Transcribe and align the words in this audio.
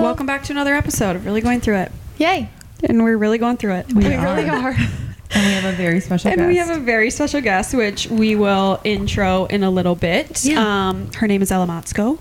Welcome 0.00 0.26
back 0.26 0.42
to 0.44 0.52
another 0.52 0.74
episode 0.74 1.16
of 1.16 1.26
Really 1.26 1.40
Going 1.42 1.60
Through 1.60 1.76
It. 1.76 1.92
Yay. 2.18 2.48
And 2.82 3.04
we're 3.04 3.16
really 3.18 3.38
going 3.38 3.56
through 3.58 3.74
it. 3.74 3.92
We, 3.92 4.06
really 4.06 4.48
are. 4.48 4.74
And 5.34 5.46
we 5.46 5.52
have 5.54 5.64
a 5.64 5.76
very 5.76 6.00
special 6.00 6.30
And 6.30 6.38
guest. 6.40 6.48
we 6.48 6.56
have 6.58 6.68
a 6.68 6.78
very 6.78 7.10
special 7.10 7.40
guest, 7.40 7.72
which 7.74 8.06
we 8.08 8.36
will 8.36 8.78
intro 8.84 9.46
in 9.46 9.62
a 9.62 9.70
little 9.70 9.94
bit. 9.94 10.44
Yeah. 10.44 10.88
Um, 10.90 11.10
her 11.12 11.26
name 11.26 11.40
is 11.40 11.50
Ella 11.50 11.66
Motzko. 11.66 12.18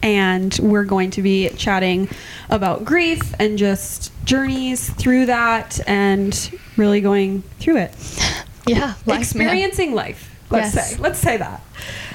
And 0.00 0.56
we're 0.62 0.84
going 0.84 1.10
to 1.12 1.22
be 1.22 1.48
chatting 1.50 2.08
about 2.50 2.84
grief 2.84 3.34
and 3.40 3.58
just 3.58 4.12
journeys 4.24 4.90
through 4.90 5.26
that 5.26 5.80
and 5.88 6.56
really 6.76 7.00
going 7.00 7.42
through 7.58 7.78
it. 7.78 7.94
Yeah. 8.66 8.94
Life, 9.06 9.06
man. 9.06 9.18
Experiencing 9.48 9.92
life. 9.94 10.32
Let's 10.50 10.72
Yes. 10.74 10.92
say. 10.94 11.00
Let's 11.00 11.18
say 11.18 11.36
that. 11.38 11.60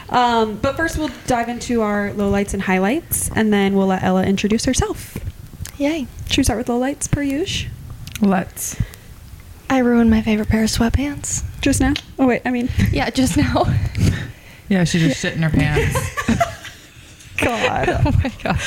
Um, 0.09 0.55
but 0.57 0.77
first, 0.77 0.97
we'll 0.97 1.11
dive 1.27 1.49
into 1.49 1.81
our 1.81 2.11
lowlights 2.11 2.53
and 2.53 2.63
highlights, 2.63 3.29
and 3.35 3.51
then 3.51 3.75
we'll 3.75 3.87
let 3.87 4.03
Ella 4.03 4.23
introduce 4.23 4.65
herself. 4.65 5.17
Yay. 5.77 6.07
Should 6.27 6.37
we 6.37 6.43
start 6.43 6.57
with 6.59 6.67
lowlights 6.67 7.11
per 7.11 7.21
usual? 7.21 7.71
Let's. 8.21 8.75
I 9.69 9.79
ruined 9.79 10.09
my 10.09 10.21
favorite 10.21 10.47
pair 10.47 10.63
of 10.63 10.69
sweatpants. 10.69 11.43
Just 11.61 11.81
now? 11.81 11.93
Oh, 12.17 12.25
wait. 12.27 12.41
I 12.45 12.51
mean, 12.51 12.69
Yeah, 12.91 13.09
just 13.09 13.37
now. 13.37 13.65
Yeah, 14.69 14.83
she 14.83 14.99
just 14.99 15.21
shit 15.21 15.33
in 15.33 15.43
her 15.43 15.49
pants. 15.49 15.95
God. 17.37 17.87
oh 17.87 18.11
my 18.21 18.31
god. 18.43 18.59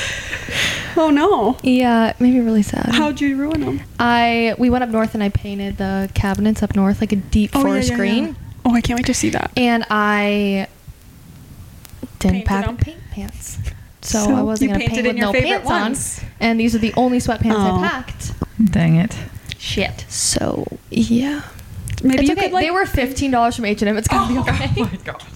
oh, 0.97 1.11
no. 1.11 1.57
Yeah, 1.61 2.09
it 2.09 2.19
made 2.19 2.33
me 2.33 2.39
really 2.39 2.63
sad. 2.63 2.89
How'd 2.95 3.21
you 3.21 3.37
ruin 3.37 3.61
them? 3.61 3.81
I 3.99 4.55
we 4.57 4.69
went 4.71 4.83
up 4.83 4.89
north 4.89 5.13
and 5.13 5.21
I 5.21 5.29
painted 5.29 5.77
the 5.77 6.09
cabinets 6.15 6.63
up 6.63 6.75
north 6.75 7.01
like 7.01 7.11
a 7.11 7.17
deep 7.17 7.51
forest 7.51 7.93
green, 7.93 8.35
Oh, 8.65 8.73
I 8.73 8.81
can't 8.81 8.97
wait 8.97 9.05
to 9.07 9.13
see 9.13 9.29
that. 9.29 9.51
and 9.55 9.85
I 9.91 10.67
didn't 12.21 12.33
Painted 12.37 12.47
pack 12.47 12.65
them? 12.65 12.77
paint 12.77 12.99
pants. 13.11 13.57
So, 14.01 14.19
So 14.25 14.35
I 14.35 14.41
wasn't 14.41 14.71
gonna 14.71 14.85
paint 14.85 14.97
in 14.99 15.05
with 15.07 15.15
no 15.17 15.31
pants 15.33 15.65
ones. 15.67 16.19
on, 16.19 16.29
and 16.39 16.59
these 16.59 16.73
are 16.75 16.79
the 16.79 16.93
only 16.95 17.19
sweatpants 17.19 17.53
Oh. 17.55 17.79
I 17.83 17.87
packed. 17.87 18.31
Dang 18.71 18.95
it. 18.95 19.15
Shit. 19.59 20.05
So 20.09 20.65
yeah, 20.89 21.41
Maybe 22.03 22.19
it's 22.21 22.29
you 22.29 22.33
okay. 22.33 22.43
could 22.45 22.51
like. 22.53 22.65
they 22.65 22.71
were 22.71 22.85
fifteen 22.87 23.29
dollars 23.31 23.55
from 23.55 23.65
H 23.65 23.81
and 23.83 23.89
M. 23.89 23.97
It's 23.97 24.07
gonna 24.07 24.27
be 24.33 24.37
oh, 24.39 24.41
okay. 24.53 24.69
Oh 24.77 24.83
my 24.91 24.95
god. 25.03 25.23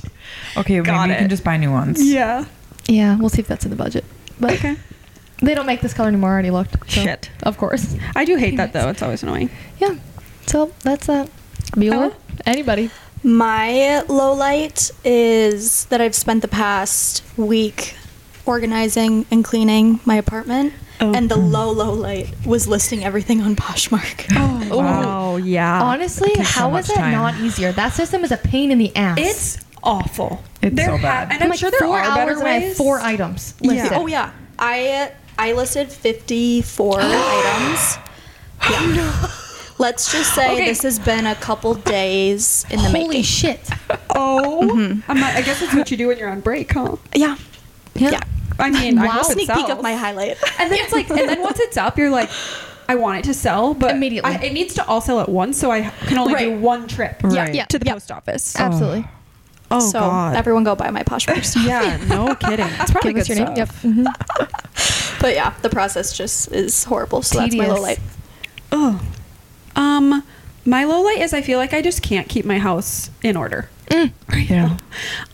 Okay, 0.58 0.80
Got 0.80 1.02
maybe 1.10 1.12
it. 1.12 1.16
you 1.16 1.20
can 1.24 1.30
just 1.30 1.44
buy 1.44 1.58
new 1.58 1.70
ones. 1.70 2.02
Yeah. 2.02 2.46
Yeah, 2.88 3.18
we'll 3.18 3.28
see 3.30 3.42
if 3.42 3.48
that's 3.48 3.66
in 3.66 3.72
the 3.72 3.76
budget. 3.76 4.06
But 4.40 4.54
Okay. 4.54 4.78
they 5.42 5.54
don't 5.54 5.66
make 5.66 5.82
this 5.82 5.94
color 5.94 6.08
anymore. 6.08 6.30
I 6.30 6.34
already 6.34 6.50
looked. 6.52 6.72
so, 6.90 7.02
Shit. 7.02 7.30
Of 7.44 7.58
course. 7.58 7.94
I 8.16 8.24
do 8.24 8.38
hate 8.38 8.56
that 8.58 8.72
though. 8.72 8.88
It's 8.90 9.02
always 9.02 9.22
annoying. 9.22 9.50
Yeah. 9.80 9.96
So 10.48 10.72
that's 10.82 11.08
that. 11.08 11.30
Bueller? 11.76 11.94
Ella? 11.94 12.14
Anybody? 12.46 12.90
My 13.30 14.02
low 14.08 14.34
light 14.34 14.92
is 15.04 15.86
that 15.86 16.00
I've 16.00 16.14
spent 16.14 16.44
the 16.44 16.48
past 16.48 17.24
week 17.38 17.96
organizing 18.46 19.26
and 19.32 19.44
cleaning 19.44 20.00
my 20.06 20.14
apartment. 20.16 20.74
Oh. 21.02 21.12
And 21.12 21.28
the 21.28 21.36
low, 21.36 21.72
low 21.72 21.92
light 21.92 22.34
was 22.46 22.68
listing 22.68 23.04
everything 23.04 23.42
on 23.42 23.56
Poshmark. 23.56 24.26
Oh, 24.38 24.68
oh, 24.72 24.78
wow. 24.78 25.36
Yeah. 25.38 25.82
Honestly, 25.82 26.30
It 26.32 26.38
so 26.38 26.44
how 26.44 26.70
much 26.70 26.84
is 26.84 26.88
that 26.90 26.96
time. 27.02 27.12
not 27.14 27.36
easier? 27.40 27.72
That 27.72 27.94
system 27.94 28.24
is 28.24 28.32
a 28.32 28.38
pain 28.38 28.70
in 28.72 28.78
the 28.78 28.96
ass. 28.96 29.18
It's 29.20 29.58
awful. 29.84 30.44
It's 30.62 30.76
There 30.76 30.86
so 30.88 30.98
ha- 30.98 31.02
bad. 31.02 31.32
and 31.34 31.44
I'm 31.44 31.50
like 31.50 31.58
sure 31.60 31.72
there 31.72 31.80
four 31.82 31.98
are 31.98 32.04
hours 32.04 32.16
better 32.16 32.32
and 32.40 32.48
I 32.48 32.52
have 32.54 32.64
ways. 32.64 32.78
four 32.78 33.00
items 33.00 33.54
Yeah. 33.62 33.90
Oh, 33.94 34.06
yeah. 34.08 34.32
I 34.60 35.12
I 35.38 35.54
listed 35.54 35.92
54 35.92 37.00
items. 37.02 37.98
Yeah. 38.70 39.30
Let's 39.78 40.12
just 40.12 40.34
say 40.34 40.54
Okay. 40.54 40.66
this 40.68 40.84
has 40.84 41.00
been 41.00 41.26
a 41.26 41.36
couple 41.36 41.74
days 41.74 42.66
in 42.70 42.78
the 42.78 42.84
Holy 42.90 43.08
making. 43.08 43.24
shit. 43.24 43.70
Oh. 44.10 44.62
Mm-hmm. 44.64 45.12
I'm 45.12 45.20
not, 45.20 45.36
I 45.36 45.42
guess 45.42 45.62
it's 45.62 45.74
what 45.74 45.92
you 45.92 45.98
do 45.98 46.08
when 46.08 46.18
you're 46.18 46.30
on 46.30 46.40
break, 46.40 46.72
huh? 46.72 46.96
yeah. 47.14 47.36
Yeah. 47.94 48.12
Yeah. 48.12 48.20
I 48.58 48.70
mean, 48.70 48.98
I 48.98 49.06
Wow. 49.08 49.12
hope 49.12 49.26
Sneak 49.34 49.50
peek 49.50 49.58
sells. 49.68 49.70
of 49.72 49.82
my 49.82 49.96
highlight. 49.96 50.38
And 50.60 50.72
then 50.72 50.80
it's 50.82 50.94
like, 50.94 51.10
and 51.10 51.28
then 51.30 51.42
once 51.42 51.60
it's 51.60 51.76
up, 51.76 51.98
you're 51.98 52.10
like, 52.10 52.30
I 52.88 52.96
want 52.96 53.20
it 53.20 53.24
to 53.26 53.34
sell, 53.34 53.74
but 53.74 53.92
Immediately. 53.96 54.32
I, 54.32 54.36
it 54.44 54.54
needs 54.54 54.74
to 54.76 54.86
all 54.88 55.02
sell 55.02 55.20
at 55.20 55.28
once, 55.28 55.58
so 55.60 55.72
I 55.72 55.90
can 56.08 56.18
only 56.20 56.36
do 56.40 56.58
one 56.60 56.88
trip 56.88 57.20
Right. 57.24 57.54
Yeah. 57.54 57.66
to 57.66 57.78
the 57.80 57.86
Yeah. 57.86 57.94
post 57.94 58.12
office. 58.12 58.56
Absolutely. 58.56 59.06
Oh 59.72 59.80
so 59.80 60.00
God. 60.00 60.36
everyone 60.36 60.64
go 60.64 60.76
buy 60.76 60.90
my 60.92 61.02
Poshmark 61.04 61.44
stuff. 61.44 61.66
yeah, 61.66 61.98
no 62.08 62.36
kidding. 62.40 62.68
That's 62.78 62.92
probably 62.92 63.14
Give 63.14 63.22
us 63.24 63.28
good 63.28 63.38
your 63.40 63.48
name. 63.48 63.58
Yep. 63.58 63.70
stuff. 63.70 63.84
Mhm. 63.84 65.20
But 65.22 65.34
yeah, 65.34 65.54
the 65.64 65.70
process 65.70 66.16
just 66.16 66.52
is 66.52 66.84
horrible. 66.84 67.24
So 67.24 67.40
that's 67.40 67.56
my 67.56 67.64
Tedious. 67.66 67.76
low 67.76 67.82
light. 67.82 68.00
Oh. 68.72 69.02
Um, 69.76 70.24
my 70.66 70.84
low 70.84 71.02
light 71.02 71.20
is 71.20 71.34
I 71.34 71.42
feel 71.42 71.60
like 71.60 71.74
I 71.74 71.82
just 71.82 72.02
can't 72.02 72.28
keep 72.28 72.46
my 72.46 72.58
house 72.60 73.10
in 73.24 73.38
order. 73.38 73.70
Yeah. 74.36 74.78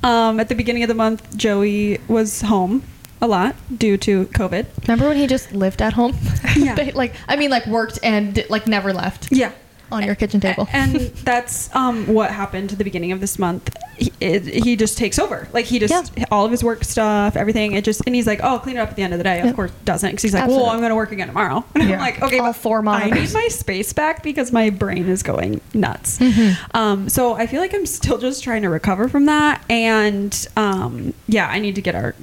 Um, 0.03 0.40
at 0.40 0.50
the 0.50 0.56
beginning 0.56 0.84
of 0.84 0.88
the 0.88 0.94
month, 0.96 1.35
Joey 1.35 2.00
was 2.07 2.41
home 2.41 2.84
a 3.22 3.28
lot 3.28 3.56
due 3.75 3.97
to 3.97 4.25
COVID. 4.25 4.66
Remember 4.88 5.07
when 5.07 5.18
he 5.18 5.28
just 5.28 5.53
lived 5.53 5.81
at 5.81 5.94
home? 5.94 6.16
Yeah. 6.56 6.91
Like, 6.96 7.13
I 7.28 7.35
mean, 7.35 7.50
like 7.50 7.66
worked 7.68 8.00
and 8.03 8.44
like 8.50 8.68
never 8.68 8.91
left 8.94 9.31
Yeah. 9.31 9.52
On 9.91 10.03
your 10.03 10.16
kitchen 10.16 10.40
table. 10.40 10.68
And 10.72 10.96
that's 10.96 11.74
um, 11.75 12.07
what 12.07 12.31
happened 12.31 12.72
at 12.72 12.78
the 12.78 12.84
beginning 12.84 13.12
of 13.12 13.19
this 13.19 13.38
month. 13.38 13.75
He, 13.97 14.12
it, 14.19 14.63
he 14.63 14.75
just 14.75 14.97
takes 14.97 15.19
over. 15.19 15.47
Like 15.53 15.66
he 15.66 15.79
just 15.79 16.13
all 16.31 16.46
of 16.46 16.52
his 16.52 16.63
work 16.63 16.84
stuff, 16.84 17.35
everything. 17.35 17.74
It 17.74 17.84
just 17.84 18.02
and 18.06 18.16
he's 18.16 18.28
like, 18.28 18.40
"Oh, 18.44 18.59
clean 18.59 18.78
it 18.78 18.79
up 18.79 18.90
at 18.90 18.96
the 18.96 19.03
end 19.03 19.13
of 19.13 19.18
the 19.19 19.24
day." 19.24 19.41
Of 19.41 19.56
course, 19.56 19.72
doesn't 19.85 20.09
because 20.09 20.24
he's 20.24 20.34
like, 20.34 20.44
Absolutely. 20.44 20.63
"Well, 20.63 20.74
I'm 20.74 20.79
going 20.79 20.90
to 20.90 20.96
work 20.96 21.12
again 21.12 21.28
tomorrow." 21.28 21.63
And 21.75 21.90
Yeah. 21.90 21.96
I'm 21.96 22.02
like, 22.02 22.22
"Okay, 22.22 22.40
All 22.40 22.47
but 22.47 22.53
four 22.53 22.88
I 22.88 23.09
need 23.09 23.34
my 23.34 23.47
space 23.50 23.94
back 23.94 24.24
because 24.24 24.52
my 24.52 24.69
brain 24.69 25.07
is 25.07 25.24
going 25.24 25.62
nuts." 25.74 26.19
Mm-hmm. 26.19 26.78
Um, 26.78 27.09
so 27.09 27.34
I 27.34 27.47
feel 27.47 27.59
like 27.59 27.73
I'm 27.73 27.85
still 27.85 28.18
just 28.18 28.44
trying 28.44 28.62
to 28.62 28.69
recover 28.69 29.08
from 29.09 29.25
that, 29.25 29.63
and 29.69 30.47
um, 30.56 31.13
yeah, 31.28 31.47
I 31.47 31.59
need 31.59 31.75
to 31.75 31.81
get 31.81 31.96
our 31.96 32.16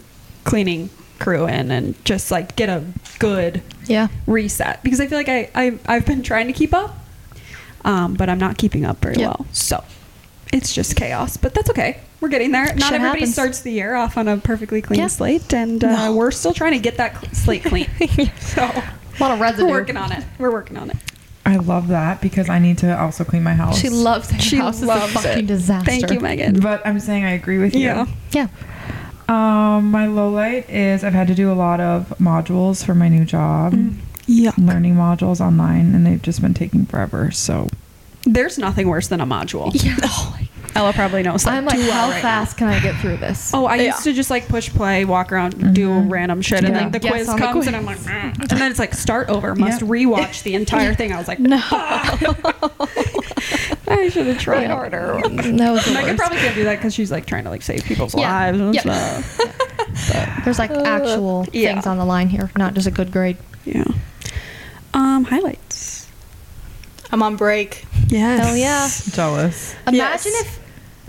cleaning 0.44 0.90
crew 1.18 1.46
in 1.46 1.70
and 1.70 2.02
just 2.04 2.30
like 2.30 2.56
get 2.56 2.68
a 2.68 2.84
good 3.18 3.62
yeah. 3.86 4.08
reset 4.26 4.82
because 4.82 5.00
I 5.00 5.06
feel 5.06 5.18
like 5.18 5.28
I, 5.28 5.50
I 5.54 5.78
I've 5.86 6.06
been 6.06 6.22
trying 6.22 6.46
to 6.46 6.52
keep 6.52 6.72
up, 6.72 6.96
um, 7.84 8.14
but 8.14 8.28
I'm 8.28 8.38
not 8.38 8.58
keeping 8.58 8.84
up 8.84 8.98
very 9.00 9.16
Yep. 9.16 9.26
well. 9.26 9.46
So 9.52 9.82
it's 10.52 10.72
just 10.74 10.96
chaos, 10.96 11.36
but 11.36 11.54
that's 11.54 11.70
okay. 11.70 12.00
We're 12.20 12.28
getting 12.28 12.50
there. 12.50 12.64
Not 12.66 12.74
Shit 12.74 12.92
everybody 12.94 13.20
happens. 13.20 13.32
starts 13.32 13.60
the 13.60 13.70
year 13.70 13.94
off 13.94 14.16
on 14.16 14.26
a 14.28 14.36
perfectly 14.38 14.82
clean 14.82 15.00
Yeah. 15.00 15.06
slate, 15.06 15.52
and 15.54 15.82
uh, 15.84 16.06
No. 16.06 16.16
we're 16.16 16.30
still 16.32 16.52
trying 16.52 16.72
to 16.72 16.78
get 16.80 16.96
that 16.96 17.20
cl- 17.20 17.32
slate 17.34 17.64
clean. 17.64 17.88
so 18.40 18.62
A 18.64 19.20
lot 19.20 19.30
of 19.30 19.40
residue. 19.40 19.66
we're 19.66 19.72
working 19.80 19.96
on 19.96 20.10
it. 20.12 20.24
We're 20.38 20.50
working 20.50 20.76
on 20.76 20.90
it. 20.90 20.96
I 21.46 21.56
love 21.56 21.88
that 21.88 22.20
because 22.20 22.48
I 22.50 22.58
need 22.58 22.76
to 22.78 22.98
also 23.00 23.24
clean 23.24 23.42
my 23.42 23.54
house. 23.54 23.78
She 23.78 23.88
loves 23.88 24.30
her 24.30 24.38
She 24.38 24.56
house. 24.56 24.82
loves 24.82 25.10
is 25.12 25.16
a 25.16 25.18
fucking 25.20 25.44
it. 25.44 25.46
disaster. 25.46 25.90
Thank 25.90 26.10
you, 26.10 26.20
Megan. 26.20 26.60
But 26.60 26.86
I'm 26.86 26.98
saying 27.00 27.24
I 27.24 27.30
agree 27.30 27.58
with 27.58 27.74
you. 27.74 27.82
Yeah. 27.86 28.06
Yeah. 28.32 28.48
Um, 29.28 29.90
my 29.90 30.06
low 30.06 30.30
light 30.30 30.68
is 30.70 31.04
I've 31.04 31.12
had 31.12 31.28
to 31.28 31.34
do 31.34 31.52
a 31.52 31.54
lot 31.54 31.80
of 31.80 32.12
modules 32.18 32.84
for 32.84 32.94
my 32.94 33.08
new 33.08 33.24
job, 33.24 33.74
Yeah. 34.26 34.52
learning 34.58 34.94
modules 34.96 35.40
online, 35.40 35.94
and 35.94 36.06
they've 36.06 36.20
just 36.20 36.40
been 36.42 36.54
taking 36.54 36.86
forever. 36.86 37.30
So 37.30 37.67
There's 38.32 38.58
nothing 38.58 38.88
worse 38.88 39.08
than 39.08 39.20
a 39.20 39.26
module. 39.26 39.72
Yeah. 39.82 40.44
Ella 40.74 40.92
probably 40.92 41.22
knows 41.24 41.42
that 41.42 41.54
I'm 41.54 41.64
like, 41.64 41.74
too 41.76 41.86
well 41.88 41.92
how 42.08 42.10
right 42.10 42.22
fast 42.22 42.56
can 42.56 42.68
I 42.68 42.78
get 42.78 42.94
through 43.00 43.16
this? 43.16 43.52
Oh, 43.52 43.64
I 43.64 43.76
Yeah. 43.76 43.82
used 43.86 44.04
to 44.04 44.12
just 44.12 44.30
like 44.30 44.46
push 44.48 44.68
play, 44.70 45.04
walk 45.04 45.32
around, 45.32 45.74
do 45.74 45.90
random 46.00 46.40
shit, 46.40 46.62
and 46.62 46.76
then 46.76 46.92
the 46.92 47.00
Yes, 47.02 47.10
quiz 47.10 47.28
on 47.30 47.36
the 47.40 47.46
comes, 47.46 47.66
and. 47.66 47.74
I'm 47.74 47.84
like, 47.86 47.98
"Mm." 47.98 48.38
and 48.38 48.48
then 48.60 48.70
it's 48.70 48.78
like 48.78 48.94
start 48.94 49.28
over, 49.28 49.56
must 49.56 49.80
Yeah. 49.80 49.88
rewatch 49.88 50.42
the 50.44 50.54
entire 50.54 50.94
thing. 50.94 51.12
I 51.12 51.18
was 51.18 51.26
like, 51.26 51.40
no, 51.40 51.58
I 53.88 54.08
should 54.12 54.26
have 54.26 54.38
tried 54.38 54.62
Yeah. 54.62 54.68
harder. 54.74 55.20
That 55.22 55.70
was 55.72 55.84
the 55.84 55.92
Megan 55.94 56.16
probably 56.16 56.38
can't 56.38 56.54
do 56.54 56.64
that 56.64 56.76
because 56.76 56.94
she's 56.94 57.10
like 57.10 57.26
trying 57.26 57.44
to 57.44 57.50
like 57.50 57.62
save 57.62 57.82
people's 57.84 58.14
Yeah. 58.14 58.30
lives 58.30 58.60
and 58.60 58.74
Yeah. 58.74 59.22
stuff. 59.22 60.44
There's 60.44 60.58
like 60.58 60.70
actual 60.70 61.46
yeah. 61.52 61.72
things 61.72 61.86
on 61.86 61.96
the 61.98 62.04
line 62.04 62.28
here, 62.28 62.50
not 62.56 62.74
just 62.74 62.86
a 62.86 62.90
good 62.92 63.10
grade. 63.10 63.38
Yeah. 63.64 63.84
Um, 64.94 65.24
highlights. 65.24 65.97
I'm 67.10 67.22
on 67.22 67.36
break. 67.36 67.84
Yes. 68.08 68.40
Hell 68.46 68.56
yeah. 68.56 68.88
jealous. 69.14 69.74
Imagine 69.86 70.32
Yes. 70.32 70.40
if 70.46 70.60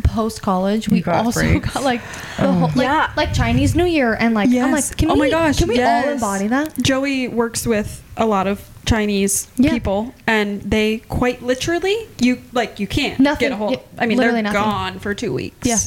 post 0.03 0.41
college 0.41 0.89
we 0.89 1.01
got 1.01 1.25
also 1.25 1.41
breaks. 1.41 1.73
got 1.73 1.83
like 1.83 2.01
the 2.37 2.47
oh. 2.47 2.51
whole, 2.51 2.67
like, 2.69 2.75
Yeah. 2.77 3.11
like 3.15 3.33
Chinese 3.33 3.75
New 3.75 3.85
Year 3.85 4.13
and 4.19 4.33
like 4.33 4.47
I'm 4.47 4.53
Yes. 4.53 4.89
like 4.89 4.97
can 4.97 5.11
oh 5.11 5.13
we 5.13 5.19
my 5.19 5.29
gosh, 5.29 5.57
can 5.59 5.67
we 5.67 5.75
yes. 5.77 6.05
all 6.05 6.13
embody 6.13 6.47
that? 6.47 6.81
Joey 6.81 7.27
works 7.27 7.65
with 7.67 8.01
a 8.17 8.25
lot 8.25 8.47
of 8.47 8.67
Chinese 8.85 9.47
Yeah. 9.57 9.71
people, 9.71 10.15
and 10.25 10.61
they 10.63 10.97
quite 11.09 11.43
literally, 11.43 12.07
you 12.19 12.41
like 12.53 12.79
you 12.79 12.87
can't 12.87 13.19
Nothing. 13.19 13.49
get 13.49 13.53
a 13.53 13.55
hold. 13.57 13.73
Yeah, 13.73 13.77
I 13.99 14.05
mean, 14.07 14.17
they're 14.17 14.27
literally 14.31 14.41
nothing. 14.41 14.61
gone 14.61 14.99
for 14.99 15.13
two 15.13 15.31
weeks. 15.33 15.67
Yeah. 15.67 15.77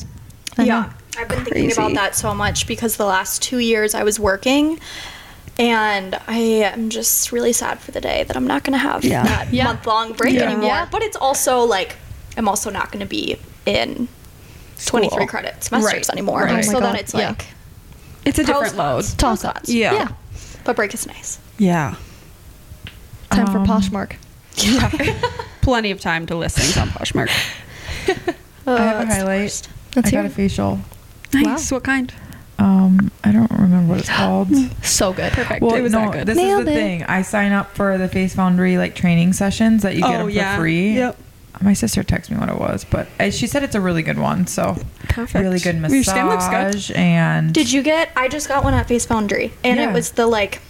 I 0.58 0.62
yeah. 0.65 0.93
I've 1.19 1.29
been 1.29 1.44
thinking 1.44 1.73
about 1.73 1.94
that 1.94 2.15
so 2.15 2.32
much 2.32 2.67
because 2.67 2.97
the 2.97 3.05
last 3.05 3.43
two 3.43 3.58
years 3.58 3.94
I 3.94 4.03
was 4.05 4.20
working 4.20 4.79
And 5.59 6.19
I 6.27 6.37
am 6.39 6.89
just 6.91 7.31
really 7.33 7.53
sad 7.53 7.79
for 7.79 7.91
the 7.91 8.01
day 8.01 8.25
that 8.25 8.37
I'm 8.37 8.47
not 8.47 8.65
going 8.65 8.73
to 8.73 8.79
have 8.79 9.05
Yeah. 9.05 9.23
that 9.23 9.53
Yeah. 9.53 9.65
month 9.65 9.87
long 9.87 10.13
break 10.15 10.35
Yeah. 10.35 10.45
anymore. 10.45 10.65
Yeah. 10.67 10.89
But 10.91 11.03
it's 11.03 11.17
also 11.17 11.61
like, 11.61 11.97
I'm 12.37 12.49
also 12.49 12.71
not 12.71 12.91
going 12.91 13.01
to 13.01 13.07
be 13.09 13.37
in 13.67 14.09
23 14.87 15.17
School. 15.17 15.27
credit 15.27 15.63
semesters 15.63 15.93
Right. 15.93 16.11
anymore. 16.11 16.41
Right. 16.45 16.51
Oh 16.53 16.55
my 16.57 16.63
So 16.63 16.81
then 16.81 16.97
it's 16.97 17.13
Yeah. 17.15 17.29
like, 17.29 17.47
It's 18.25 18.39
a 18.39 18.45
different 18.45 18.77
load. 18.77 19.03
cons, 19.05 19.15
Toss 19.15 19.43
pros, 19.43 19.51
ups. 19.57 19.69
Yeah. 19.69 19.93
Yeah. 19.95 20.09
But 20.65 20.77
break 20.77 20.95
is 20.95 21.07
nice. 21.07 21.39
Yeah. 21.59 21.95
Time 23.31 23.47
for 23.47 23.59
Um, 23.59 23.67
Poshmark. 23.67 24.13
Plenty 25.61 25.91
of 25.91 26.01
time 26.01 26.27
to 26.27 26.35
list 26.37 26.57
things 26.59 26.77
on 26.77 26.89
Poshmark. 26.91 27.31
Uh, 28.65 28.75
I 28.75 28.79
have 28.85 29.01
a 29.01 29.07
highlight. 29.13 29.41
worst. 29.43 29.69
I 29.97 30.09
got 30.09 30.25
a 30.25 30.29
facial. 30.29 30.79
Nice. 31.35 31.73
What 31.73 31.83
kind? 31.83 32.13
Um, 32.59 33.11
I 33.25 33.33
don't 33.33 33.51
remember 33.51 33.91
what 33.91 34.01
it's 34.01 34.09
called. 34.09 34.49
So 34.85 35.13
good. 35.13 35.33
Perfect. 35.33 35.63
Well, 35.63 35.75
it 35.75 35.81
was 35.81 35.93
no, 35.93 36.01
that 36.01 36.13
good. 36.13 36.27
this 36.27 36.37
Nailed 36.37 36.61
is 36.61 36.67
the 36.67 36.73
it. 36.73 36.75
thing. 36.77 37.03
I 37.05 37.23
sign 37.23 37.53
up 37.53 37.75
for 37.75 37.99
the 37.99 38.09
Face 38.09 38.35
Foundrie 38.37 38.77
like 38.79 38.95
training 38.95 39.33
sessions 39.33 39.83
that 39.83 39.95
you 39.95 40.03
get 40.03 40.11
Oh, 40.11 40.19
them 40.19 40.27
for 40.27 40.31
yeah. 40.31 40.57
free. 40.59 40.95
Yep. 40.95 41.17
My 41.61 41.73
sister 41.75 42.03
texted 42.03 42.31
me 42.33 42.39
what 42.39 42.49
it 42.49 42.59
was, 42.59 42.85
but 42.85 43.07
uh, 43.21 43.31
she 43.31 43.47
said 43.47 43.63
it's 43.63 43.75
a 43.75 43.81
really 43.81 44.03
good 44.03 44.19
one. 44.19 44.47
So 44.47 44.77
Perfect. 45.09 45.43
really 45.45 45.61
good 45.61 45.77
Your 45.77 46.03
skin 46.03 46.27
looks 46.27 46.47
good. 46.49 46.75
massage 46.75 46.91
and 46.95 47.53
Did 47.55 47.71
you 47.71 47.83
get? 47.83 48.11
I 48.17 48.29
just 48.29 48.49
got 48.49 48.65
one 48.65 48.75
at 48.75 48.89
Face 48.89 49.07
Foundrie, 49.07 49.53
and 49.63 49.79
Yeah. 49.79 49.91
it 49.91 49.93
was 49.93 50.13
the 50.13 50.27
like 50.27 50.61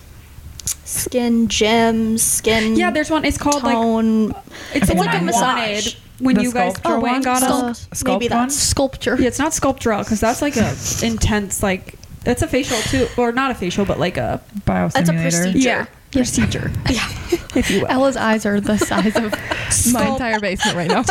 skin 0.85 1.49
gems, 1.49 2.23
skin. 2.23 2.77
Yeah, 2.77 2.91
there's 2.91 3.11
one. 3.11 3.25
It's 3.25 3.39
called 3.39 3.63
like 3.63 3.75
tone. 3.75 4.31
it's 4.75 4.89
It's 4.89 4.89
like 4.89 4.97
a 4.97 4.97
wanted 4.99 5.23
massage. 5.25 5.95
When 6.23 6.37
The 6.37 6.43
you 6.43 6.53
guys 6.53 6.75
sculpture 6.75 7.01
went 7.01 7.17
and 7.17 7.27
one? 7.27 7.41
got 7.41 7.43
Sculpt- 7.43 7.71
us. 7.71 7.89
sculpt 7.89 8.07
maybe 8.07 8.29
one? 8.29 8.39
that's- 8.39 8.57
Sculpture. 8.57 9.17
Yeah, 9.21 9.27
it's 9.29 9.39
not 9.39 9.53
Sculptra 9.53 9.99
because 10.05 10.21
that's 10.21 10.41
like 10.41 10.57
a 10.57 10.71
intense 11.05 11.63
like 11.63 11.95
it's 12.25 12.43
a 12.43 12.47
facial 12.49 12.79
too, 12.83 13.09
or 13.17 13.33
not 13.33 13.51
a 13.51 13.55
facial, 13.55 13.85
but 13.85 13.99
like 13.99 14.17
a 14.17 14.41
biostimulator. 14.61 14.93
That's 14.93 15.09
a 15.11 15.13
procedure. 15.15 15.59
yeah 15.59 15.87
procedure, 16.13 16.71
Yeah. 16.91 17.09
if 17.57 17.71
you 17.71 17.81
will. 17.81 17.89
Ella's 17.89 18.17
eyes 18.17 18.47
are 18.47 18.61
the 18.61 18.77
size 18.79 19.17
of 19.17 19.33
my 19.33 19.37
Sculpt. 19.71 20.13
entire 20.13 20.39
basement 20.41 20.77
right 20.77 20.89
now. 20.91 21.03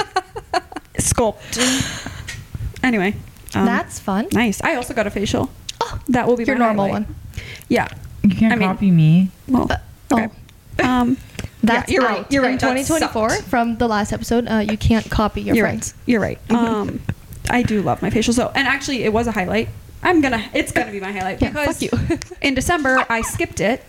Sculpt. 0.95 1.57
Anyway, 2.83 3.15
um, 3.53 3.65
That's 3.65 3.99
fun. 3.99 4.27
nice. 4.31 4.61
I 4.63 4.75
also 4.75 4.93
got 4.93 5.07
a 5.07 5.09
facial. 5.11 5.49
Oh, 5.81 5.99
That 6.09 6.27
will 6.27 6.37
be 6.37 6.43
Your 6.45 6.55
my 6.57 6.65
normal 6.67 6.85
highlight. 6.87 7.07
one. 7.07 7.15
Yeah. 7.67 7.87
You 8.23 8.35
can't 8.35 8.53
I 8.53 8.55
mean- 8.55 8.67
copy 8.69 8.91
me. 8.91 9.31
Well, 9.47 9.67
Uh, 9.71 9.77
okay. 10.15 10.29
Um, 10.79 11.17
That's 11.63 11.91
yeah, 11.91 11.95
you're 11.95 12.09
out. 12.09 12.17
right. 12.17 12.31
You're 12.31 12.43
In 12.45 12.51
right. 12.51 12.59
that 12.59 12.67
2024, 12.85 13.29
from 13.43 13.77
the 13.77 13.87
last 13.87 14.11
episode, 14.13 14.47
uh, 14.47 14.57
you 14.59 14.77
can't 14.77 15.09
copy 15.09 15.41
your 15.41 15.55
You're 15.55 15.65
friends. 15.65 15.93
right. 15.95 16.03
You're 16.07 16.21
right. 16.21 16.39
Um, 16.51 17.01
I 17.49 17.61
do 17.63 17.81
love 17.81 18.01
my 18.01 18.09
facial. 18.09 18.33
So, 18.33 18.51
and 18.55 18.67
actually, 18.67 19.03
it 19.03 19.13
was 19.13 19.27
a 19.27 19.31
highlight. 19.31 19.69
I'm 20.03 20.21
gonna. 20.21 20.43
It's 20.53 20.71
gonna 20.71 20.91
be 20.91 20.99
my 20.99 21.11
highlight 21.11 21.41
Yeah, 21.41 21.49
because 21.49 21.79
fuck 21.83 22.09
you. 22.09 22.19
in 22.41 22.55
December 22.55 23.05
I 23.09 23.21
skipped 23.21 23.59
it 23.59 23.83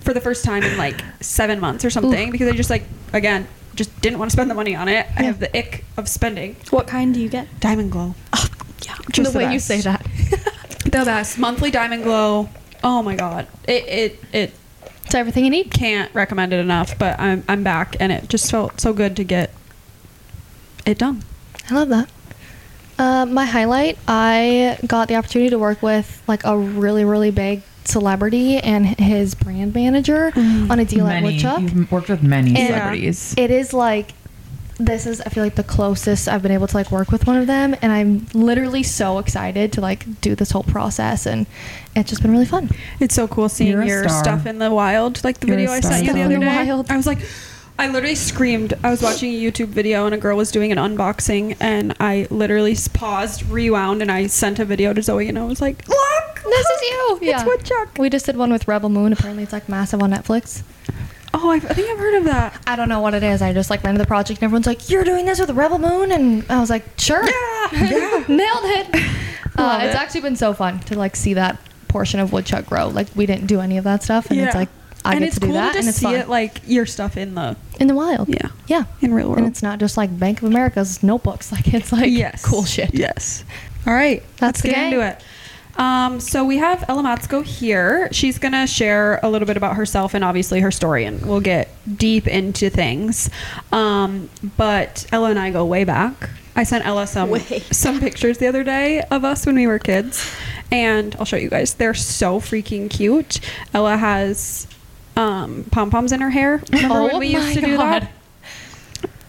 for 0.00 0.14
the 0.14 0.20
first 0.20 0.44
time 0.44 0.62
in 0.62 0.78
like 0.78 1.02
seven 1.20 1.60
months 1.60 1.84
or 1.84 1.90
something 1.90 2.30
because 2.30 2.48
I 2.48 2.52
just 2.52 2.70
like 2.70 2.84
again 3.12 3.46
just 3.74 4.00
didn't 4.00 4.18
want 4.18 4.30
to 4.30 4.32
spend 4.34 4.50
the 4.50 4.54
money 4.54 4.74
on 4.74 4.88
it. 4.88 5.06
I 5.16 5.24
have 5.24 5.40
the 5.40 5.54
ick 5.56 5.84
of 5.98 6.08
spending. 6.08 6.56
What 6.70 6.86
kind 6.86 7.12
do 7.12 7.20
you 7.20 7.28
get? 7.28 7.46
Diamond 7.60 7.92
Glow. 7.92 8.14
Oh, 8.32 8.46
yeah. 8.86 8.94
Just 9.12 9.32
the 9.34 9.38
way 9.38 9.52
you 9.52 9.58
say 9.58 9.80
that. 9.82 10.06
The 10.84 11.04
best 11.04 11.38
monthly 11.38 11.70
Diamond 11.70 12.04
Glow. 12.04 12.48
Oh 12.82 13.02
my 13.02 13.14
god. 13.14 13.46
It 13.66 13.84
it 13.86 14.24
it 14.32 14.54
It's 15.08 15.14
everything 15.14 15.46
you 15.46 15.50
need. 15.50 15.70
can't 15.70 16.14
recommend 16.14 16.52
it 16.52 16.58
enough. 16.60 16.98
But 16.98 17.18
I'm 17.18 17.42
I'm 17.48 17.62
back 17.62 17.96
and 17.98 18.12
it 18.12 18.28
just 18.28 18.50
felt 18.50 18.78
so 18.78 18.92
good 18.92 19.16
to 19.16 19.24
get 19.24 19.50
it 20.84 20.98
done. 20.98 21.22
I 21.70 21.74
love 21.74 21.88
that. 21.88 22.10
Uh, 22.98 23.24
my 23.24 23.46
highlight, 23.46 23.96
I 24.06 24.76
got 24.86 25.08
the 25.08 25.14
opportunity 25.14 25.48
to 25.48 25.58
work 25.58 25.82
with 25.82 26.22
like 26.28 26.44
a 26.44 26.58
really, 26.58 27.06
really 27.06 27.30
big 27.30 27.62
celebrity 27.84 28.58
and 28.58 28.84
his 28.84 29.34
brand 29.34 29.74
manager 29.74 30.30
on 30.36 30.78
a 30.78 30.84
deal 30.84 31.06
at 31.06 31.22
many. 31.22 31.36
Woodchuck. 31.36 31.62
You've 31.62 31.90
worked 31.90 32.10
with 32.10 32.22
many 32.22 32.54
And 32.54 32.68
celebrities. 32.68 33.34
It 33.38 33.50
is 33.50 33.72
like 33.72 34.12
this 34.78 35.06
is 35.06 35.20
I 35.20 35.28
feel 35.30 35.42
like 35.42 35.56
the 35.56 35.64
closest 35.64 36.28
I've 36.28 36.42
been 36.42 36.52
able 36.52 36.68
to 36.68 36.76
like 36.76 36.90
work 36.92 37.10
with 37.10 37.26
one 37.26 37.36
of 37.36 37.46
them 37.48 37.74
and 37.82 37.90
I'm 37.92 38.26
literally 38.32 38.82
so 38.84 39.18
excited 39.18 39.72
to 39.72 39.80
like 39.80 40.20
do 40.20 40.34
this 40.36 40.50
whole 40.52 40.62
process 40.62 41.26
and 41.26 41.46
it's 41.96 42.08
just 42.10 42.22
been 42.22 42.30
really 42.30 42.44
fun. 42.46 42.70
It's 43.00 43.14
so 43.14 43.26
cool 43.26 43.48
seeing 43.48 43.72
You're 43.72 43.84
your 43.84 44.08
star. 44.08 44.22
stuff 44.22 44.46
in 44.46 44.58
the 44.58 44.70
wild, 44.72 45.22
like 45.24 45.40
the 45.40 45.48
You're 45.48 45.56
video 45.56 45.72
I 45.72 45.80
star. 45.80 45.92
sent 45.94 46.06
you 46.06 46.12
the 46.12 46.22
other 46.22 46.38
day. 46.38 46.46
wild. 46.46 46.90
I 46.90 46.96
was 46.96 47.06
like, 47.06 47.18
I 47.80 47.86
literally 47.88 48.14
screamed. 48.16 48.74
I 48.82 48.90
was 48.90 49.02
watching 49.02 49.32
a 49.32 49.36
YouTube 49.40 49.68
video 49.68 50.04
and 50.06 50.14
a 50.14 50.18
girl 50.18 50.36
was 50.36 50.50
doing 50.50 50.72
an 50.72 50.78
unboxing, 50.78 51.56
and 51.60 51.94
I 52.00 52.26
literally 52.28 52.76
paused, 52.92 53.48
rewound, 53.48 54.02
and 54.02 54.10
I 54.10 54.26
sent 54.26 54.58
a 54.58 54.64
video 54.64 54.92
to 54.92 55.00
Zoe, 55.00 55.28
and 55.28 55.38
I 55.38 55.44
was 55.44 55.60
like, 55.60 55.86
"Look, 55.88 56.42
This 56.42 56.66
is 56.66 56.82
you. 56.90 57.18
It's 57.22 57.44
Woodchuck." 57.44 57.96
We 57.96 58.10
just 58.10 58.26
did 58.26 58.36
one 58.36 58.50
with 58.50 58.66
Rebel 58.66 58.88
Moon. 58.88 59.12
Apparently 59.12 59.44
it's 59.44 59.52
like 59.52 59.68
massive 59.68 60.02
on 60.02 60.10
Netflix. 60.10 60.62
Oh, 61.34 61.50
I, 61.50 61.56
I 61.56 61.58
think 61.60 61.90
I've 61.90 61.98
heard 61.98 62.14
of 62.14 62.24
that. 62.24 62.60
I 62.66 62.74
don't 62.76 62.88
know 62.88 63.00
what 63.00 63.14
it 63.14 63.22
is. 63.22 63.42
I 63.42 63.52
just 63.52 63.70
like 63.70 63.82
to 63.82 63.92
the 63.92 64.06
project 64.06 64.38
and 64.40 64.44
everyone's 64.44 64.66
like, 64.66 64.88
"You're 64.88 65.04
doing 65.04 65.26
this 65.26 65.38
with 65.38 65.50
Rebel 65.50 65.78
Moon," 65.78 66.10
and 66.12 66.44
I 66.50 66.58
was 66.60 66.70
like, 66.70 66.84
"Sure, 66.98 67.22
Yeah, 67.22 67.68
yeah. 67.72 68.24
nailed 68.28 68.64
it." 68.64 69.02
Uh, 69.58 69.80
it's 69.82 69.92
it. 69.92 69.98
actually 70.00 70.20
been 70.20 70.36
so 70.36 70.54
fun 70.54 70.78
to 70.78 70.96
like 70.96 71.16
see 71.16 71.34
that 71.34 71.58
portion 71.88 72.20
of 72.20 72.32
Woodchuck 72.32 72.64
grow. 72.66 72.86
Like 72.86 73.08
we 73.16 73.26
didn't 73.26 73.46
do 73.48 73.58
any 73.60 73.76
of 73.76 73.82
that 73.84 74.04
stuff, 74.04 74.30
and 74.30 74.38
it's 74.38 74.54
like 74.54 74.68
I 75.04 75.14
and 75.16 75.24
get 75.24 75.32
to 75.32 75.40
do 75.40 75.46
cool 75.46 75.54
that, 75.54 75.72
to 75.72 75.78
and 75.80 75.88
it's 75.88 75.98
see 75.98 76.04
fun 76.04 76.14
it 76.14 76.28
like 76.28 76.60
your 76.64 76.86
stuff 76.86 77.16
in 77.16 77.34
the 77.34 77.56
in 77.80 77.88
the 77.88 77.94
wild. 77.96 78.28
yeah 78.28 78.50
yeah, 78.68 78.84
in 79.00 79.12
real 79.12 79.26
world. 79.26 79.38
and 79.38 79.48
it's 79.48 79.60
not 79.60 79.80
just 79.80 79.96
like 79.96 80.16
Bank 80.16 80.42
of 80.42 80.48
America's 80.48 81.02
notebooks. 81.02 81.50
Like 81.52 81.74
it's 81.74 81.90
like 81.90 82.12
yes, 82.12 82.44
cool 82.44 82.64
shit. 82.64 82.94
Yes. 82.94 83.42
All 83.84 83.92
right, 83.94 84.22
That's 84.36 84.58
let's 84.58 84.62
the 84.62 84.68
get 84.68 84.92
into 84.92 85.04
it. 85.04 85.24
Um, 85.78 86.18
so 86.18 86.44
we 86.44 86.56
have 86.56 86.84
Ella 86.88 87.02
Motzko 87.04 87.44
here. 87.44 88.08
She's 88.12 88.38
gonna 88.38 88.66
share 88.66 89.20
a 89.22 89.30
little 89.30 89.46
bit 89.46 89.56
about 89.56 89.76
herself 89.76 90.12
and 90.12 90.24
obviously 90.24 90.60
her 90.60 90.72
story, 90.72 91.04
and 91.04 91.24
we'll 91.24 91.40
get 91.40 91.68
deep 91.96 92.26
into 92.26 92.68
things. 92.68 93.30
Um, 93.70 94.28
but 94.56 95.06
Ella 95.12 95.30
and 95.30 95.38
I 95.38 95.50
go 95.50 95.64
way 95.64 95.84
back. 95.84 96.30
I 96.56 96.64
sent 96.64 96.84
Ella 96.84 97.06
some 97.06 97.38
some 97.70 98.00
pictures 98.00 98.38
the 98.38 98.48
other 98.48 98.64
day 98.64 99.02
of 99.10 99.24
us 99.24 99.46
when 99.46 99.54
we 99.54 99.68
were 99.68 99.78
kids, 99.78 100.28
and 100.72 101.14
I'll 101.18 101.24
show 101.24 101.36
you 101.36 101.48
guys. 101.48 101.74
They're 101.74 101.94
so 101.94 102.40
freaking 102.40 102.90
cute. 102.90 103.38
Ella 103.72 103.96
has 103.96 104.66
um, 105.16 105.64
pom 105.70 105.90
poms 105.90 106.10
in 106.10 106.20
her 106.20 106.30
hair. 106.30 106.60
Remember 106.72 106.96
Oh 106.96 107.06
when 107.06 107.18
we 107.20 107.28
used 107.28 107.54
to 107.54 107.60
do 107.60 107.76
that? 107.76 108.10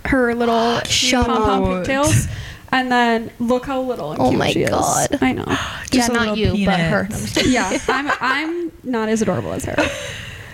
Her 0.05 0.33
little 0.33 0.81
pom 1.11 1.25
pom 1.25 1.77
pigtails. 1.77 2.27
And 2.71 2.91
then 2.91 3.31
look 3.39 3.65
how 3.65 3.81
little 3.81 4.11
and 4.11 4.21
Oh 4.21 4.29
cute 4.29 4.39
my 4.39 4.51
she 4.51 4.63
God. 4.65 5.11
is. 5.13 5.21
I 5.23 5.31
know. 5.33 5.45
yeah, 5.47 5.83
Just 5.91 6.09
a 6.09 6.13
not 6.13 6.37
little 6.37 6.37
you, 6.37 6.65
but 6.65 6.77
peanut. 6.77 6.91
her. 6.91 7.03
No, 7.09 7.15
I'm 7.15 7.21
just 7.21 7.35
kidding. 7.35 7.51
yeah, 7.51 7.77
I'm 7.87 8.11
I'm 8.21 8.71
not 8.83 9.09
as 9.09 9.21
adorable 9.21 9.53
as 9.53 9.65
her. 9.65 9.75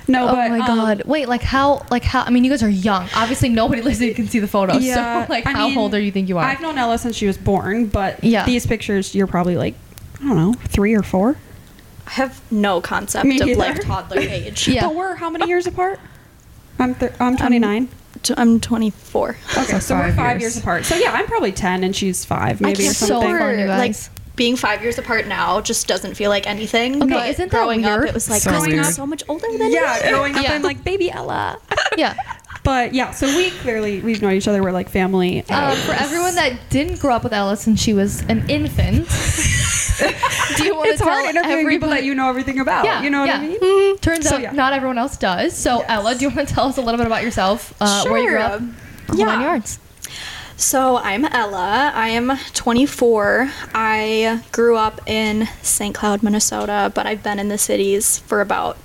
No, 0.07 0.25
Oh 0.25 0.33
but 0.35 0.51
my 0.51 0.59
um, 0.59 0.67
god! 0.67 1.01
Wait, 1.06 1.27
like 1.27 1.41
how? 1.41 1.83
Like 1.89 2.03
how? 2.03 2.21
I 2.21 2.29
mean, 2.29 2.44
you 2.44 2.51
guys 2.51 2.61
are 2.61 2.69
young. 2.69 3.09
Obviously, 3.16 3.49
nobody 3.49 3.81
listening 3.90 4.13
can 4.13 4.28
see 4.28 4.37
the 4.37 4.47
photos. 4.47 4.85
Yeah, 4.85 5.25
so, 5.25 5.31
like, 5.33 5.47
I 5.47 5.51
how 5.54 5.68
mean, 5.68 5.78
old 5.80 5.94
do 5.94 5.97
you 5.97 6.11
think 6.11 6.30
you 6.30 6.37
are? 6.37 6.44
I've 6.45 6.61
known 6.61 6.78
Ella 6.78 6.99
since 6.99 7.16
she 7.16 7.25
was 7.25 7.40
born, 7.40 7.87
but 7.87 8.23
Yeah. 8.23 8.45
these 8.45 8.68
pictures 8.68 9.16
you're 9.16 9.25
probably 9.25 9.57
like 9.57 9.73
I 10.21 10.28
don't 10.28 10.35
know, 10.35 10.54
three 10.54 10.94
or 10.94 11.01
four. 11.01 11.37
I 12.06 12.11
have 12.11 12.40
no 12.51 12.81
concept 12.81 13.25
Me 13.25 13.40
of 13.40 13.47
neither. 13.47 13.59
like 13.59 13.81
toddler 13.81 14.19
age. 14.21 14.68
Yeah. 14.68 14.81
But 14.87 14.94
we're 14.95 15.16
how 15.16 15.31
many 15.31 15.47
years 15.47 15.66
apart? 15.66 15.99
I'm 16.78 16.94
thir- 16.94 17.16
I'm 17.19 17.35
29. 17.35 17.90
T- 18.24 18.34
I'm 18.38 18.60
24. 18.60 19.30
okay, 19.30 19.38
so, 19.66 19.80
So 19.80 19.95
we're 19.95 20.02
five 20.07 20.16
five 20.16 20.42
years. 20.42 20.56
years. 20.56 20.57
apart. 20.64 20.86
So 20.86 20.95
yeah, 20.95 21.12
I'm 21.12 21.26
probably 21.28 21.52
10 21.52 21.84
and 21.84 21.95
she's 21.95 22.26
five, 22.26 22.62
maybe 22.62 22.81
or 22.84 22.86
can't 22.86 22.95
so 22.95 23.06
something. 23.07 23.38
fun, 23.38 23.60
you 23.60 23.66
like 23.68 23.95
being 24.36 24.56
five 24.57 24.81
years 24.81 24.98
apart 24.98 25.28
now 25.28 25.62
just 25.62 25.88
doesn't 25.88 26.16
feel 26.16 26.30
like 26.30 26.45
anything. 26.48 27.02
Okay, 27.02 27.14
but 27.14 27.30
isn't 27.30 27.52
that 27.52 27.57
growing 27.57 27.86
up, 27.86 28.02
it 28.04 28.14
was 28.14 28.30
like 28.30 28.42
So 28.42 28.52
growing 28.52 28.72
weird. 28.74 28.86
up 28.86 28.92
so 28.94 29.06
much 29.07 29.24
older 29.30 29.48
than 29.57 29.72
yeah, 29.72 30.00
me. 30.04 30.10
growing 30.10 30.36
up, 30.36 30.44
Yeah. 30.44 30.54
I'm 30.54 30.62
like 30.62 30.84
baby 30.84 31.10
Ella. 31.12 31.60
yeah. 31.98 32.16
But 32.64 32.94
yeah, 32.95 33.12
so 33.12 33.28
we 33.28 33.52
clearly 33.52 34.02
we've 34.02 34.22
known 34.24 34.34
each 34.34 34.48
other. 34.48 34.64
We're 34.64 34.72
like 34.72 34.90
family. 34.90 35.48
Um, 35.50 35.78
for 35.78 35.94
everyone 35.94 36.34
that 36.36 36.54
didn't 36.72 37.00
grow 37.00 37.14
up 37.16 37.24
with 37.24 37.31
Ella 37.31 37.56
since 37.57 37.80
she 37.80 37.94
was 37.94 38.22
an 38.24 38.50
infant, 38.50 39.07
do 40.57 40.64
you 40.66 40.75
want 40.75 40.90
it's 40.90 40.97
to 40.99 41.04
tell 41.06 41.14
hard 41.14 41.30
interviewing 41.35 41.68
people 41.69 41.90
that 41.90 41.95
everybody? 41.99 42.06
you 42.07 42.16
know 42.16 42.30
everything 42.30 42.59
about. 42.59 42.85
Yeah, 42.85 43.02
you 43.04 43.09
know 43.09 43.21
what 43.21 43.28
yeah. 43.30 43.37
I 43.37 43.57
mean? 43.59 43.97
Turns 43.99 44.28
So, 44.28 44.35
out 44.35 44.42
yeah. 44.42 44.52
not 44.52 44.73
everyone 44.73 44.97
else 44.97 45.18
does. 45.18 45.56
So 45.56 45.78
Yes. 45.80 45.85
Ella, 45.90 46.16
do 46.16 46.21
you 46.25 46.30
want 46.30 46.47
to 46.47 46.54
tell 46.54 46.68
us 46.68 46.78
a 46.78 46.81
little 46.81 46.97
bit 46.97 47.07
about 47.07 47.23
yourself? 47.23 47.73
Uh, 47.80 48.04
Where 48.06 48.21
you 48.21 48.30
grew 48.30 48.40
up? 48.40 48.61
Yeah. 49.14 49.25
nine 49.25 49.42
yards. 49.42 49.80
So 50.57 50.97
I'm 50.97 51.25
Ella. 51.25 51.92
I 51.94 52.09
am 52.09 52.31
24. 52.54 53.49
I 53.73 54.42
grew 54.54 54.78
up 54.78 55.02
in 55.07 55.47
St. 55.61 55.94
Cloud, 55.94 56.23
Minnesota, 56.23 56.92
but 56.95 57.06
I've 57.06 57.21
been 57.23 57.40
in 57.40 57.49
the 57.49 57.57
cities 57.57 58.19
for 58.19 58.40
about 58.42 58.78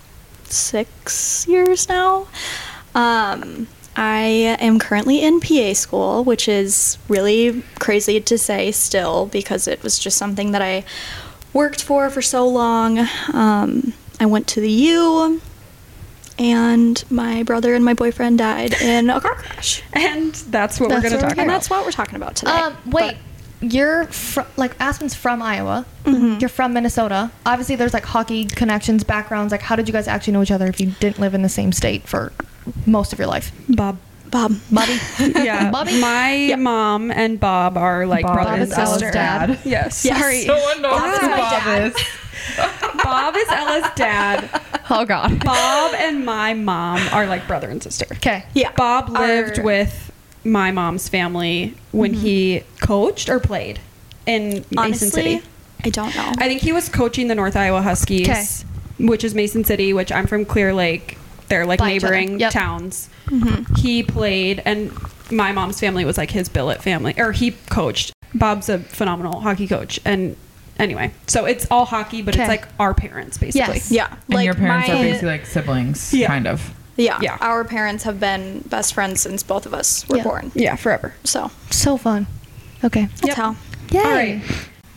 six 0.45 1.47
years 1.47 1.89
now. 1.89 2.27
Um, 2.95 3.69
I 4.01 4.57
am 4.61 4.79
currently 4.79 5.23
in 5.23 5.41
PA 5.41 5.75
school, 5.75 6.25
which 6.25 6.49
is 6.49 6.97
really 7.07 7.63
crazy 7.79 8.19
to 8.19 8.39
say 8.39 8.73
still 8.73 9.27
because 9.27 9.69
it 9.69 9.83
was 9.83 9.99
just 9.99 10.17
something 10.17 10.53
that 10.53 10.63
I 10.63 10.85
worked 11.53 11.85
for 11.85 12.09
for 12.09 12.23
so 12.23 12.49
long. 12.49 13.07
Um, 13.35 13.93
I 14.19 14.25
went 14.25 14.47
to 14.49 14.61
the 14.63 14.71
U, 14.71 15.43
and 16.39 17.05
my 17.11 17.43
brother 17.43 17.75
and 17.75 17.85
my 17.85 17.93
boyfriend 17.93 18.39
died 18.39 18.73
in 18.81 19.11
a 19.11 19.21
car 19.21 19.35
crash. 19.35 19.83
And 19.93 20.33
that's 20.33 20.81
what 20.81 20.89
That's 20.89 21.05
we're 21.05 21.11
going 21.11 21.21
to 21.21 21.27
talk 21.27 21.35
here 21.35 21.43
And 21.43 21.51
that's 21.51 21.69
what 21.69 21.85
we're 21.85 21.93
talking 21.93 22.17
about 22.17 22.37
today. 22.37 22.53
Um, 22.53 22.79
wait. 22.87 23.19
you're 23.61 24.07
fr- 24.07 24.49
like 24.57 24.81
Aspen's 24.81 25.15
from 25.15 25.43
Iowa. 25.43 25.85
Mm-hmm. 26.05 26.39
You're 26.41 26.49
from 26.49 26.73
Minnesota. 26.73 27.31
Obviously, 27.45 27.77
there's 27.77 27.93
like 27.93 28.07
hockey 28.07 28.47
connections, 28.47 29.05
backgrounds. 29.05 29.53
Like, 29.53 29.61
how 29.61 29.77
did 29.77 29.89
you 29.89 29.93
guys 29.93 30.09
actually 30.09 30.33
know 30.33 30.43
each 30.43 30.51
other 30.51 30.69
if 30.69 30.81
you 30.81 30.87
didn't 31.01 31.19
live 31.19 31.35
in 31.35 31.43
the 31.43 31.51
same 31.51 31.73
state 31.73 32.09
for 32.09 32.33
most 32.87 33.13
of 33.13 33.19
your 33.19 33.29
life? 33.29 33.53
Bob. 33.69 33.99
Bob. 34.31 34.53
Bobby. 34.71 34.97
Yeah, 35.19 35.71
Bobby? 35.71 36.01
my 36.01 36.55
mom 36.59 37.11
and 37.11 37.41
Bob 37.41 37.77
are 37.77 38.07
like 38.07 38.25
Bob 38.25 38.35
brother 38.35 38.63
and 38.63 38.71
sister. 38.71 39.11
dad. 39.11 39.59
Yes, 39.65 40.05
Yes. 40.05 40.21
sorry. 40.21 40.45
No 40.47 40.59
one 40.63 40.83
knows 40.83 41.01
Bob 41.01 41.15
is 41.15 41.21
who 41.21 41.29
Bob 41.29 41.83
is. 41.87 41.95
Bob 43.05 43.37
is 43.37 43.49
Ella's 43.49 43.91
dad. 43.97 44.49
oh 44.91 45.05
God. 45.05 45.45
Bob 45.45 45.95
and 45.95 46.25
my 46.25 46.55
mom 46.55 47.01
are 47.13 47.27
like 47.27 47.47
brother 47.49 47.69
and 47.69 47.83
sister. 47.83 48.07
Okay. 48.13 48.45
Yeah. 48.55 48.73
Bob 48.77 49.09
lived 49.11 49.59
Our- 49.59 49.65
with 49.65 50.13
my 50.45 50.71
mom's 50.71 51.09
family 51.09 51.75
when 51.93 52.13
mm-hmm. 52.13 52.21
he 52.23 52.63
coached 52.81 53.29
or 53.29 53.41
played 53.41 53.79
in 54.27 54.65
Mason 54.71 55.11
City. 55.11 55.43
I 55.85 55.91
don't 55.91 56.15
know. 56.15 56.33
I 56.39 56.47
think 56.47 56.61
he 56.63 56.73
was 56.73 56.89
coaching 56.89 57.29
the 57.29 57.35
North 57.35 57.57
Iowa 57.57 57.83
Huskies, 57.83 58.27
'Kay. 58.27 59.07
which 59.07 59.25
is 59.25 59.35
Mason 59.35 59.65
City, 59.65 59.93
which 59.93 60.13
I'm 60.13 60.27
from 60.27 60.45
Clear 60.45 60.73
Lake. 60.73 61.17
They're 61.51 61.67
like 61.67 61.79
By 61.81 61.93
each 61.93 62.05
other. 62.05 62.15
neighboring 62.15 62.41
Yep. 62.41 62.53
towns. 62.53 63.11
Mm-hmm. 63.27 63.75
He 63.75 64.03
played, 64.03 64.63
and 64.65 64.91
my 65.31 65.53
mom's 65.53 65.79
family 65.79 66.05
was 66.07 66.17
like 66.17 66.31
his 66.31 66.49
billet 66.49 66.83
family, 66.83 67.13
or 67.19 67.33
he 67.33 67.51
coached. 67.69 68.13
Bob's 68.35 68.69
a 68.71 68.79
phenomenal 68.79 69.41
hockey 69.41 69.67
coach, 69.67 70.01
and 70.05 70.37
anyway, 70.79 71.13
so 71.27 71.45
it's 71.45 71.67
all 71.71 71.85
hockey, 71.85 72.23
but 72.23 72.35
'Kay. 72.35 72.41
it's 72.43 72.49
like 72.49 72.69
our 72.79 72.95
parents 72.95 73.37
basically. 73.37 73.75
Yes. 73.75 73.91
yeah. 73.91 74.15
And 74.31 74.43
your 74.45 74.55
parents 74.55 74.89
my- 74.89 74.95
are 74.95 75.03
basically 75.03 75.29
like 75.29 75.45
siblings, 75.47 76.15
Yeah. 76.15 76.29
kind 76.29 76.47
of. 76.47 76.73
Yeah, 76.97 77.19
Yeah. 77.21 77.37
Our 77.41 77.65
parents 77.65 78.05
have 78.05 78.21
been 78.21 78.63
best 78.69 78.95
friends 78.95 79.21
since 79.23 79.43
both 79.43 79.65
of 79.67 79.73
us 79.75 80.07
were 80.09 80.19
Yeah. 80.19 80.23
born. 80.23 80.53
Yeah, 80.55 80.77
forever. 80.77 81.15
So 81.25 81.51
So 81.71 81.97
fun. 81.97 82.27
Okay. 82.85 83.07
that's 83.07 83.29
Yep. 83.29 83.37
how. 83.37 83.57
Yay. 83.91 83.99
All 84.01 84.11
right. 84.11 84.43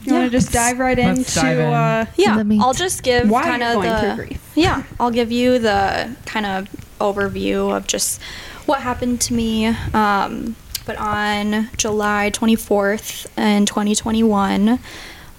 You 0.05 0.13
want 0.13 0.25
to 0.25 0.29
just 0.38 0.51
dive 0.51 0.79
right 0.79 0.98
Let's 0.98 1.19
into 1.19 1.33
dive 1.33 1.57
in. 1.60 1.74
Uh, 1.74 2.05
Yeah, 2.17 2.36
The. 2.36 2.60
I'll 2.62 2.74
just 2.74 3.03
give 3.03 3.29
Why 3.29 3.43
kind 3.43 3.62
you're 3.62 3.69
of 3.72 3.75
going 3.75 3.89
the 3.89 4.15
through 4.15 4.25
grief. 4.27 4.51
yeah. 4.55 4.83
I'll 5.00 5.12
give 5.12 5.31
you 5.31 5.60
the 5.60 6.15
kind 6.25 6.45
of 6.45 6.67
overview 7.00 7.75
of 7.75 7.88
just 7.88 8.22
what 8.65 8.81
happened 8.81 9.22
to 9.22 9.33
me. 9.33 9.67
Um, 9.93 10.55
but 10.86 10.98
on 10.98 11.69
July 11.77 12.29
24th 12.33 13.27
in 13.38 13.65
2021, 13.65 14.79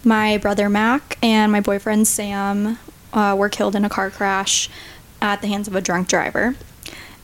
my 0.05 0.39
brother 0.39 0.69
Mac 0.69 1.19
and 1.23 1.51
my 1.53 1.61
boyfriend 1.61 2.07
Sam 2.07 2.79
uh, 3.13 3.35
were 3.39 3.49
killed 3.49 3.75
in 3.77 3.85
a 3.85 3.89
car 3.89 4.11
crash 4.11 4.69
at 5.23 5.41
the 5.41 5.47
hands 5.49 5.69
of 5.69 5.75
a 5.75 5.81
drunk 5.81 6.09
driver. 6.09 6.55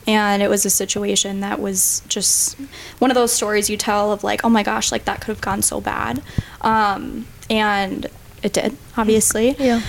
And 0.07 0.41
it 0.41 0.49
was 0.49 0.65
a 0.65 0.69
situation 0.69 1.41
that 1.41 1.59
was 1.59 2.01
just 2.07 2.57
one 2.99 3.11
of 3.11 3.15
those 3.15 3.31
stories 3.31 3.69
you 3.69 3.77
tell 3.77 4.11
of 4.11 4.23
like, 4.23 4.43
oh 4.43 4.49
my 4.49 4.63
gosh, 4.63 4.91
like 4.91 5.05
that 5.05 5.21
could 5.21 5.29
have 5.29 5.41
gone 5.41 5.61
so 5.61 5.79
bad. 5.79 6.21
Um, 6.61 7.27
and 7.49 8.07
it 8.41 8.53
did, 8.53 8.75
obviously. 8.97 9.55
Yeah. 9.59 9.81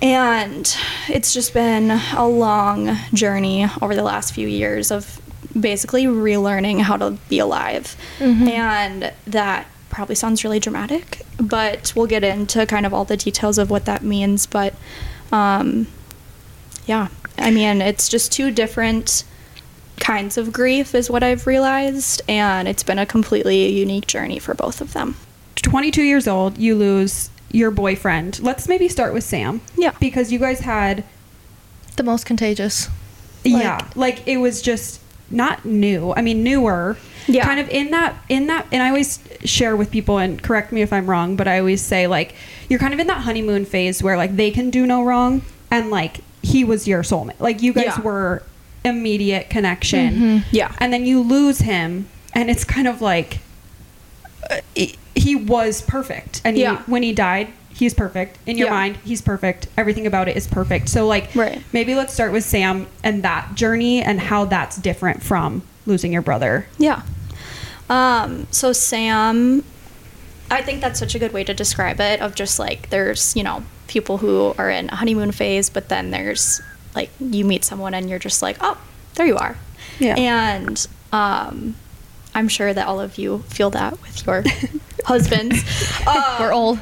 And 0.00 0.76
it's 1.08 1.32
just 1.32 1.52
been 1.52 1.90
a 1.90 2.28
long 2.28 2.96
journey 3.12 3.66
over 3.82 3.94
the 3.94 4.02
last 4.02 4.34
few 4.34 4.46
years 4.46 4.90
of 4.90 5.20
basically 5.58 6.04
relearning 6.04 6.80
how 6.82 6.96
to 6.98 7.12
be 7.28 7.38
alive. 7.38 7.96
And 8.48 9.12
that 9.26 9.66
probably 9.88 10.14
sounds 10.14 10.44
really 10.44 10.60
dramatic, 10.60 11.22
but 11.40 11.92
we'll 11.96 12.06
get 12.06 12.22
into 12.22 12.66
kind 12.66 12.84
of 12.84 12.92
all 12.92 13.06
the 13.06 13.16
details 13.16 13.56
of 13.56 13.70
what 13.70 13.86
that 13.86 14.02
means. 14.02 14.46
But 14.46 14.74
um, 15.32 15.86
yeah, 16.84 17.08
I 17.38 17.50
mean, 17.50 17.80
it's 17.80 18.08
just 18.08 18.30
two 18.30 18.50
different 18.50 19.24
kinds 20.00 20.36
of 20.36 20.52
grief, 20.52 20.94
is 20.94 21.08
what 21.10 21.22
I've 21.22 21.46
realized. 21.46 22.22
And 22.28 22.68
it's 22.68 22.82
been 22.82 22.98
a 22.98 23.06
completely 23.06 23.68
unique 23.72 24.06
journey 24.06 24.38
for 24.38 24.54
both 24.54 24.80
of 24.80 24.92
them. 24.92 25.16
22 25.56 26.02
years 26.02 26.28
old, 26.28 26.58
you 26.58 26.74
lose 26.74 27.30
your 27.50 27.70
boyfriend. 27.70 28.40
Let's 28.40 28.68
maybe 28.68 28.88
start 28.88 29.14
with 29.14 29.24
Sam. 29.24 29.60
Yeah. 29.76 29.92
Because 30.00 30.32
you 30.32 30.38
guys 30.38 30.60
had, 30.60 31.04
The 31.96 32.02
most 32.02 32.26
contagious. 32.26 32.88
Like- 33.44 33.62
yeah, 33.62 33.88
like 33.94 34.26
it 34.26 34.36
was 34.38 34.60
just 34.60 35.00
not 35.30 35.64
new. 35.64 36.12
I 36.12 36.20
mean, 36.22 36.42
newer. 36.42 36.96
Yeah. 37.28 37.44
Kind 37.44 37.58
of 37.58 37.68
in 37.70 37.90
that, 37.90 38.14
in 38.28 38.46
that, 38.48 38.66
and 38.70 38.82
I 38.82 38.88
always 38.88 39.18
share 39.44 39.74
with 39.74 39.90
people, 39.90 40.18
and 40.18 40.40
correct 40.40 40.70
me 40.72 40.82
if 40.82 40.92
I'm 40.92 41.08
wrong, 41.10 41.34
but 41.34 41.48
I 41.48 41.58
always 41.58 41.80
say, 41.82 42.06
like, 42.06 42.34
you're 42.68 42.78
kind 42.78 42.94
of 42.94 43.00
in 43.00 43.08
that 43.08 43.22
honeymoon 43.22 43.64
phase 43.64 44.00
where, 44.02 44.16
like, 44.16 44.36
they 44.36 44.52
can 44.52 44.70
do 44.70 44.86
no 44.86 45.02
wrong, 45.02 45.42
and, 45.70 45.90
like, 45.90 46.18
he 46.42 46.62
was 46.62 46.86
your 46.86 47.02
soulmate. 47.02 47.40
Like, 47.40 47.62
you 47.62 47.72
guys 47.72 47.86
Yeah. 47.86 48.00
were 48.02 48.42
immediate 48.86 49.50
connection. 49.50 50.44
Yeah. 50.50 50.72
And 50.78 50.92
then 50.92 51.04
you 51.04 51.20
lose 51.20 51.58
him, 51.58 52.08
and 52.34 52.48
it's 52.50 52.64
kind 52.64 52.86
of 52.88 53.02
like, 53.02 53.40
uh, 54.50 54.60
he- 54.74 54.94
he 55.14 55.34
was 55.34 55.82
perfect 55.82 56.40
and 56.44 56.56
he, 56.56 56.62
Yeah. 56.62 56.82
when 56.86 57.02
he 57.02 57.12
died 57.12 57.48
he's 57.70 57.92
perfect 57.94 58.38
in 58.46 58.56
your 58.56 58.68
Yeah. 58.68 58.72
mind 58.72 58.98
he's 59.04 59.20
perfect 59.22 59.66
everything 59.76 60.06
about 60.06 60.28
it 60.28 60.36
is 60.36 60.46
perfect 60.46 60.88
so 60.88 61.06
like 61.06 61.30
Right. 61.34 61.62
maybe 61.72 61.94
let's 61.94 62.12
start 62.12 62.32
with 62.32 62.44
sam 62.44 62.86
and 63.02 63.22
that 63.22 63.54
journey 63.54 64.02
and 64.02 64.20
how 64.20 64.44
that's 64.44 64.76
different 64.76 65.22
from 65.22 65.62
losing 65.86 66.12
your 66.12 66.22
brother 66.22 66.66
Yeah. 66.78 67.00
Um, 67.90 68.46
so 68.50 68.72
Sam, 68.72 69.64
I 70.50 70.60
think 70.62 70.80
that's 70.80 70.98
such 70.98 71.14
a 71.14 71.18
good 71.18 71.32
way 71.32 71.44
to 71.44 71.54
describe 71.54 72.00
it. 72.00 72.20
Of 72.20 72.34
just 72.34 72.58
like 72.58 72.90
there's 72.90 73.34
you 73.36 73.42
know 73.42 73.62
people 73.88 74.18
who 74.18 74.54
are 74.58 74.70
in 74.70 74.88
a 74.90 74.96
honeymoon 74.96 75.32
phase, 75.32 75.68
but 75.70 75.88
then 75.88 76.10
there's 76.10 76.60
like 76.96 77.10
you 77.20 77.44
meet 77.44 77.64
someone 77.64 77.94
and 77.94 78.10
you're 78.10 78.18
just 78.18 78.42
like 78.42 78.56
oh 78.60 78.76
there 79.16 79.26
you 79.26 79.36
are. 79.36 79.56
Yeah. 79.98 80.14
And 80.16 80.86
um, 81.12 81.74
I'm 82.34 82.48
sure 82.48 82.72
that 82.72 82.86
all 82.86 83.00
of 83.00 83.18
you 83.18 83.40
feel 83.48 83.70
that 83.70 84.00
with 84.02 84.26
your 84.26 84.44
husbands. 85.04 85.62
Um, 86.06 86.22
We're 86.38 86.52
old. 86.52 86.78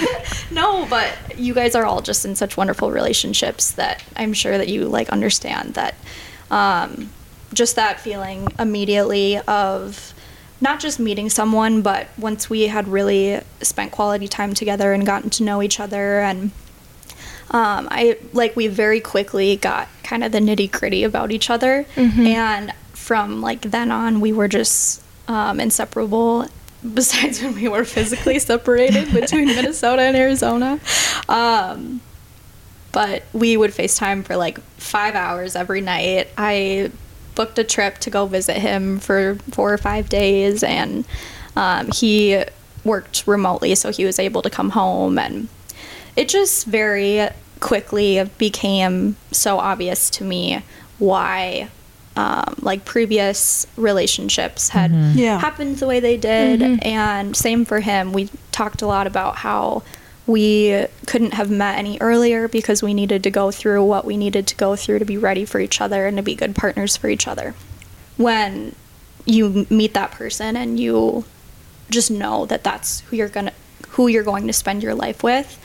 no, 0.50 0.86
but 0.90 1.38
you 1.38 1.54
guys 1.54 1.74
are 1.74 1.86
all 1.86 2.02
just 2.02 2.26
in 2.26 2.36
such 2.36 2.58
wonderful 2.58 2.90
relationships 2.90 3.70
that 3.72 4.04
I'm 4.14 4.34
sure 4.34 4.58
that 4.58 4.68
you 4.68 4.84
like 4.84 5.08
understand 5.08 5.72
that 5.74 5.94
um, 6.50 7.08
just 7.54 7.74
that 7.76 7.98
feeling 7.98 8.48
immediately 8.58 9.38
of 9.38 10.12
not 10.60 10.78
just 10.78 11.00
meeting 11.00 11.30
someone, 11.30 11.80
but 11.80 12.08
once 12.18 12.50
we 12.50 12.66
had 12.66 12.86
really 12.86 13.40
spent 13.62 13.92
quality 13.92 14.28
time 14.28 14.52
together 14.52 14.92
and 14.92 15.06
gotten 15.06 15.30
to 15.30 15.42
know 15.42 15.62
each 15.62 15.80
other 15.80 16.20
and 16.20 16.50
um, 17.50 17.88
I 17.90 18.18
like 18.32 18.56
we 18.56 18.66
very 18.66 19.00
quickly 19.00 19.56
got 19.56 19.88
kind 20.02 20.24
of 20.24 20.32
the 20.32 20.38
nitty 20.38 20.70
gritty 20.70 21.04
about 21.04 21.30
each 21.30 21.48
other, 21.50 21.86
and 22.26 22.72
from 22.92 23.40
like 23.40 23.62
then 23.62 23.90
on, 23.92 24.20
we 24.20 24.32
were 24.32 24.48
just 24.48 25.02
um, 25.28 25.60
inseparable. 25.60 26.48
Besides 26.94 27.42
when 27.42 27.54
we 27.54 27.68
were 27.68 27.84
physically 27.84 28.38
separated 28.52 29.12
between 29.12 29.46
Minnesota 29.46 30.02
and 30.02 30.16
Arizona, 30.16 30.78
um, 31.28 32.00
but 32.92 33.24
we 33.32 33.56
would 33.56 33.70
FaceTime 33.72 34.24
for 34.24 34.36
like 34.36 34.60
five 34.76 35.14
hours 35.14 35.56
every 35.56 35.80
night. 35.80 36.28
I 36.38 36.92
booked 37.34 37.58
a 37.58 37.64
trip 37.64 37.98
to 37.98 38.10
go 38.10 38.26
visit 38.26 38.56
him 38.56 39.00
for 39.00 39.36
four 39.50 39.72
or 39.72 39.78
five 39.78 40.08
days, 40.08 40.62
and 40.62 41.04
um, 41.56 41.90
he 41.92 42.44
worked 42.84 43.24
remotely, 43.26 43.74
so 43.74 43.90
he 43.90 44.04
was 44.04 44.18
able 44.18 44.42
to 44.42 44.50
come 44.50 44.70
home 44.70 45.18
and 45.18 45.48
it 46.16 46.28
just 46.28 46.66
very 46.66 47.28
quickly 47.60 48.22
became 48.38 49.16
so 49.32 49.58
obvious 49.58 50.10
to 50.10 50.24
me 50.24 50.62
why 50.98 51.68
um, 52.16 52.54
like 52.62 52.84
previous 52.86 53.66
relationships 53.76 54.70
had 54.70 54.90
Yeah. 55.14 55.38
happened 55.38 55.76
the 55.78 55.86
way 55.86 56.00
they 56.00 56.16
did. 56.16 56.62
And 56.82 57.36
same 57.36 57.64
for 57.66 57.80
him. 57.80 58.12
We 58.14 58.30
talked 58.52 58.80
a 58.80 58.86
lot 58.86 59.06
about 59.06 59.36
how 59.36 59.82
we 60.26 60.86
couldn't 61.06 61.34
have 61.34 61.50
met 61.50 61.78
any 61.78 61.98
earlier 62.00 62.48
because 62.48 62.82
we 62.82 62.94
needed 62.94 63.22
to 63.24 63.30
go 63.30 63.50
through 63.50 63.84
what 63.84 64.04
we 64.06 64.16
needed 64.16 64.46
to 64.48 64.56
go 64.56 64.74
through 64.76 64.98
to 65.00 65.04
be 65.04 65.18
ready 65.18 65.44
for 65.44 65.60
each 65.60 65.80
other 65.80 66.06
and 66.06 66.16
to 66.16 66.22
be 66.22 66.34
good 66.34 66.56
partners 66.56 66.96
for 66.96 67.08
each 67.08 67.28
other. 67.28 67.54
When 68.16 68.74
you 69.26 69.66
meet 69.68 69.92
that 69.94 70.12
person 70.12 70.56
and 70.56 70.80
you 70.80 71.24
just 71.90 72.10
know 72.10 72.46
that 72.46 72.64
that's 72.64 73.00
who 73.00 73.16
you're 73.16 73.28
gonna 73.28 73.52
who 73.90 74.08
you're 74.08 74.24
going 74.24 74.46
to 74.46 74.52
spend 74.52 74.82
your 74.82 74.94
life 74.94 75.22
with 75.22 75.58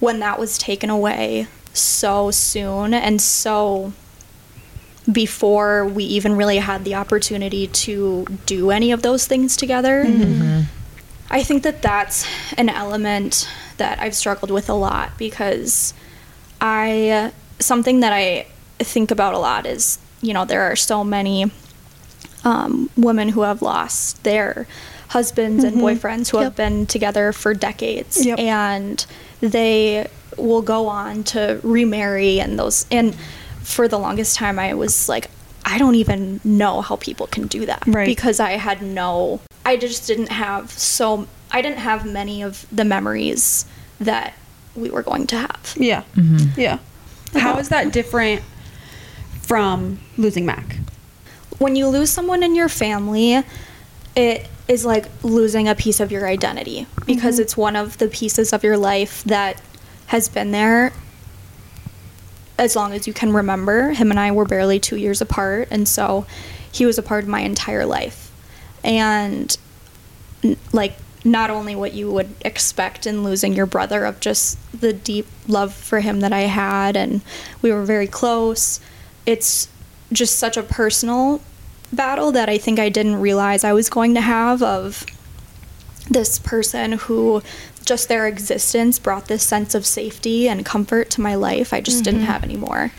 when 0.00 0.18
that 0.20 0.38
was 0.38 0.58
taken 0.58 0.90
away 0.90 1.46
so 1.72 2.30
soon 2.30 2.92
and 2.92 3.20
so 3.20 3.92
before 5.10 5.86
we 5.86 6.04
even 6.04 6.36
really 6.36 6.58
had 6.58 6.84
the 6.84 6.94
opportunity 6.94 7.66
to 7.68 8.26
do 8.46 8.70
any 8.70 8.92
of 8.92 9.02
those 9.02 9.26
things 9.26 9.56
together. 9.56 10.04
Mm-hmm. 10.04 10.22
Mm-hmm. 10.22 10.60
I 11.30 11.42
think 11.42 11.62
that 11.62 11.80
that's 11.80 12.26
an 12.58 12.68
element 12.68 13.48
that 13.80 13.98
i've 13.98 14.14
struggled 14.14 14.50
with 14.50 14.68
a 14.68 14.74
lot 14.74 15.10
because 15.18 15.92
i 16.60 17.32
something 17.58 18.00
that 18.00 18.12
i 18.12 18.46
think 18.78 19.10
about 19.10 19.34
a 19.34 19.38
lot 19.38 19.66
is 19.66 19.98
you 20.20 20.32
know 20.32 20.44
there 20.44 20.62
are 20.62 20.76
so 20.76 21.02
many 21.02 21.50
um, 22.42 22.88
women 22.96 23.30
who 23.30 23.42
have 23.42 23.60
lost 23.60 24.22
their 24.22 24.66
husbands 25.08 25.64
and 25.64 25.76
mm-hmm. 25.76 25.86
boyfriends 25.86 26.30
who 26.30 26.38
have 26.38 26.56
been 26.56 26.86
together 26.86 27.32
for 27.32 27.52
decades. 27.52 28.24
Yep. 28.24 28.38
and 28.38 29.04
they 29.40 30.08
will 30.36 30.62
go 30.62 30.86
on 30.88 31.24
to 31.24 31.60
remarry 31.62 32.40
and 32.40 32.58
those 32.58 32.86
and 32.90 33.14
for 33.62 33.88
the 33.88 33.98
longest 33.98 34.36
time 34.36 34.58
i 34.58 34.72
was 34.74 35.08
like 35.08 35.30
i 35.64 35.76
don't 35.78 35.94
even 35.96 36.40
know 36.44 36.80
how 36.80 36.96
people 36.96 37.26
can 37.26 37.46
do 37.46 37.66
that 37.66 37.82
Right. 37.86 38.06
because 38.06 38.38
i 38.40 38.52
had 38.52 38.80
no 38.82 39.40
i 39.64 39.76
just 39.76 40.06
didn't 40.06 40.30
have 40.30 40.70
so 40.72 41.26
I 41.52 41.62
didn't 41.62 41.78
have 41.78 42.06
many 42.06 42.42
of 42.44 42.64
the 42.70 42.84
memories 42.84 43.64
that 43.98 44.34
we 44.76 44.88
were 44.88 45.02
going 45.02 45.26
to 45.26 45.36
have. 45.36 45.74
Yeah. 45.76 46.04
Mm-hmm. 46.14 46.60
Yeah. 46.60 46.78
How 47.34 47.58
is 47.58 47.70
that 47.70 47.92
different 47.92 48.42
from 49.42 49.98
losing 50.16 50.46
Mac? 50.46 50.76
when 51.58 51.74
you 51.74 51.88
lose 51.88 52.08
someone 52.08 52.44
in 52.44 52.54
your 52.54 52.68
family, 52.68 53.42
it 54.14 54.46
is 54.70 54.86
like 54.86 55.06
losing 55.24 55.66
a 55.66 55.74
piece 55.74 55.98
of 55.98 56.12
your 56.12 56.28
identity 56.28 56.86
because 57.04 57.34
mm-hmm. 57.34 57.42
it's 57.42 57.56
one 57.56 57.74
of 57.74 57.98
the 57.98 58.06
pieces 58.06 58.52
of 58.52 58.62
your 58.62 58.78
life 58.78 59.24
that 59.24 59.60
has 60.06 60.28
been 60.28 60.52
there 60.52 60.92
as 62.56 62.76
long 62.76 62.92
as 62.92 63.04
you 63.04 63.12
can 63.12 63.32
remember. 63.32 63.90
Him 63.90 64.10
and 64.10 64.20
I 64.20 64.30
were 64.30 64.44
barely 64.44 64.78
two 64.78 64.96
years 64.96 65.20
apart, 65.20 65.66
and 65.72 65.88
so 65.88 66.24
he 66.70 66.86
was 66.86 66.98
a 66.98 67.02
part 67.02 67.24
of 67.24 67.28
my 67.28 67.40
entire 67.40 67.84
life. 67.84 68.30
And 68.84 69.56
like, 70.72 70.94
not 71.24 71.50
only 71.50 71.74
what 71.74 71.92
you 71.92 72.10
would 72.12 72.32
expect 72.42 73.06
in 73.06 73.24
losing 73.24 73.54
your 73.54 73.66
brother, 73.66 74.04
of 74.04 74.20
just 74.20 74.56
the 74.78 74.92
deep 74.92 75.26
love 75.48 75.74
for 75.74 75.98
him 75.98 76.20
that 76.20 76.32
I 76.32 76.42
had, 76.42 76.96
and 76.96 77.22
we 77.60 77.72
were 77.72 77.84
very 77.84 78.06
close. 78.06 78.78
It's 79.26 79.68
just 80.12 80.38
such 80.38 80.56
a 80.56 80.62
personal 80.62 81.40
battle 81.92 82.32
that 82.32 82.48
I 82.48 82.58
think 82.58 82.78
I 82.78 82.88
didn't 82.88 83.16
realize 83.16 83.64
I 83.64 83.72
was 83.72 83.88
going 83.88 84.14
to 84.14 84.20
have 84.20 84.62
of 84.62 85.04
this 86.08 86.38
person 86.38 86.92
who 86.92 87.42
just 87.84 88.08
their 88.08 88.26
existence 88.26 88.98
brought 88.98 89.26
this 89.26 89.42
sense 89.42 89.74
of 89.74 89.86
safety 89.86 90.48
and 90.48 90.64
comfort 90.64 91.10
to 91.10 91.20
my 91.20 91.34
life 91.34 91.72
I 91.72 91.80
just 91.80 92.04
didn't 92.04 92.20
mm-hmm. 92.20 92.30
have 92.30 92.44
anymore. 92.44 92.92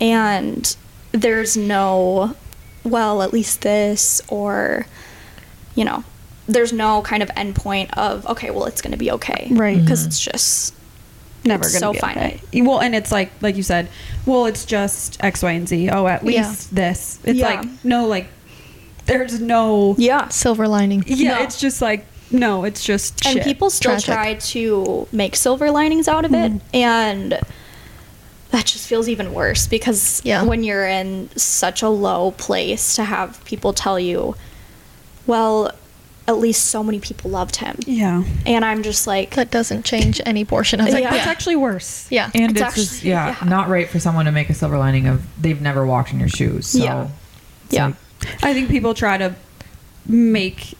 And 0.00 0.76
there's 1.12 1.56
no, 1.56 2.34
well, 2.84 3.22
at 3.22 3.32
least 3.32 3.62
this, 3.62 4.22
or, 4.28 4.86
you 5.74 5.84
know, 5.84 6.04
there's 6.46 6.72
no 6.72 7.02
kind 7.02 7.22
of 7.22 7.28
endpoint 7.30 7.90
of, 7.96 8.26
okay, 8.26 8.50
well, 8.50 8.64
it's 8.64 8.80
going 8.80 8.92
to 8.92 8.98
be 8.98 9.10
okay. 9.12 9.48
Right. 9.50 9.78
Because 9.78 10.00
mm-hmm. 10.00 10.08
it's 10.08 10.20
just, 10.20 10.74
Never 11.44 11.64
It's 11.64 11.72
gonna 11.80 11.80
so 11.80 11.92
be 11.94 11.98
finite. 12.00 12.42
okay. 12.44 12.62
Well, 12.62 12.80
and 12.80 12.94
it's 12.94 13.10
like 13.10 13.30
like 13.40 13.56
you 13.56 13.62
said. 13.62 13.88
Well, 14.26 14.44
it's 14.46 14.64
just 14.66 15.22
X, 15.24 15.42
Y, 15.42 15.50
and 15.52 15.66
Z. 15.68 15.88
Oh, 15.90 16.06
at 16.06 16.24
least 16.24 16.68
Yeah. 16.72 16.76
this. 16.88 17.18
It's 17.24 17.38
Yeah. 17.38 17.46
like 17.46 17.66
no, 17.84 18.06
like 18.06 18.26
there's 19.06 19.40
no. 19.40 19.94
yeah. 19.98 20.28
Silver 20.28 20.68
lining. 20.68 21.02
Yeah, 21.06 21.36
No. 21.38 21.42
it's 21.42 21.58
just 21.58 21.80
like 21.80 22.06
no, 22.30 22.64
it's 22.64 22.84
just 22.84 23.24
and 23.26 23.34
shit. 23.38 23.44
people 23.44 23.70
still 23.70 23.92
Tragic. 23.92 24.14
try 24.14 24.34
to 24.34 25.08
make 25.12 25.34
silver 25.34 25.70
linings 25.70 26.06
out 26.06 26.24
of 26.24 26.32
it 26.32 26.52
mm-hmm. 26.52 26.76
and 26.76 27.40
that 28.52 28.66
just 28.66 28.86
feels 28.86 29.08
even 29.08 29.32
worse 29.34 29.66
because 29.66 30.20
Yeah. 30.24 30.44
when 30.44 30.62
you're 30.62 30.86
in 30.86 31.28
such 31.36 31.82
a 31.82 31.88
low 31.88 32.30
place 32.32 32.94
to 32.96 33.02
have 33.04 33.42
people 33.44 33.72
tell 33.72 33.98
you 33.98 34.36
well 35.26 35.72
at 36.28 36.38
least 36.38 36.66
so 36.66 36.82
many 36.84 37.00
people 37.00 37.30
loved 37.30 37.56
him 37.56 37.76
Yeah, 37.86 38.22
and 38.46 38.64
i'm 38.64 38.82
just 38.82 39.06
like 39.06 39.34
That 39.34 39.50
doesn't 39.50 39.84
change 39.84 40.20
any 40.24 40.44
portion 40.44 40.80
of 40.80 40.86
it. 40.86 40.92
like 40.92 41.02
Yeah. 41.02 41.10
that's 41.10 41.26
actually 41.26 41.56
worse. 41.56 42.06
Yeah. 42.10 42.30
And 42.34 42.52
It's 42.52 42.60
it's, 42.60 42.74
just 42.74 43.04
yeah, 43.04 43.36
yeah. 43.42 43.48
not 43.48 43.68
right 43.68 43.88
for 43.88 43.98
someone 43.98 44.26
to 44.26 44.32
make 44.32 44.48
a 44.50 44.54
silver 44.54 44.78
lining 44.78 45.06
of 45.08 45.22
they've 45.42 45.60
never 45.60 45.84
walked 45.84 46.12
in 46.12 46.20
your 46.20 46.28
shoes. 46.28 46.66
So 46.68 46.78
Yeah. 46.78 47.08
Yeah. 47.70 47.86
like, 47.86 47.94
I 48.44 48.52
think 48.54 48.68
people 48.68 48.94
try 48.94 49.18
to 49.18 49.34
make 50.06 50.74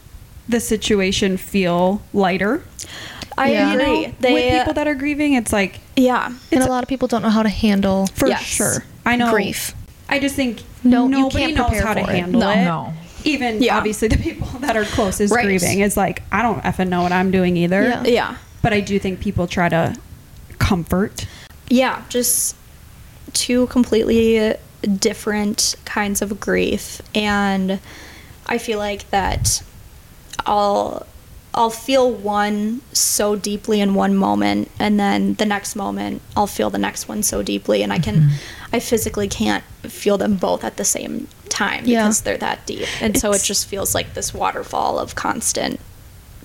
the 0.47 0.59
situation 0.59 1.37
feel 1.37 2.01
lighter. 2.13 2.63
i 3.37 3.51
Yeah. 3.51 3.73
agree 3.73 3.83
You 4.01 4.07
know, 4.07 4.13
they 4.19 4.33
with 4.33 4.53
people 4.59 4.73
that 4.73 4.87
are 4.87 4.95
grieving, 4.95 5.33
it's 5.33 5.51
like 5.53 5.79
yeah 5.95 6.25
and 6.27 6.35
It's- 6.51 6.67
a 6.67 6.69
lot 6.69 6.83
of 6.83 6.89
people 6.89 7.07
don't 7.07 7.21
know 7.23 7.29
how 7.29 7.43
to 7.43 7.49
handle 7.49 8.07
for 8.13 8.27
Yes. 8.27 8.41
sure. 8.43 8.83
I 9.05 9.15
know 9.15 9.31
grief. 9.31 9.73
I 10.09 10.19
just 10.19 10.35
think 10.35 10.59
No, 10.83 11.03
you 11.05 11.09
nobody 11.09 11.53
can't 11.53 11.57
knows 11.57 11.81
how 11.83 11.93
to 11.93 12.01
it. 12.01 12.09
handle 12.09 12.41
No. 12.41 12.49
it. 12.51 12.63
No. 12.65 12.93
Even 13.23 13.61
Yeah. 13.61 13.77
obviously 13.77 14.07
the 14.07 14.17
people 14.17 14.47
that 14.59 14.75
are 14.77 14.85
closest 14.85 15.33
Right. 15.33 15.45
grieving. 15.45 15.79
It's 15.79 15.97
like 15.97 16.23
I 16.31 16.41
don't 16.41 16.61
effing 16.63 16.89
know 16.89 17.01
what 17.03 17.11
I'm 17.11 17.31
doing 17.31 17.57
either. 17.57 17.83
Yeah. 17.83 18.03
yeah 18.03 18.35
But 18.61 18.73
I 18.73 18.79
do 18.81 18.99
think 18.99 19.19
people 19.19 19.47
try 19.47 19.69
to 19.69 19.95
comfort. 20.59 21.25
yeah 21.69 22.03
just 22.09 22.55
two 23.33 23.65
completely 23.67 24.55
different 24.99 25.75
kinds 25.85 26.21
of 26.21 26.39
grief 26.39 27.01
and 27.15 27.79
i 28.47 28.57
feel 28.57 28.77
like 28.77 29.09
that 29.09 29.61
i'll 30.45 31.05
i'll 31.53 31.69
feel 31.69 32.11
one 32.11 32.81
so 32.93 33.35
deeply 33.35 33.79
in 33.81 33.93
one 33.93 34.15
moment 34.15 34.69
and 34.79 34.99
then 34.99 35.33
the 35.35 35.45
next 35.45 35.75
moment 35.75 36.21
i'll 36.35 36.47
feel 36.47 36.69
the 36.69 36.77
next 36.77 37.07
one 37.07 37.21
so 37.23 37.41
deeply 37.41 37.81
and 37.83 37.91
i 37.93 37.99
can 37.99 38.15
mm-hmm. 38.15 38.35
i 38.75 38.79
physically 38.79 39.27
can't 39.27 39.63
feel 39.83 40.17
them 40.17 40.35
both 40.35 40.63
at 40.63 40.77
the 40.77 40.85
same 40.85 41.27
time 41.51 41.83
Yeah. 41.85 42.03
because 42.03 42.21
they're 42.21 42.37
that 42.37 42.65
deep 42.65 42.87
and 43.01 43.17
so 43.17 43.31
it 43.33 43.43
just 43.43 43.67
feels 43.67 43.93
like 43.93 44.13
this 44.15 44.33
waterfall 44.33 44.97
of 44.97 45.13
constant 45.15 45.79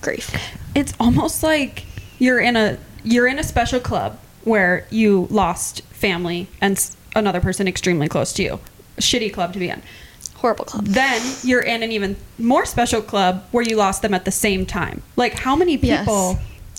grief 0.01 0.29
It's 0.75 0.93
almost 0.99 1.41
like 1.41 1.85
you're 2.19 2.39
in 2.39 2.55
a 2.55 2.77
you're 3.03 3.27
in 3.27 3.39
a 3.39 3.43
special 3.43 3.79
club 3.79 4.19
where 4.43 4.85
you 4.91 5.27
lost 5.31 5.81
family 5.83 6.47
and 6.61 6.77
another 7.15 7.39
person 7.41 7.67
extremely 7.67 8.07
close 8.07 8.31
to 8.33 8.43
you. 8.43 8.59
A 8.97 9.01
shitty 9.01 9.33
club 9.33 9.53
to 9.53 9.59
be 9.59 9.69
in. 9.69 9.81
horrible 10.35 10.65
club 10.65 10.85
Then 10.85 11.21
you're 11.43 11.61
in 11.61 11.81
an 11.83 11.91
even 11.91 12.15
more 12.37 12.65
special 12.65 13.01
club 13.01 13.43
where 13.51 13.63
you 13.63 13.75
lost 13.75 14.01
them 14.03 14.13
at 14.13 14.23
the 14.25 14.31
same 14.31 14.65
time. 14.65 15.01
Like 15.15 15.33
how 15.33 15.55
many 15.55 15.77
Yes. 15.77 16.05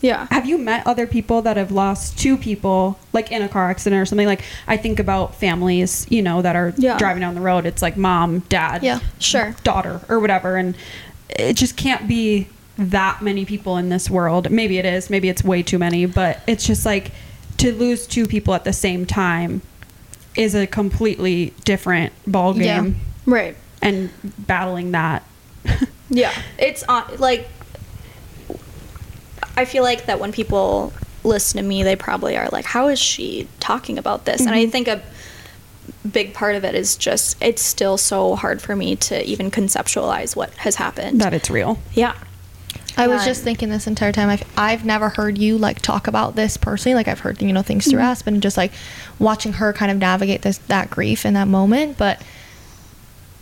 Yeah 0.01 0.27
have 0.31 0.47
you 0.47 0.57
met 0.59 0.87
other 0.87 1.07
people 1.07 1.43
that 1.43 1.57
have 1.57 1.73
lost 1.73 2.17
two 2.19 2.37
people 2.37 2.99
like 3.13 3.33
in 3.33 3.43
a 3.43 3.49
car 3.49 3.69
accident 3.71 4.01
or 4.01 4.07
something 4.07 4.27
like 4.29 4.43
i 4.69 4.77
think 4.77 4.99
about 5.01 5.35
families 5.35 6.07
you 6.11 6.23
know 6.23 6.41
that 6.43 6.55
are 6.55 6.73
Yeah. 6.77 6.97
driving 6.99 7.21
down 7.21 7.35
the 7.35 7.41
road 7.41 7.67
it's 7.67 7.83
like 7.83 7.97
mom 7.97 8.41
dad 8.49 8.83
Yeah. 8.83 9.01
Sure. 9.19 9.57
daughter 9.65 10.01
or 10.09 10.21
whatever 10.21 10.57
and 10.57 10.77
it 11.31 11.55
just 11.55 11.77
can't 11.77 12.07
be 12.09 12.47
that 12.77 13.23
many 13.23 13.45
people 13.45 13.77
in 13.77 13.89
this 13.89 14.09
world 14.09 14.51
maybe 14.51 14.79
it 14.79 14.85
is 14.85 15.11
maybe 15.11 15.29
it's 15.29 15.43
way 15.43 15.63
too 15.65 15.79
many 15.79 16.07
but 16.07 16.41
it's 16.47 16.65
just 16.65 16.87
like 16.87 17.11
to 17.57 17.73
lose 17.73 18.07
two 18.07 18.27
people 18.27 18.55
at 18.55 18.63
the 18.63 18.73
same 18.73 19.05
time 19.05 19.63
is 20.37 20.55
a 20.55 20.65
completely 20.67 21.53
different 21.65 22.13
ball 22.25 22.57
Yeah. 22.57 22.83
game 22.83 22.97
right 23.27 23.57
and 23.83 24.11
battling 24.47 24.93
that 24.93 25.25
Yeah, 26.11 26.33
it's 26.59 26.85
on 26.85 27.05
like 27.19 27.47
I 29.59 29.65
feel 29.65 29.83
like 29.83 30.07
that 30.07 30.19
when 30.21 30.33
people 30.33 30.93
listen 31.25 31.61
to 31.61 31.67
me, 31.67 31.83
they 31.83 31.97
probably 31.97 32.37
are 32.37 32.49
like, 32.51 32.65
"How 32.65 32.89
is 32.89 32.99
she 32.99 33.49
talking 33.61 33.99
about 33.99 34.25
this?" 34.25 34.41
And 34.41 34.51
I 34.51 34.63
Mm-hmm. 34.63 34.71
think 34.71 34.89
a 34.89 35.03
big 36.11 36.33
part 36.35 36.55
of 36.55 36.65
it 36.65 36.75
is 36.75 36.97
just 36.97 37.37
it's 37.43 37.61
still 37.63 37.97
so 37.99 38.37
hard 38.37 38.63
for 38.63 38.75
me 38.77 38.95
to 38.97 39.25
even 39.27 39.51
conceptualize 39.51 40.37
what 40.37 40.51
has 40.59 40.77
happened. 40.77 41.21
that 41.21 41.35
it's 41.35 41.51
real 41.51 41.79
yeah, 41.95 42.15
I 42.97 43.09
was 43.09 43.25
just 43.25 43.43
thinking 43.45 43.69
this 43.71 43.87
entire 43.87 44.13
time. 44.13 44.29
I've, 44.29 44.45
I've 44.57 44.85
never 44.85 45.09
heard 45.09 45.39
you 45.39 45.57
like 45.57 45.81
talk 45.81 46.07
about 46.09 46.35
this 46.35 46.57
personally. 46.57 46.95
Like 46.95 47.09
I've 47.09 47.21
heard 47.21 47.41
you 47.43 47.53
know 47.53 47.63
things 47.63 47.89
through 47.89 48.01
Aspen, 48.01 48.35
and 48.35 48.43
just 48.43 48.57
like 48.57 48.73
watching 49.19 49.55
her 49.55 49.73
kind 49.73 49.91
of 49.93 49.99
navigate 49.99 50.43
this 50.43 50.59
that 50.69 50.91
grief 50.91 51.25
in 51.27 51.35
that 51.35 51.49
moment. 51.49 51.97
But 51.99 52.21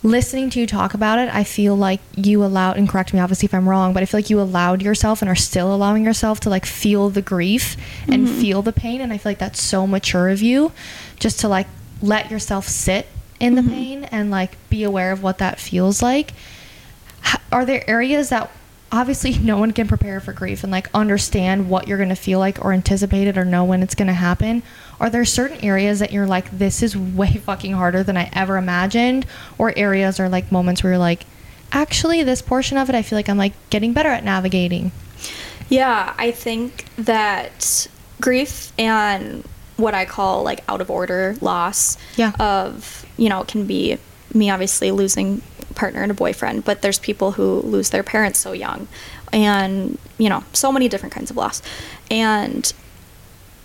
listening 0.03 0.49
to 0.51 0.59
you 0.59 0.67
talk 0.67 0.93
about 0.93 1.19
it, 1.19 1.33
I 1.33 1.43
feel 1.43 1.75
like 1.75 1.99
you 2.15 2.43
allowed. 2.43 2.77
And 2.77 2.87
correct 2.87 3.13
me, 3.13 3.19
obviously, 3.19 3.47
if 3.47 3.53
I'm 3.53 3.67
wrong, 3.67 3.93
but 3.93 4.03
I 4.03 4.05
feel 4.05 4.19
like 4.19 4.29
you 4.29 4.39
allowed 4.39 4.81
yourself 4.81 5.21
and 5.21 5.29
are 5.29 5.35
still 5.35 5.73
allowing 5.73 6.05
yourself 6.05 6.39
to 6.41 6.49
like 6.49 6.65
feel 6.65 7.09
the 7.09 7.21
grief 7.21 7.75
and 8.07 8.27
mm-hmm. 8.27 8.39
feel 8.39 8.61
the 8.61 8.73
pain. 8.73 9.01
And 9.01 9.11
I 9.11 9.17
feel 9.17 9.31
like 9.31 9.39
that's 9.39 9.61
so 9.61 9.87
mature 9.87 10.29
of 10.29 10.41
you, 10.41 10.71
just 11.19 11.39
to 11.41 11.47
like 11.47 11.67
let 12.01 12.29
yourself 12.29 12.67
sit 12.67 13.07
in 13.39 13.55
the 13.55 13.61
mm-hmm. 13.61 13.71
pain 13.71 14.03
and 14.05 14.31
like 14.31 14.57
be 14.69 14.83
aware 14.83 15.11
of 15.11 15.21
what 15.21 15.37
that 15.37 15.59
feels 15.59 16.01
like 16.01 16.33
h- 17.25 17.39
are 17.51 17.65
there 17.65 17.87
areas 17.89 18.29
that 18.29 18.49
obviously 18.91 19.37
no 19.39 19.57
one 19.57 19.71
can 19.71 19.87
prepare 19.87 20.19
for 20.19 20.33
grief 20.33 20.63
and 20.63 20.71
like 20.71 20.89
understand 20.93 21.69
what 21.69 21.87
you're 21.87 21.97
going 21.97 22.09
to 22.09 22.15
feel 22.15 22.39
like 22.39 22.63
or 22.63 22.73
anticipate 22.73 23.27
it 23.27 23.37
or 23.37 23.45
know 23.45 23.63
when 23.63 23.83
it's 23.83 23.95
going 23.95 24.07
to 24.07 24.13
happen 24.13 24.63
are 24.99 25.09
there 25.09 25.25
certain 25.25 25.57
areas 25.63 25.99
that 25.99 26.11
you're 26.11 26.25
like 26.27 26.49
this 26.51 26.81
is 26.81 26.95
way 26.97 27.33
fucking 27.45 27.73
harder 27.73 28.03
than 28.03 28.17
i 28.17 28.29
ever 28.33 28.57
imagined 28.57 29.25
or 29.57 29.73
areas 29.77 30.19
or 30.19 30.27
like 30.29 30.51
moments 30.51 30.83
where 30.83 30.93
you're 30.93 30.97
like 30.99 31.25
actually 31.71 32.23
this 32.23 32.41
portion 32.41 32.77
of 32.77 32.89
it 32.89 32.95
i 32.95 33.01
feel 33.01 33.17
like 33.17 33.29
i'm 33.29 33.37
like 33.37 33.53
getting 33.69 33.93
better 33.93 34.09
at 34.09 34.23
navigating 34.23 34.91
yeah. 35.69 36.13
I 36.17 36.31
think 36.31 36.85
that 36.95 37.87
grief 38.21 38.71
and 38.79 39.43
what 39.75 39.93
I 39.93 40.05
call 40.05 40.43
like 40.43 40.63
out 40.69 40.79
of 40.79 40.89
order 40.89 41.35
loss 41.41 41.97
Yeah. 42.15 42.31
of 42.39 43.05
you 43.17 43.27
know 43.27 43.41
it 43.41 43.49
can 43.49 43.65
be 43.67 43.97
me 44.33 44.49
obviously 44.49 44.91
losing 44.91 45.41
a 45.69 45.73
partner 45.73 46.01
and 46.03 46.09
a 46.09 46.13
boyfriend 46.13 46.63
but 46.63 46.81
there's 46.81 46.99
people 46.99 47.33
who 47.33 47.59
lose 47.63 47.89
their 47.89 48.01
parents 48.03 48.39
so 48.39 48.53
young 48.53 48.87
and 49.33 49.97
you 50.17 50.29
know 50.29 50.41
so 50.53 50.71
many 50.71 50.87
different 50.87 51.13
kinds 51.13 51.29
of 51.31 51.35
loss 51.35 51.61
and 52.09 52.71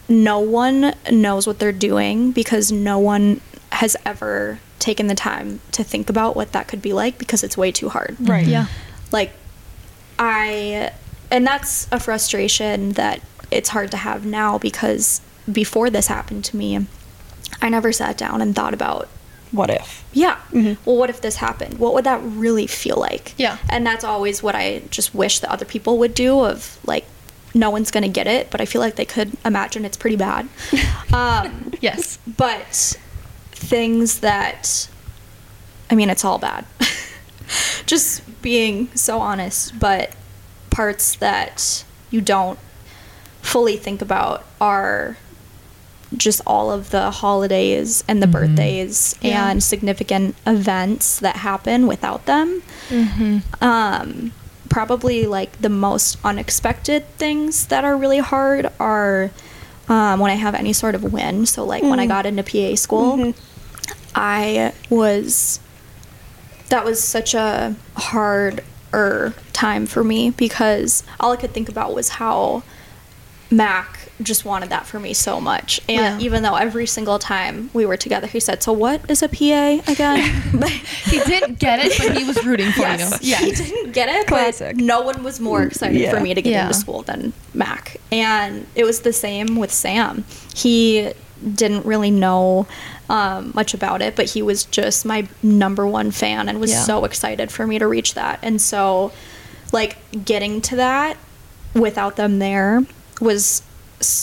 no 0.08 0.38
one 0.40 0.94
knows 1.10 1.46
what 1.46 1.58
they're 1.58 1.72
doing 1.72 2.32
because 2.32 2.70
no 2.72 2.98
one 2.98 3.40
has 3.70 3.96
ever 4.04 4.58
taken 4.78 5.06
the 5.06 5.14
time 5.14 5.60
to 5.70 5.84
think 5.84 6.10
about 6.10 6.34
what 6.36 6.52
that 6.52 6.68
could 6.68 6.82
be 6.82 6.92
like 6.92 7.16
because 7.18 7.42
it's 7.44 7.56
way 7.56 7.70
too 7.72 7.88
hard. 7.88 8.16
Right. 8.20 8.42
Mm-hmm. 8.42 8.50
Yeah. 8.50 8.66
Like 9.12 9.32
i 10.18 10.90
and 11.30 11.46
that's 11.46 11.88
a 11.90 11.98
frustration 11.98 12.92
that 12.92 13.20
it's 13.50 13.70
hard 13.70 13.90
to 13.90 13.96
have 13.96 14.26
now 14.26 14.58
because 14.58 15.20
before 15.50 15.88
this 15.90 16.06
happened 16.06 16.44
to 16.44 16.56
me 16.56 16.86
i 17.60 17.68
never 17.68 17.92
sat 17.92 18.16
down 18.18 18.40
and 18.42 18.54
thought 18.54 18.74
about 18.74 19.08
what 19.50 19.68
if? 19.68 20.02
yeah. 20.14 20.36
Mm-hmm. 20.50 20.80
Well 20.84 20.96
what 20.96 21.10
if 21.10 21.20
this 21.20 21.36
happened? 21.36 21.78
What 21.78 21.92
would 21.92 22.04
that 22.04 22.20
really 22.22 22.66
feel 22.66 22.96
like? 22.96 23.34
Yeah. 23.36 23.58
and 23.68 23.86
that's 23.86 24.04
always 24.04 24.42
what 24.42 24.54
i 24.54 24.82
just 24.90 25.14
wish 25.14 25.40
that 25.40 25.50
other 25.50 25.64
people 25.64 25.98
would 25.98 26.14
do 26.14 26.40
of 26.40 26.78
like 26.86 27.04
no 27.54 27.70
one's 27.70 27.90
gonna 27.90 28.08
get 28.08 28.26
it 28.26 28.50
but 28.50 28.60
i 28.60 28.64
feel 28.64 28.80
like 28.80 28.96
they 28.96 29.04
could 29.04 29.30
imagine 29.44 29.84
it's 29.84 29.96
pretty 29.96 30.16
bad. 30.16 30.48
Um, 31.12 31.72
Yes. 31.80 32.18
but 32.38 32.96
things 33.50 34.20
that 34.20 34.88
i 35.90 35.94
mean 35.94 36.08
it's 36.10 36.24
all 36.24 36.38
bad. 36.38 36.64
Just 37.86 38.22
being 38.40 38.88
so 38.94 39.20
honest 39.20 39.78
but 39.78 40.14
parts 40.70 41.16
that 41.16 41.84
you 42.10 42.20
don't 42.22 42.58
fully 43.42 43.76
think 43.76 44.00
about 44.00 44.46
are 44.60 45.18
just 46.16 46.40
all 46.46 46.70
of 46.70 46.90
the 46.90 47.10
holidays 47.10 48.04
and 48.08 48.22
the 48.22 48.26
birthdays 48.26 49.14
Yeah. 49.20 49.50
and 49.50 49.62
significant 49.62 50.34
events 50.46 51.18
that 51.20 51.36
happen 51.36 51.86
without 51.86 52.24
them. 52.26 52.62
Um, 53.60 54.32
probably 54.72 55.26
like 55.26 55.60
the 55.60 55.68
most 55.68 56.18
unexpected 56.24 57.06
things 57.18 57.66
that 57.66 57.84
are 57.84 57.96
really 57.96 58.18
hard 58.18 58.66
are 58.80 59.30
um, 59.88 60.18
when 60.18 60.30
I 60.30 60.34
have 60.34 60.54
any 60.54 60.72
sort 60.72 60.94
of 60.94 61.12
win. 61.12 61.44
So, 61.44 61.64
like 61.64 61.82
when 61.82 62.00
I 62.00 62.06
got 62.06 62.24
into 62.24 62.42
PA 62.42 62.74
school, 62.76 63.34
I 64.14 64.72
was 64.88 65.60
that 66.70 66.84
was 66.84 67.04
such 67.04 67.34
a 67.34 67.76
hard 67.96 68.64
er 68.94 69.34
time 69.52 69.86
for 69.86 70.02
me 70.02 70.30
because 70.30 71.02
all 71.20 71.32
I 71.32 71.36
could 71.36 71.52
think 71.52 71.68
about 71.68 71.94
was 71.94 72.08
how 72.08 72.62
Mac 73.50 74.01
just 74.24 74.44
wanted 74.44 74.70
that 74.70 74.86
for 74.86 74.98
me 74.98 75.12
so 75.14 75.40
much. 75.40 75.80
And 75.88 76.20
Yeah. 76.20 76.24
even 76.26 76.42
though 76.42 76.54
every 76.54 76.86
single 76.86 77.18
time 77.18 77.70
we 77.72 77.84
were 77.86 77.96
together, 77.96 78.26
he 78.26 78.40
said, 78.40 78.62
So, 78.62 78.72
what 78.72 79.08
is 79.10 79.22
a 79.22 79.28
PA 79.28 79.80
again? 79.90 80.42
He 81.04 81.18
didn't 81.24 81.58
get 81.58 81.80
it, 81.84 81.92
but 81.98 82.16
he 82.16 82.24
was 82.24 82.44
rooting 82.44 82.70
for 82.72 82.80
yes. 82.82 83.22
you. 83.22 83.36
He 83.36 83.52
didn't 83.52 83.92
get 83.92 84.08
it, 84.08 84.26
Classic. 84.26 84.76
but 84.76 84.84
no 84.84 85.02
one 85.02 85.22
was 85.22 85.40
more 85.40 85.62
excited 85.62 86.00
Yeah. 86.00 86.10
for 86.12 86.20
me 86.20 86.32
to 86.34 86.40
get 86.40 86.50
Yeah. 86.52 86.62
into 86.62 86.74
school 86.74 87.02
than 87.02 87.32
Mac. 87.54 87.98
And 88.10 88.66
it 88.74 88.84
was 88.84 89.00
the 89.00 89.12
same 89.12 89.56
with 89.56 89.72
Sam. 89.72 90.24
He 90.54 91.12
didn't 91.54 91.84
really 91.84 92.10
know 92.10 92.66
um, 93.10 93.50
much 93.54 93.74
about 93.74 94.00
it, 94.00 94.16
but 94.16 94.30
he 94.30 94.40
was 94.42 94.64
just 94.64 95.04
my 95.04 95.26
number 95.42 95.86
one 95.86 96.10
fan 96.12 96.48
and 96.48 96.60
was 96.60 96.70
Yeah. 96.70 96.82
so 96.84 97.04
excited 97.04 97.50
for 97.52 97.66
me 97.66 97.78
to 97.78 97.86
reach 97.86 98.14
that. 98.14 98.38
And 98.42 98.58
so, 98.62 99.12
like, 99.72 99.98
getting 100.24 100.62
to 100.62 100.76
that 100.76 101.18
without 101.74 102.16
them 102.16 102.38
there 102.38 102.84
was 103.20 103.62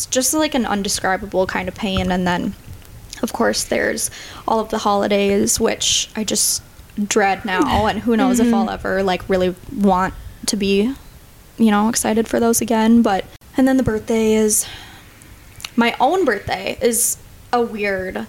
just 0.10 0.34
like 0.34 0.56
an 0.56 0.66
undescribable 0.66 1.48
kind 1.48 1.68
of 1.68 1.76
pain. 1.76 2.12
And 2.12 2.26
then, 2.26 2.54
of 3.22 3.34
course, 3.34 3.64
there's 3.64 4.12
all 4.48 4.60
of 4.60 4.70
the 4.70 4.80
holidays, 4.80 5.60
which 5.60 6.10
I 6.16 6.24
just 6.24 6.64
dread 7.04 7.46
now. 7.46 7.86
And 7.90 8.00
who 8.00 8.16
knows 8.18 8.40
if 8.40 8.48
mm-hmm. 8.48 8.56
I'll 8.56 8.70
ever 8.70 9.04
like 9.04 9.28
really 9.30 9.56
want 9.76 10.14
to 10.48 10.58
be, 10.58 10.94
you 11.58 11.72
know, 11.72 11.90
excited 11.90 12.28
for 12.28 12.40
those 12.40 12.62
again. 12.62 13.02
But, 13.02 13.26
and 13.58 13.68
then 13.68 13.78
the 13.78 13.84
birthday 13.84 14.34
is 14.34 14.68
my 15.76 15.96
own 16.00 16.26
birthday 16.26 16.78
is 16.82 17.18
a 17.54 17.62
weird, 17.62 18.28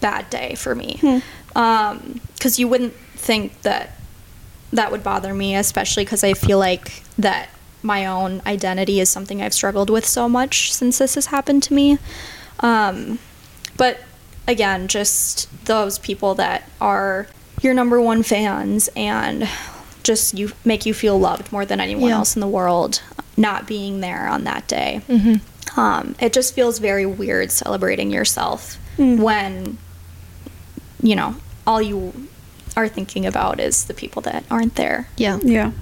bad 0.00 0.28
day 0.30 0.54
for 0.54 0.74
me. 0.74 0.98
Hmm. 1.00 1.18
Um, 1.56 2.20
because 2.34 2.58
you 2.58 2.68
wouldn't 2.68 2.94
think 3.16 3.62
that 3.62 3.92
that 4.72 4.92
would 4.92 5.02
bother 5.02 5.32
me, 5.32 5.56
especially 5.56 6.04
because 6.04 6.22
I 6.22 6.34
feel 6.34 6.58
like 6.58 7.02
that 7.18 7.48
my 7.84 8.06
own 8.06 8.40
identity 8.46 8.98
is 8.98 9.08
something 9.10 9.40
I've 9.42 9.54
struggled 9.54 9.90
with 9.90 10.06
so 10.06 10.28
much 10.28 10.72
since 10.72 10.98
this 10.98 11.14
has 11.14 11.26
happened 11.26 11.62
to 11.64 11.74
me. 11.74 11.98
Um, 12.60 13.18
but 13.76 14.00
again, 14.48 14.88
just 14.88 15.48
those 15.66 15.98
people 15.98 16.34
that 16.36 16.68
are 16.80 17.26
your 17.60 17.74
number 17.74 18.00
one 18.00 18.22
fans 18.22 18.88
and 18.96 19.48
just 20.02 20.34
you 20.36 20.52
make 20.64 20.86
you 20.86 20.94
feel 20.94 21.18
loved 21.18 21.52
more 21.52 21.64
than 21.64 21.78
anyone 21.80 22.08
Yeah. 22.08 22.16
else 22.16 22.34
in 22.36 22.40
the 22.40 22.48
world, 22.48 23.02
not 23.36 23.66
being 23.66 24.00
there 24.00 24.28
on 24.28 24.44
that 24.44 24.66
day. 24.66 25.02
Mm-hmm. 25.08 25.78
Um, 25.80 26.14
it 26.20 26.32
just 26.32 26.54
feels 26.54 26.78
very 26.78 27.04
weird 27.06 27.50
celebrating 27.50 28.10
yourself 28.10 28.78
when, 28.96 29.76
you 31.02 31.16
know, 31.16 31.34
all 31.66 31.82
you 31.82 32.12
are 32.76 32.86
thinking 32.88 33.26
about 33.26 33.58
is 33.60 33.84
the 33.86 33.94
people 33.94 34.22
that 34.22 34.44
aren't 34.50 34.76
there. 34.76 35.08
Yeah. 35.16 35.38
Yeah. 35.42 35.72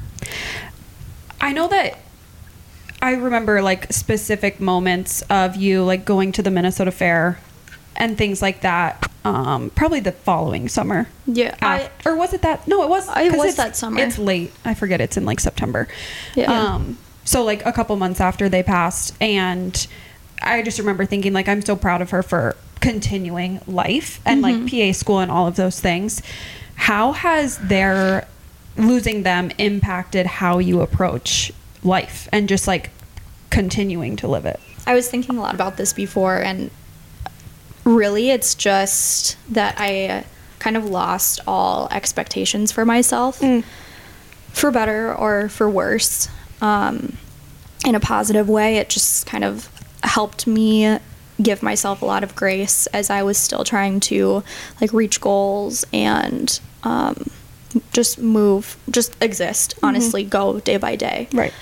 I 1.43 1.53
know 1.53 1.69
that 1.69 1.99
I 3.03 3.13
remember 3.15 3.61
like 3.63 3.93
specific 3.93 4.61
moments 4.61 5.23
of 5.23 5.57
you 5.57 5.83
like 5.85 6.05
going 6.05 6.33
to 6.33 6.43
the 6.43 6.51
Minnesota 6.51 6.91
Fair 6.93 7.39
and 7.97 8.17
things 8.17 8.41
like 8.41 8.61
that. 8.63 9.11
Um, 9.25 9.71
probably 9.71 10.01
the 10.01 10.13
following 10.13 10.69
summer. 10.69 11.09
Yeah, 11.27 11.55
I- 11.61 11.81
Af- 11.83 12.07
or 12.07 12.17
was 12.17 12.33
it 12.33 12.43
that? 12.43 12.67
No, 12.67 12.83
it 12.83 12.89
was. 12.89 13.09
It 13.17 13.37
was 13.37 13.57
that 13.57 13.77
summer. 13.77 14.01
It's 14.01 14.19
late. 14.19 14.53
I 14.65 14.75
forget. 14.75 15.01
It's 15.01 15.17
in 15.17 15.25
like 15.25 15.41
September. 15.41 15.87
Yeah. 16.35 16.51
Um. 16.53 16.97
So 17.25 17.45
like 17.45 17.65
a 17.67 17.73
couple 17.73 17.95
months 17.97 18.21
after 18.21 18.49
they 18.49 18.63
passed, 18.65 19.15
and 19.21 19.87
I 20.41 20.63
just 20.63 20.79
remember 20.79 21.05
thinking 21.07 21.33
like 21.33 21.49
I'm 21.49 21.63
so 21.63 21.77
proud 21.77 22.03
of 22.03 22.11
her 22.11 22.23
for 22.23 22.57
continuing 22.81 23.61
life 23.69 24.21
and 24.25 24.43
Mm-hmm. 24.45 24.63
like 24.65 24.93
PA 24.93 24.99
school 24.99 25.19
and 25.21 25.31
all 25.31 25.47
of 25.47 25.55
those 25.57 25.79
things. 25.81 26.21
How 26.75 27.13
has 27.13 27.59
their 27.59 28.27
losing 28.77 29.23
them 29.23 29.51
impacted 29.59 30.27
how 30.27 30.59
you 30.59 30.81
approach 30.81 31.53
life 31.85 32.29
and 32.33 32.49
just 32.49 32.67
like 32.67 32.91
continuing 33.51 34.17
to 34.17 34.29
live 34.29 34.47
it? 34.47 34.61
I 34.87 34.95
was 34.95 35.09
thinking 35.09 35.37
a 35.37 35.41
lot 35.41 35.55
about 35.55 35.77
this 35.77 35.93
before, 35.93 36.43
and 36.43 36.71
really, 37.85 38.31
it's 38.31 38.55
just 38.55 39.37
that 39.53 39.77
I 39.79 40.25
kind 40.59 40.77
of 40.77 40.85
lost 40.85 41.41
all 41.47 41.89
expectations 41.91 42.73
for 42.73 42.85
myself, 42.85 43.41
for 44.53 44.71
better 44.71 45.15
or 45.15 45.49
for 45.49 45.69
worse. 45.69 46.29
Um, 46.61 47.17
in 47.85 47.95
a 47.95 48.01
positive 48.01 48.49
way, 48.49 48.77
it 48.77 48.89
just 48.89 49.27
kind 49.27 49.45
of 49.45 49.69
helped 50.05 50.47
me 50.47 50.99
give 51.43 51.63
myself 51.63 52.03
a 52.03 52.05
lot 52.05 52.23
of 52.23 52.35
grace 52.37 52.87
as 52.89 53.11
I 53.11 53.23
was 53.23 53.39
still 53.39 53.65
trying 53.65 54.01
to 54.01 54.45
like 54.81 54.93
reach 54.93 55.21
goals 55.21 55.85
and 55.93 56.61
um, 56.85 57.31
just 57.93 58.19
move, 58.19 58.77
just 58.91 59.17
exist. 59.23 59.75
Mm-hmm. 59.77 59.87
Honestly, 59.87 60.25
go 60.25 60.61
day 60.61 60.77
by 60.77 60.97
day 60.97 61.29
Right. 61.33 61.53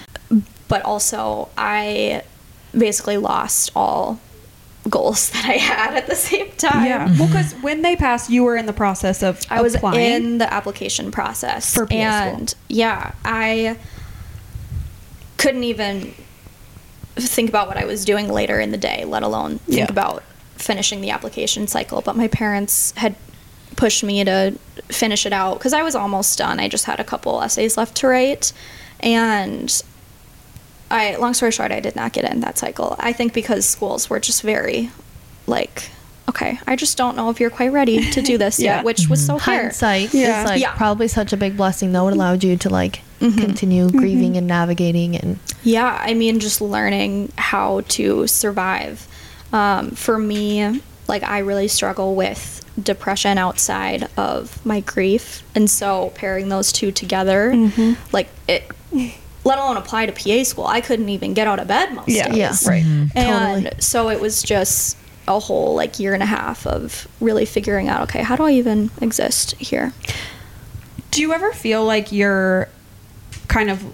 but 0.69 0.83
also 0.83 1.49
I 1.57 2.23
basically 2.77 3.17
lost 3.17 3.71
all 3.75 4.21
goals 4.89 5.31
that 5.33 5.45
I 5.45 5.55
had 5.59 5.95
at 5.95 6.07
the 6.07 6.15
same 6.17 6.51
time. 6.53 6.87
Yeah. 6.87 7.07
Well, 7.19 7.29
because 7.29 7.53
when 7.55 7.83
they 7.83 7.97
passed, 7.97 8.31
you 8.31 8.45
were 8.45 8.57
in 8.57 8.67
the 8.67 8.73
process 8.73 9.23
of 9.23 9.41
I 9.51 9.61
was 9.63 9.75
in 9.95 10.39
the 10.39 10.53
application 10.53 11.11
process 11.11 11.75
For 11.75 11.87
PA 11.87 11.91
school. 11.93 12.01
and 12.41 12.55
yeah, 12.69 13.13
I 13.25 13.77
couldn't 15.37 15.65
even 15.65 16.13
think 17.17 17.49
about 17.49 17.67
what 17.69 17.77
I 17.77 17.85
was 17.85 18.05
doing 18.05 18.29
later 18.29 18.61
in 18.61 18.71
the 18.71 18.77
day, 18.79 19.05
let 19.05 19.23
alone 19.23 19.59
think 19.61 19.79
Yeah. 19.79 19.87
about 19.91 20.23
finishing 20.57 21.01
the 21.01 21.11
application 21.11 21.67
cycle. 21.67 22.03
But 22.03 22.17
my 22.17 22.29
parents 22.29 22.93
had 22.97 23.15
pushed 23.81 24.05
me 24.05 24.23
to 24.23 24.53
finish 24.89 25.25
it 25.25 25.33
out 25.33 25.55
because 25.55 25.73
I 25.73 25.83
was 25.83 25.95
almost 25.95 26.37
done. 26.37 26.61
I 26.61 26.69
just 26.69 26.85
had 26.85 27.01
a 27.01 27.05
couple 27.05 27.41
essays 27.41 27.79
left 27.79 27.97
to 27.97 28.09
write, 28.09 28.53
and 29.01 29.83
I, 30.91 31.17
long 31.17 31.33
story 31.33 31.51
short, 31.51 31.73
I 31.73 31.81
did 31.81 31.97
not 31.97 32.13
get 32.13 32.31
in 32.31 32.41
that 32.41 32.59
cycle. 32.59 32.95
I 32.99 33.15
think 33.15 33.33
because 33.33 33.65
schools 33.65 34.11
were 34.11 34.21
just 34.21 34.43
very, 34.43 34.91
like, 35.47 35.89
okay, 36.29 36.61
I 36.67 36.77
just 36.77 36.99
don't 36.99 37.17
know 37.17 37.31
if 37.31 37.41
you're 37.41 37.49
quite 37.49 37.73
ready 37.73 38.11
to 38.11 38.21
do 38.21 38.37
this 38.37 38.59
Yeah. 38.61 38.77
yet, 38.77 38.85
which 38.85 39.09
was 39.09 39.25
so 39.25 39.37
mhm. 39.37 39.41
fair. 39.41 39.63
Hindsight 39.63 40.13
Yeah. 40.13 40.43
is 40.43 40.51
like 40.51 40.61
Yeah. 40.61 40.75
probably 40.77 41.09
such 41.09 41.33
a 41.33 41.39
big 41.39 41.57
blessing 41.57 41.93
though. 41.93 42.07
It 42.07 42.11
mm-hmm. 42.11 42.21
allowed 42.21 42.45
you 42.45 42.57
to 42.59 42.69
like 42.69 43.01
mm-hmm. 43.19 43.39
continue 43.39 43.87
mm-hmm. 43.87 43.99
grieving 43.99 44.37
and 44.37 44.47
navigating 44.47 45.17
and 45.17 45.39
Yeah, 45.65 45.99
I 45.99 46.13
mean, 46.13 46.39
just 46.39 46.61
learning 46.61 47.33
how 47.39 47.81
to 47.89 48.27
survive. 48.27 49.09
Um, 49.53 49.93
for 49.93 50.19
me, 50.19 50.83
like, 51.11 51.23
I 51.23 51.41
really 51.41 51.69
struggle 51.69 52.15
with 52.15 52.65
depression 52.83 53.37
outside 53.37 54.09
of 54.17 54.65
my 54.65 54.81
grief. 54.81 55.43
And 55.55 55.69
so 55.69 56.11
pairing 56.15 56.49
those 56.49 56.73
two 56.73 56.91
together, 56.93 57.53
mm-hmm. 57.53 57.93
like, 58.13 58.29
it, 58.49 58.71
let 59.45 59.59
alone 59.59 59.77
apply 59.77 60.07
to 60.07 60.13
PA 60.13 60.45
school, 60.45 60.67
I 60.67 60.81
couldn't 60.81 61.09
even 61.11 61.35
get 61.35 61.47
out 61.47 61.59
of 61.59 61.69
bed 61.69 61.93
most 61.93 62.09
Yeah. 62.09 62.29
days. 62.29 62.37
Yeah. 62.39 62.69
Right. 62.69 62.85
Mm-hmm. 62.85 63.19
And 63.19 63.65
Totally. 63.67 63.81
so 63.83 64.09
it 64.09 64.21
was 64.21 64.43
just 64.43 64.97
a 65.29 65.39
whole 65.39 65.75
like 65.75 65.99
year 66.01 66.15
and 66.15 66.23
a 66.23 66.27
half 66.27 66.67
of 66.67 67.07
really 67.21 67.45
figuring 67.45 67.89
out 67.89 68.01
okay 68.03 68.21
how 68.23 68.35
do 68.35 68.43
i 68.43 68.51
even 68.51 68.91
exist 69.01 69.55
here 69.59 69.93
Do 71.13 71.21
you 71.21 71.33
ever 71.33 71.53
feel 71.53 71.85
like 71.85 72.11
you're 72.11 72.69
kind 73.47 73.71
of 73.71 73.85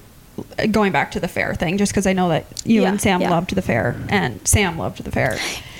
going 0.70 0.92
back 0.92 1.10
to 1.10 1.20
the 1.20 1.28
fair 1.28 1.54
thing? 1.54 1.76
Just 1.78 1.92
because 1.92 2.06
I 2.06 2.12
know 2.14 2.28
that 2.30 2.46
you 2.64 2.82
Yeah, 2.82 2.90
and 2.90 3.00
Sam 3.00 3.20
yeah. 3.20 3.30
loved 3.30 3.54
the 3.54 3.60
fair, 3.62 3.96
and 4.08 4.46
Sam 4.46 4.78
loved 4.78 5.02
the 5.04 5.10
fair. 5.10 5.36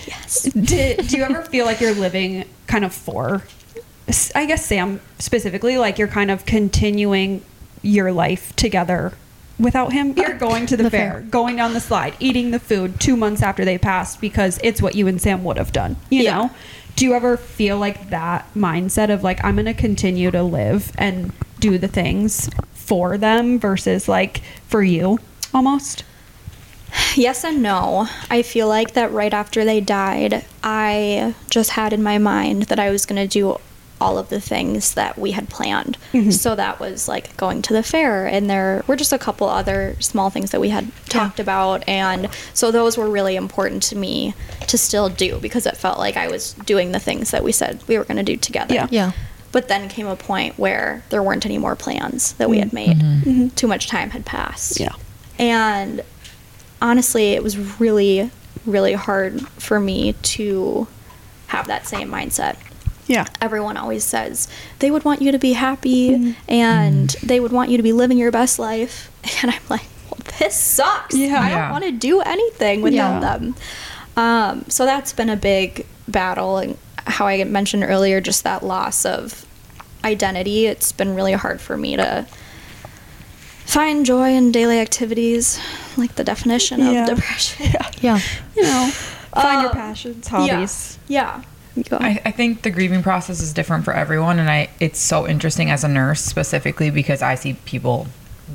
Yes 0.07 0.43
Did, 0.53 1.07
do 1.09 1.17
you 1.19 1.25
ever 1.25 1.43
feel 1.43 1.65
like 1.67 1.81
you're 1.81 1.95
living 1.95 2.45
kind 2.67 2.85
of 2.85 2.93
for, 2.95 3.43
I 4.35 4.47
guess 4.47 4.65
Sam 4.67 5.01
specifically, 5.19 5.79
like 5.79 5.99
you're 5.99 6.09
kind 6.09 6.31
of 6.31 6.47
continuing 6.47 7.43
your 7.83 8.13
life 8.13 8.55
together 8.57 9.13
without 9.59 9.93
him? 9.93 10.13
You're 10.17 10.35
going 10.39 10.67
to 10.67 10.77
the, 10.77 10.85
The 10.85 10.91
fair, 10.91 11.13
fair. 11.13 11.21
going 11.23 11.57
down 11.57 11.73
the 11.75 11.81
slide, 11.81 12.15
eating 12.21 12.51
the 12.51 12.59
food 12.61 13.01
two 13.01 13.17
months 13.17 13.43
after 13.43 13.65
they 13.65 13.79
passed 13.79 14.21
because 14.21 14.61
it's 14.63 14.81
what 14.83 14.95
you 14.95 15.07
and 15.09 15.21
Sam 15.21 15.43
would 15.45 15.57
have 15.57 15.73
done, 15.73 15.97
you 16.11 16.23
Yeah. 16.23 16.37
know? 16.37 16.51
do 16.95 17.05
you 17.05 17.13
ever 17.13 17.37
feel 17.37 17.77
like 17.79 18.09
that 18.09 18.47
mindset 18.55 19.11
of 19.13 19.23
like 19.23 19.45
I'm 19.45 19.57
going 19.57 19.67
to 19.67 19.75
continue 19.75 20.31
to 20.31 20.43
live 20.43 20.93
and 20.97 21.31
do 21.61 21.77
the 21.77 21.89
things 21.89 22.49
for 22.73 23.19
them 23.19 23.59
versus 23.59 24.09
like 24.09 24.41
for 24.67 24.83
you 24.83 25.19
almost? 25.53 26.05
Yes 27.15 27.45
and 27.45 27.63
no. 27.63 28.09
I 28.31 28.43
feel 28.43 28.69
like 28.69 28.93
that 28.93 29.13
right 29.13 29.33
after 29.33 29.65
they 29.65 29.81
died, 29.81 30.45
I 30.63 31.35
just 31.51 31.71
had 31.71 31.93
in 31.93 32.03
my 32.03 32.19
mind 32.19 32.65
that 32.65 32.79
I 32.79 32.91
was 32.91 33.07
going 33.07 33.21
to 33.21 33.29
do 33.29 33.59
all 34.01 34.19
of 34.19 34.29
the 34.29 34.41
things 34.41 34.95
that 34.95 35.17
we 35.19 35.31
had 35.31 35.49
planned. 35.49 35.97
Mm-hmm. 36.13 36.31
So 36.31 36.55
that 36.55 36.79
was 36.81 37.09
like 37.09 37.37
going 37.37 37.63
to 37.63 37.73
the 37.73 37.83
fair, 37.83 38.27
and 38.27 38.49
there 38.49 38.85
were 38.87 38.97
just 38.97 39.13
a 39.13 39.19
couple 39.19 39.49
other 39.49 39.97
small 40.01 40.31
things 40.31 40.51
that 40.51 40.61
we 40.61 40.69
had 40.69 40.91
talked 41.07 41.41
about. 41.41 41.87
And 41.89 42.29
so 42.53 42.71
those 42.71 42.99
were 42.99 43.09
really 43.09 43.37
important 43.37 43.83
to 43.85 43.97
me 43.97 44.35
to 44.67 44.77
still 44.77 45.09
do 45.09 45.39
because 45.39 45.67
it 45.67 45.77
felt 45.77 45.99
like 45.99 46.17
I 46.17 46.29
was 46.29 46.53
doing 46.53 46.93
the 46.93 47.01
things 47.01 47.31
that 47.31 47.43
we 47.43 47.53
said 47.53 47.83
we 47.89 47.97
were 47.97 48.05
going 48.05 48.19
to 48.19 48.23
do 48.23 48.37
together. 48.37 48.75
Yeah. 48.75 48.89
Yeah. 48.91 49.13
But 49.53 49.69
then 49.69 49.89
came 49.89 50.07
a 50.07 50.17
point 50.17 50.59
where 50.59 51.03
there 51.09 51.23
weren't 51.23 51.47
any 51.47 51.57
more 51.57 51.77
plans 51.77 52.35
that 52.35 52.51
we 52.51 52.59
had 52.59 52.71
mm. 52.71 52.75
made. 52.75 52.99
Mm-hmm. 52.99 53.31
Mm-hmm. 53.31 53.49
Too 53.55 53.67
much 53.67 53.87
time 53.89 54.11
had 54.11 54.27
passed. 54.27 54.79
Yeah. 54.79 54.95
And 55.39 56.03
honestly, 56.81 57.33
it 57.33 57.43
was 57.43 57.79
really, 57.81 58.31
really 58.65 58.93
hard 58.95 59.41
for 59.49 59.79
me 59.81 60.13
to 60.13 60.87
have 61.49 61.67
that 61.69 61.87
same 61.87 62.11
mindset. 62.11 62.57
Yeah. 63.07 63.27
Everyone 63.41 63.77
always 63.77 64.03
says 64.05 64.49
they 64.81 64.91
would 64.91 65.05
want 65.05 65.23
you 65.23 65.31
to 65.33 65.39
be 65.39 65.53
happy 65.53 66.35
and 66.49 67.11
they 67.23 67.39
would 67.39 67.53
want 67.53 67.71
you 67.71 67.77
to 67.77 67.83
be 67.83 67.93
living 67.93 68.19
your 68.19 68.33
best 68.33 68.59
life. 68.59 69.11
And 69.43 69.51
I'm 69.51 69.61
like, 69.69 69.83
well, 70.11 70.19
this 70.39 70.55
sucks. 70.57 71.15
Yeah. 71.15 71.41
I 71.41 71.51
don't 71.51 71.71
want 71.71 71.85
to 71.85 71.93
do 71.93 72.21
anything 72.21 72.81
without 72.83 73.21
Yeah. 73.23 73.39
them. 73.39 73.55
Um, 74.17 74.65
so 74.69 74.85
that's 74.87 75.13
been 75.13 75.29
a 75.29 75.37
big 75.37 75.85
battle. 76.09 76.59
And 76.59 76.77
how 76.99 77.27
I 77.27 77.43
mentioned 77.45 77.85
earlier, 77.85 78.21
just 78.21 78.43
that 78.45 78.65
loss 78.65 79.05
of 79.05 79.45
identity, 80.05 80.67
it's 80.67 80.91
been 80.93 81.15
really 81.15 81.33
hard 81.35 81.61
for 81.61 81.77
me 81.77 81.97
to 81.97 82.27
find 83.67 84.07
joy 84.07 84.31
in 84.31 84.53
daily 84.53 84.79
activities, 84.81 85.59
like 85.97 86.15
the 86.15 86.25
definition 86.25 86.81
Yeah. 86.81 87.03
of 87.03 87.09
depression. 87.17 87.67
Yeah. 88.01 88.21
You 88.55 88.63
know, 88.63 88.89
find 89.35 89.63
your 89.63 89.71
Um, 89.71 89.77
passions, 89.77 90.29
hobbies. 90.29 90.99
Yeah. 91.09 91.43
You 91.75 91.85
go. 91.85 91.99
I, 92.01 92.23
I 92.25 92.31
think 92.31 92.63
the 92.63 92.71
grieving 92.71 93.03
process 93.03 93.41
is 93.43 93.53
different 93.53 93.85
for 93.85 93.93
everyone, 93.93 94.39
and 94.39 94.49
I 94.49 94.71
it's 94.81 94.99
so 94.99 95.29
interesting 95.29 95.71
as 95.71 95.85
a 95.85 95.89
nurse 95.89 96.23
specifically 96.23 96.89
because 96.91 97.21
I 97.21 97.35
see 97.35 97.53
people 97.67 98.07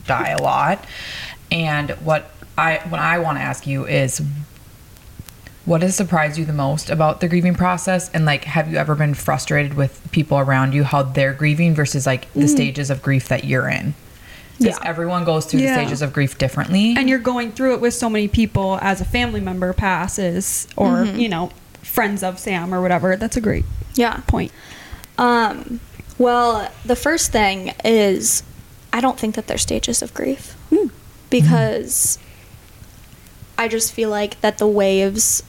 die 0.08 0.30
a 0.30 0.42
lot. 0.42 0.84
And 1.52 1.92
what 2.04 2.32
I 2.58 2.78
what 2.90 3.00
I 3.00 3.20
want 3.20 3.38
to 3.38 3.42
ask 3.44 3.68
you 3.68 3.86
is, 3.86 4.24
what 5.66 5.84
has 5.84 5.96
surprised 5.96 6.40
you 6.40 6.46
the 6.46 6.54
most 6.54 6.90
about 6.90 7.20
the 7.22 7.28
grieving 7.28 7.54
process, 7.54 8.10
and 8.12 8.26
like, 8.26 8.46
have 8.46 8.72
you 8.72 8.78
ever 8.78 8.96
been 8.96 9.14
frustrated 9.14 9.76
with 9.76 10.02
people 10.12 10.40
around 10.40 10.74
you 10.74 10.84
how 10.84 11.04
they're 11.04 11.34
grieving 11.34 11.76
versus 11.76 12.08
like 12.08 12.32
the 12.34 12.48
stages 12.48 12.90
of 12.90 13.04
grief 13.04 13.28
that 13.28 13.44
you're 13.44 13.70
in? 13.70 13.94
Because 14.60 14.78
Yeah. 14.82 14.88
everyone 14.90 15.24
goes 15.26 15.46
through 15.46 15.62
Yeah. 15.62 15.76
the 15.76 15.82
stages 15.82 16.02
of 16.02 16.14
grief 16.14 16.38
differently. 16.38 16.94
And 16.98 17.10
you're 17.10 17.20
going 17.20 17.52
through 17.52 17.74
it 17.76 17.82
with 17.82 17.94
so 17.94 18.10
many 18.10 18.28
people 18.28 18.78
as 18.82 19.02
a 19.02 19.06
family 19.06 19.40
member 19.42 19.74
passes 19.74 20.68
or, 20.76 21.04
you 21.06 21.30
know, 21.30 21.50
friends 21.82 22.24
of 22.24 22.38
Sam 22.40 22.74
or 22.74 22.82
whatever. 22.82 23.16
That's 23.16 23.38
a 23.38 23.42
great 23.42 23.66
yeah. 23.96 24.18
point. 24.28 24.52
Um, 25.18 25.80
well, 26.18 26.72
the 26.86 26.96
first 26.96 27.32
thing 27.32 27.74
is 27.84 28.44
I 28.94 29.02
don't 29.02 29.18
think 29.20 29.36
that 29.36 29.48
there's 29.48 29.62
stages 29.62 30.02
of 30.02 30.14
grief 30.14 30.56
because 31.30 32.20
I 33.58 33.68
just 33.68 33.94
feel 33.94 34.10
like 34.10 34.40
that 34.42 34.58
the 34.58 34.68
waves 34.68 35.44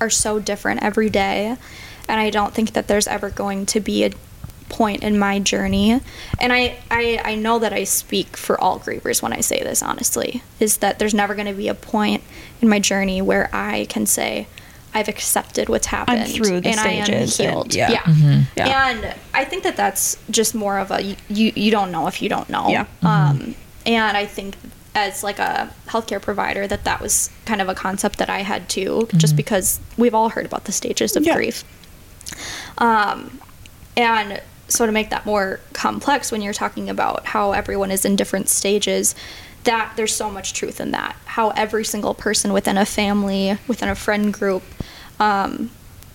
are 0.00 0.10
so 0.10 0.38
different 0.38 0.82
every 0.82 1.10
day, 1.10 1.56
and 2.08 2.20
I 2.20 2.30
don't 2.30 2.54
think 2.54 2.72
that 2.72 2.88
there's 2.88 3.06
ever 3.08 3.30
going 3.30 3.66
to 3.66 3.80
be 3.80 4.04
a 4.04 4.10
point 4.68 5.02
in 5.02 5.18
my 5.18 5.38
journey 5.38 6.00
and 6.40 6.52
I, 6.52 6.78
I 6.90 7.20
i 7.24 7.34
know 7.34 7.58
that 7.58 7.72
i 7.72 7.84
speak 7.84 8.36
for 8.36 8.60
all 8.60 8.78
grievers 8.78 9.22
when 9.22 9.32
i 9.32 9.40
say 9.40 9.60
this 9.62 9.82
honestly 9.82 10.42
is 10.60 10.78
that 10.78 10.98
there's 10.98 11.14
never 11.14 11.34
going 11.34 11.46
to 11.46 11.54
be 11.54 11.68
a 11.68 11.74
point 11.74 12.22
in 12.60 12.68
my 12.68 12.78
journey 12.78 13.22
where 13.22 13.48
i 13.54 13.86
can 13.88 14.04
say 14.06 14.46
i've 14.94 15.08
accepted 15.08 15.68
what's 15.68 15.86
happened 15.86 16.28
through 16.30 16.60
the 16.60 16.68
and 16.68 16.80
i 16.80 16.88
am 16.88 17.04
stages 17.04 17.40
and- 17.40 17.50
healed 17.50 17.74
yeah. 17.74 17.90
yeah. 17.90 18.42
Yeah. 18.56 18.88
And 18.88 19.14
I 19.34 19.44
think 19.44 19.62
that 19.62 19.76
that's 19.76 20.16
just 20.30 20.54
more 20.54 20.78
of 20.78 20.90
a 20.90 21.00
you, 21.02 21.16
you, 21.28 21.52
you 21.54 21.70
don't 21.70 21.92
know 21.92 22.06
if 22.08 22.20
you 22.20 22.28
don't 22.28 22.48
know. 22.50 22.68
Yeah. 22.68 22.86
Um, 23.02 23.54
and 23.86 24.16
I 24.16 24.26
think 24.26 24.56
as 24.94 25.22
like 25.22 25.38
a 25.38 25.72
healthcare 25.86 26.20
provider 26.20 26.66
that 26.66 26.82
that 26.84 27.00
was 27.00 27.30
kind 27.44 27.60
of 27.60 27.68
a 27.68 27.74
concept 27.74 28.18
that 28.18 28.28
I 28.28 28.40
had 28.42 28.68
too, 28.68 29.06
just 29.16 29.36
because 29.36 29.78
we've 29.96 30.14
all 30.14 30.30
heard 30.30 30.44
about 30.46 30.64
the 30.64 30.72
stages 30.72 31.14
of 31.16 31.24
Yeah. 31.24 31.34
grief. 31.36 31.62
Um, 32.78 33.40
and 33.96 34.40
so 34.68 34.86
to 34.86 34.92
make 34.92 35.10
that 35.10 35.26
more 35.26 35.60
complex 35.72 36.30
when 36.30 36.42
you're 36.42 36.52
talking 36.52 36.88
about 36.90 37.26
how 37.26 37.52
everyone 37.52 37.90
is 37.90 38.04
in 38.04 38.16
different 38.16 38.48
stages 38.48 39.14
that 39.64 39.92
there's 39.96 40.14
so 40.14 40.30
much 40.30 40.52
truth 40.54 40.80
in 40.80 40.92
that. 40.92 41.16
How 41.24 41.50
every 41.50 41.84
single 41.84 42.14
person 42.14 42.52
within 42.52 42.78
a 42.78 42.86
family 42.86 43.58
within 43.66 43.88
a 43.88 43.94
friend 43.94 44.32
group 44.32 44.62
um, 45.20 45.70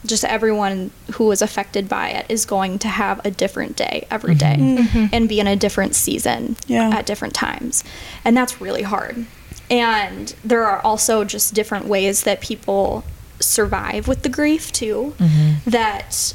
just 0.06 0.26
everyone 0.26 0.92
who 1.14 1.32
is 1.32 1.42
affected 1.42 1.88
by 1.88 2.10
it 2.10 2.26
is 2.30 2.46
going 2.46 2.80
to 2.80 2.88
have 2.88 3.26
a 3.26 3.32
different 3.32 3.76
day 3.76 4.06
every 4.12 4.36
day 4.36 4.58
mm-hmm. 4.60 4.84
Mm-hmm. 4.84 5.16
and 5.16 5.30
be 5.30 5.40
in 5.40 5.48
a 5.48 5.56
different 5.56 5.96
season 5.96 6.58
Yeah. 6.68 6.90
at 6.90 7.06
different 7.06 7.34
times. 7.34 7.84
And 8.26 8.36
that's 8.36 8.60
really 8.60 8.84
hard. 8.84 9.26
And 9.70 10.36
there 10.44 10.66
are 10.66 10.80
also 10.80 11.24
just 11.24 11.54
different 11.54 11.86
ways 11.86 12.24
that 12.24 12.42
people 12.42 13.04
survive 13.40 14.08
with 14.08 14.24
the 14.24 14.30
grief 14.30 14.72
too 14.72 15.16
mm-hmm. 15.18 15.70
that 15.70 16.34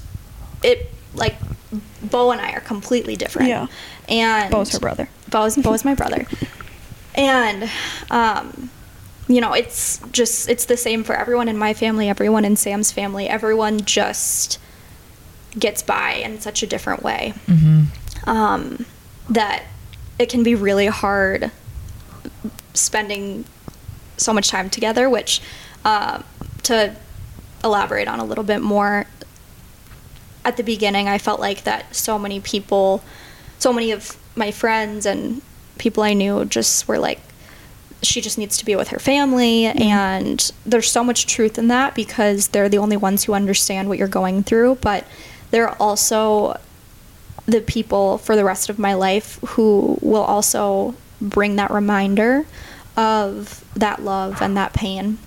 it 0.62 0.92
like 1.14 1.36
bo 2.02 2.30
and 2.30 2.40
i 2.40 2.52
are 2.52 2.60
completely 2.60 3.16
different 3.16 3.48
Yeah. 3.48 3.66
and 4.08 4.50
Bo's 4.50 4.72
her 4.72 4.78
brother. 4.78 5.08
Bo's, 5.30 5.56
Bo's 5.56 5.84
my 5.84 5.94
brother. 5.94 6.26
And, 7.14 7.68
um, 8.12 8.70
you 9.26 9.40
know, 9.40 9.52
it's 9.52 10.00
just, 10.12 10.48
it's 10.48 10.66
the 10.66 10.76
same 10.76 11.02
for 11.02 11.16
everyone 11.16 11.48
in 11.48 11.58
my 11.58 11.74
family, 11.74 12.08
everyone 12.08 12.44
in 12.44 12.54
Sam's 12.54 12.92
family. 12.92 13.28
Everyone 13.28 13.80
just 13.80 14.60
gets 15.58 15.82
by 15.82 16.12
in 16.12 16.40
such 16.40 16.62
a 16.62 16.66
different 16.68 17.02
way 17.02 17.34
um, 18.24 18.86
that 19.28 19.64
it 20.20 20.28
can 20.28 20.44
be 20.44 20.54
really 20.54 20.86
hard 20.86 21.50
spending 22.74 23.44
so 24.16 24.32
much 24.32 24.48
time 24.48 24.70
together, 24.70 25.10
which, 25.10 25.40
uh, 25.84 26.22
to 26.64 26.94
elaborate 27.64 28.06
on 28.06 28.20
a 28.20 28.24
little 28.24 28.44
bit 28.44 28.60
more, 28.60 29.06
at 30.48 30.56
the 30.56 30.62
beginning, 30.64 31.08
I 31.08 31.18
felt 31.18 31.40
like 31.40 31.64
that 31.64 31.94
so 31.94 32.18
many 32.18 32.40
people, 32.40 33.02
so 33.58 33.70
many 33.72 33.92
of 33.92 34.16
my 34.34 34.50
friends 34.50 35.04
and 35.04 35.42
people 35.76 36.02
I 36.02 36.14
knew 36.14 36.46
just 36.46 36.88
were 36.88 36.98
like, 36.98 37.20
she 38.02 38.20
just 38.20 38.38
needs 38.38 38.56
to 38.56 38.64
be 38.64 38.74
with 38.74 38.88
her 38.88 38.98
family. 38.98 39.64
Mm-hmm. 39.64 39.82
And 39.82 40.52
there's 40.64 40.90
so 40.90 41.04
much 41.04 41.26
truth 41.26 41.58
in 41.58 41.68
that 41.68 41.94
because 41.94 42.48
they're 42.48 42.68
the 42.68 42.78
only 42.78 42.96
ones 42.96 43.24
who 43.24 43.34
understand 43.34 43.88
what 43.88 43.98
you're 43.98 44.08
going 44.08 44.42
through. 44.42 44.76
But 44.76 45.04
they're 45.50 45.80
also 45.82 46.58
the 47.46 47.61
people 47.61 48.18
for 48.18 48.34
the 48.34 48.44
rest 48.44 48.70
of 48.70 48.78
my 48.78 48.94
life 48.94 49.38
who 49.48 49.98
will 50.00 50.22
also 50.22 50.94
bring 51.20 51.56
that 51.56 51.70
reminder 51.70 52.46
of 52.96 53.64
that 53.74 54.02
love 54.02 54.40
and 54.40 54.56
that 54.56 54.72
pain. 54.72 55.18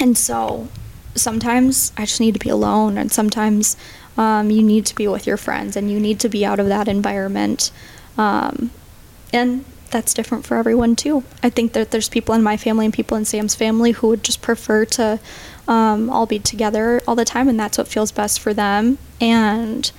And 0.00 0.16
so 0.16 0.68
sometimes 1.14 1.92
I 1.96 2.06
just 2.06 2.20
need 2.20 2.34
to 2.34 2.40
be 2.40 2.48
alone, 2.48 2.96
and 2.96 3.12
sometimes 3.12 3.76
um, 4.16 4.50
you 4.50 4.62
need 4.62 4.86
to 4.86 4.94
be 4.94 5.08
with 5.08 5.26
your 5.26 5.36
friends 5.36 5.76
and 5.76 5.90
you 5.90 5.98
need 5.98 6.20
to 6.20 6.28
be 6.28 6.44
out 6.44 6.60
of 6.60 6.68
that 6.68 6.88
environment. 6.88 7.70
Um, 8.18 8.70
and 9.32 9.64
that's 9.90 10.14
different 10.14 10.44
for 10.44 10.56
everyone 10.56 10.96
too. 10.96 11.22
I 11.42 11.50
think 11.50 11.74
that 11.74 11.90
there's 11.90 12.08
people 12.08 12.34
in 12.34 12.42
my 12.42 12.56
family 12.56 12.86
and 12.86 12.94
people 12.94 13.16
in 13.16 13.24
Sam's 13.24 13.54
family 13.54 13.92
who 13.92 14.08
would 14.08 14.24
just 14.24 14.42
prefer 14.42 14.84
to 14.86 15.20
um, 15.68 16.10
all 16.10 16.26
be 16.26 16.38
together 16.38 17.00
all 17.06 17.14
the 17.14 17.24
time, 17.24 17.48
and 17.48 17.60
that's 17.60 17.78
what 17.78 17.86
feels 17.88 18.10
best 18.10 18.40
for 18.40 18.52
them. 18.52 18.98
And 19.20 19.90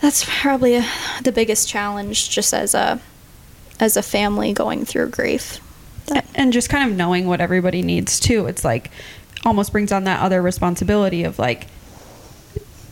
that's 0.00 0.24
probably 0.42 0.80
the 1.22 1.32
biggest 1.32 1.68
challenge, 1.68 2.30
just 2.30 2.52
as 2.52 2.74
a 2.74 3.00
as 3.80 3.96
a 3.96 4.02
family 4.02 4.52
going 4.52 4.84
through 4.84 5.08
grief. 5.08 5.60
That- 6.06 6.26
and 6.34 6.52
just 6.52 6.68
kind 6.68 6.88
of 6.90 6.96
knowing 6.96 7.26
what 7.26 7.40
everybody 7.40 7.82
needs 7.82 8.20
too. 8.20 8.46
It's 8.46 8.64
like 8.64 8.90
almost 9.44 9.72
brings 9.72 9.90
on 9.90 10.04
that 10.04 10.20
other 10.20 10.40
responsibility 10.42 11.24
of 11.24 11.38
like, 11.38 11.66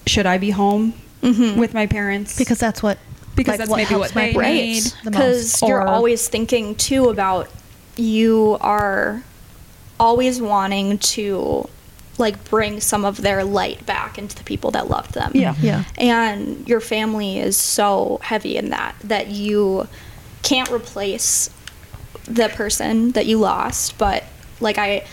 should 0.06 0.26
I 0.26 0.38
be 0.38 0.50
home 0.50 0.94
mm-hmm. 1.22 1.58
with 1.58 1.74
my 1.74 1.86
parents? 1.86 2.36
Because 2.36 2.58
that's 2.58 2.82
what 2.82 2.98
Because 3.36 3.52
like, 3.52 3.58
that's 3.58 3.70
what 3.70 3.76
maybe 3.76 3.94
what 3.94 4.14
my 4.14 4.26
they 4.26 4.32
brain 4.32 4.54
need. 4.74 4.82
right 4.84 4.94
the 5.04 5.10
because 5.10 5.62
you're 5.62 5.86
always 5.86 6.28
thinking 6.28 6.74
too 6.74 7.08
about 7.08 7.48
you 7.96 8.56
are 8.60 9.22
always 10.00 10.40
wanting 10.40 10.98
to 10.98 11.68
like 12.18 12.42
bring 12.44 12.80
some 12.80 13.04
of 13.04 13.22
their 13.22 13.42
light 13.44 13.84
back 13.86 14.18
into 14.18 14.36
the 14.36 14.44
people 14.44 14.70
that 14.72 14.88
loved 14.88 15.14
them 15.14 15.30
Yeah. 15.34 15.54
Yeah. 15.60 15.84
and 15.96 16.66
your 16.68 16.80
family 16.80 17.38
is 17.38 17.56
so 17.56 18.18
heavy 18.22 18.56
in 18.56 18.70
that 18.70 18.94
that 19.04 19.28
you 19.28 19.88
can't 20.42 20.70
replace 20.70 21.48
the 22.24 22.48
person 22.50 23.12
that 23.12 23.26
you 23.26 23.38
lost 23.38 23.96
but 23.98 24.24
like 24.60 24.76
i 24.78 25.04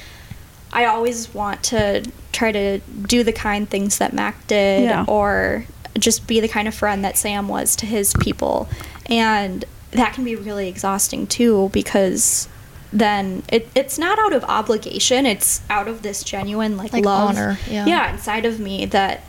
i 0.73 0.85
always 0.85 1.33
want 1.33 1.63
to 1.63 2.03
try 2.39 2.51
to 2.51 2.79
do 3.07 3.23
the 3.23 3.33
kind 3.33 3.69
things 3.69 3.97
that 3.97 4.13
Mac 4.13 4.47
did 4.47 4.83
Yeah. 4.83 5.03
or 5.07 5.65
just 5.97 6.25
be 6.27 6.39
the 6.39 6.47
kind 6.47 6.67
of 6.67 6.73
friend 6.73 7.03
that 7.03 7.17
Sam 7.17 7.47
was 7.47 7.75
to 7.77 7.85
his 7.85 8.13
people. 8.21 8.69
And 9.07 9.65
that 9.91 10.13
can 10.13 10.23
be 10.23 10.35
really 10.35 10.67
exhausting 10.69 11.27
too 11.27 11.69
because 11.73 12.47
then 12.93 13.43
it, 13.49 13.67
it's 13.75 13.97
not 13.97 14.17
out 14.19 14.33
of 14.33 14.43
obligation, 14.45 15.25
it's 15.25 15.61
out 15.69 15.87
of 15.87 16.01
this 16.01 16.23
genuine 16.23 16.77
like, 16.77 16.93
Like 16.93 17.05
love. 17.05 17.29
honor, 17.29 17.59
yeah. 17.69 17.85
yeah, 17.85 18.11
inside 18.13 18.45
of 18.45 18.59
me 18.59 18.85
that 18.85 19.23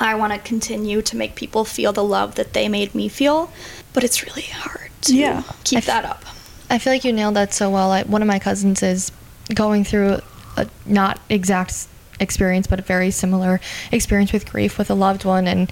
I 0.00 0.14
want 0.14 0.32
to 0.32 0.38
continue 0.38 1.02
to 1.02 1.16
make 1.16 1.34
people 1.34 1.64
feel 1.64 1.92
the 1.92 2.02
love 2.04 2.36
that 2.36 2.54
they 2.54 2.68
made 2.68 2.94
me 2.94 3.08
feel, 3.08 3.52
but 3.92 4.02
it's 4.04 4.24
really 4.24 4.42
hard 4.42 4.90
to 5.02 5.14
Yeah. 5.16 5.42
keep 5.64 5.78
f- 5.78 5.86
that 5.86 6.04
up. 6.04 6.24
I 6.70 6.78
feel 6.78 6.92
like 6.92 7.04
you 7.04 7.12
nailed 7.12 7.36
that 7.36 7.52
so 7.52 7.68
well. 7.68 7.90
I, 7.90 8.02
one 8.04 8.22
of 8.22 8.28
my 8.28 8.38
cousins 8.38 8.82
is 8.82 9.12
going 9.54 9.84
through 9.84 10.20
a 10.56 10.66
not 10.86 11.20
exact 11.28 11.86
experience, 12.22 12.66
but 12.66 12.78
a 12.78 12.82
very 12.82 13.10
similar 13.10 13.60
experience 13.90 14.32
with 14.32 14.50
grief 14.50 14.78
with 14.78 14.90
a 14.90 14.94
loved 14.94 15.24
one, 15.24 15.46
and 15.46 15.70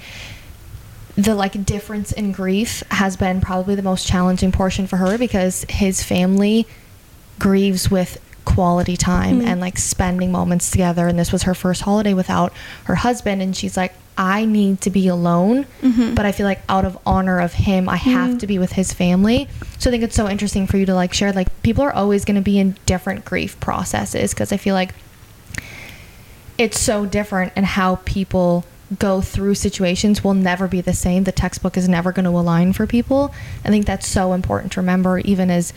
the 1.16 1.34
like 1.34 1.64
difference 1.64 2.12
in 2.12 2.32
grief 2.32 2.82
has 2.90 3.16
been 3.16 3.40
probably 3.40 3.74
the 3.74 3.82
most 3.82 4.06
challenging 4.06 4.52
portion 4.52 4.86
for 4.86 4.96
her 4.96 5.18
because 5.18 5.64
his 5.68 6.02
family 6.02 6.66
grieves 7.38 7.90
with 7.90 8.18
quality 8.44 8.96
time 8.96 9.38
mm-hmm. 9.38 9.48
and 9.48 9.60
like 9.60 9.78
spending 9.78 10.32
moments 10.32 10.70
together. 10.70 11.08
And 11.08 11.18
this 11.18 11.32
was 11.32 11.44
her 11.44 11.54
first 11.54 11.82
holiday 11.82 12.14
without 12.14 12.52
her 12.84 12.96
husband. 12.96 13.42
And 13.42 13.56
she's 13.56 13.76
like 13.76 13.94
I 14.18 14.44
need 14.44 14.82
to 14.82 14.90
be 14.90 15.08
alone 15.08 15.64
mm-hmm. 15.80 16.14
but 16.14 16.26
I 16.26 16.32
feel 16.32 16.44
like 16.44 16.60
out 16.68 16.84
of 16.84 16.98
honor 17.06 17.40
of 17.40 17.54
him 17.54 17.88
I 17.88 17.96
have 17.96 18.30
mm-hmm. 18.30 18.38
to 18.38 18.46
be 18.46 18.58
with 18.58 18.72
his 18.72 18.92
family. 18.92 19.48
So 19.78 19.88
I 19.88 19.92
think 19.92 20.02
it's 20.02 20.16
so 20.16 20.28
interesting 20.28 20.66
for 20.66 20.76
you 20.76 20.86
to 20.86 20.94
like 20.94 21.14
share 21.14 21.32
like 21.32 21.62
people 21.62 21.84
are 21.84 21.92
always 21.92 22.24
going 22.24 22.36
to 22.36 22.42
be 22.42 22.58
in 22.58 22.76
different 22.86 23.24
grief 23.24 23.58
processes 23.60 24.34
because 24.34 24.52
I 24.52 24.56
feel 24.56 24.74
like 24.74 24.94
it's 26.61 26.79
so 26.79 27.07
different 27.07 27.53
and 27.57 27.64
how 27.64 27.96
people 28.05 28.64
go 28.99 29.20
through 29.20 29.55
situations 29.55 30.23
will 30.23 30.35
never 30.35 30.68
be 30.68 30.81
the 30.81 30.92
same. 30.92 31.25
The 31.25 31.33
textbook 31.33 31.77
is 31.77 31.88
never 31.88 32.12
going 32.12 32.25
to 32.25 32.31
align 32.33 32.73
for 32.73 32.87
people. 32.87 33.33
I 33.64 33.68
think 33.68 33.87
that's 33.87 34.07
so 34.07 34.33
important 34.33 34.73
to 34.73 34.81
remember, 34.81 35.18
even 35.20 35.51
as 35.51 35.73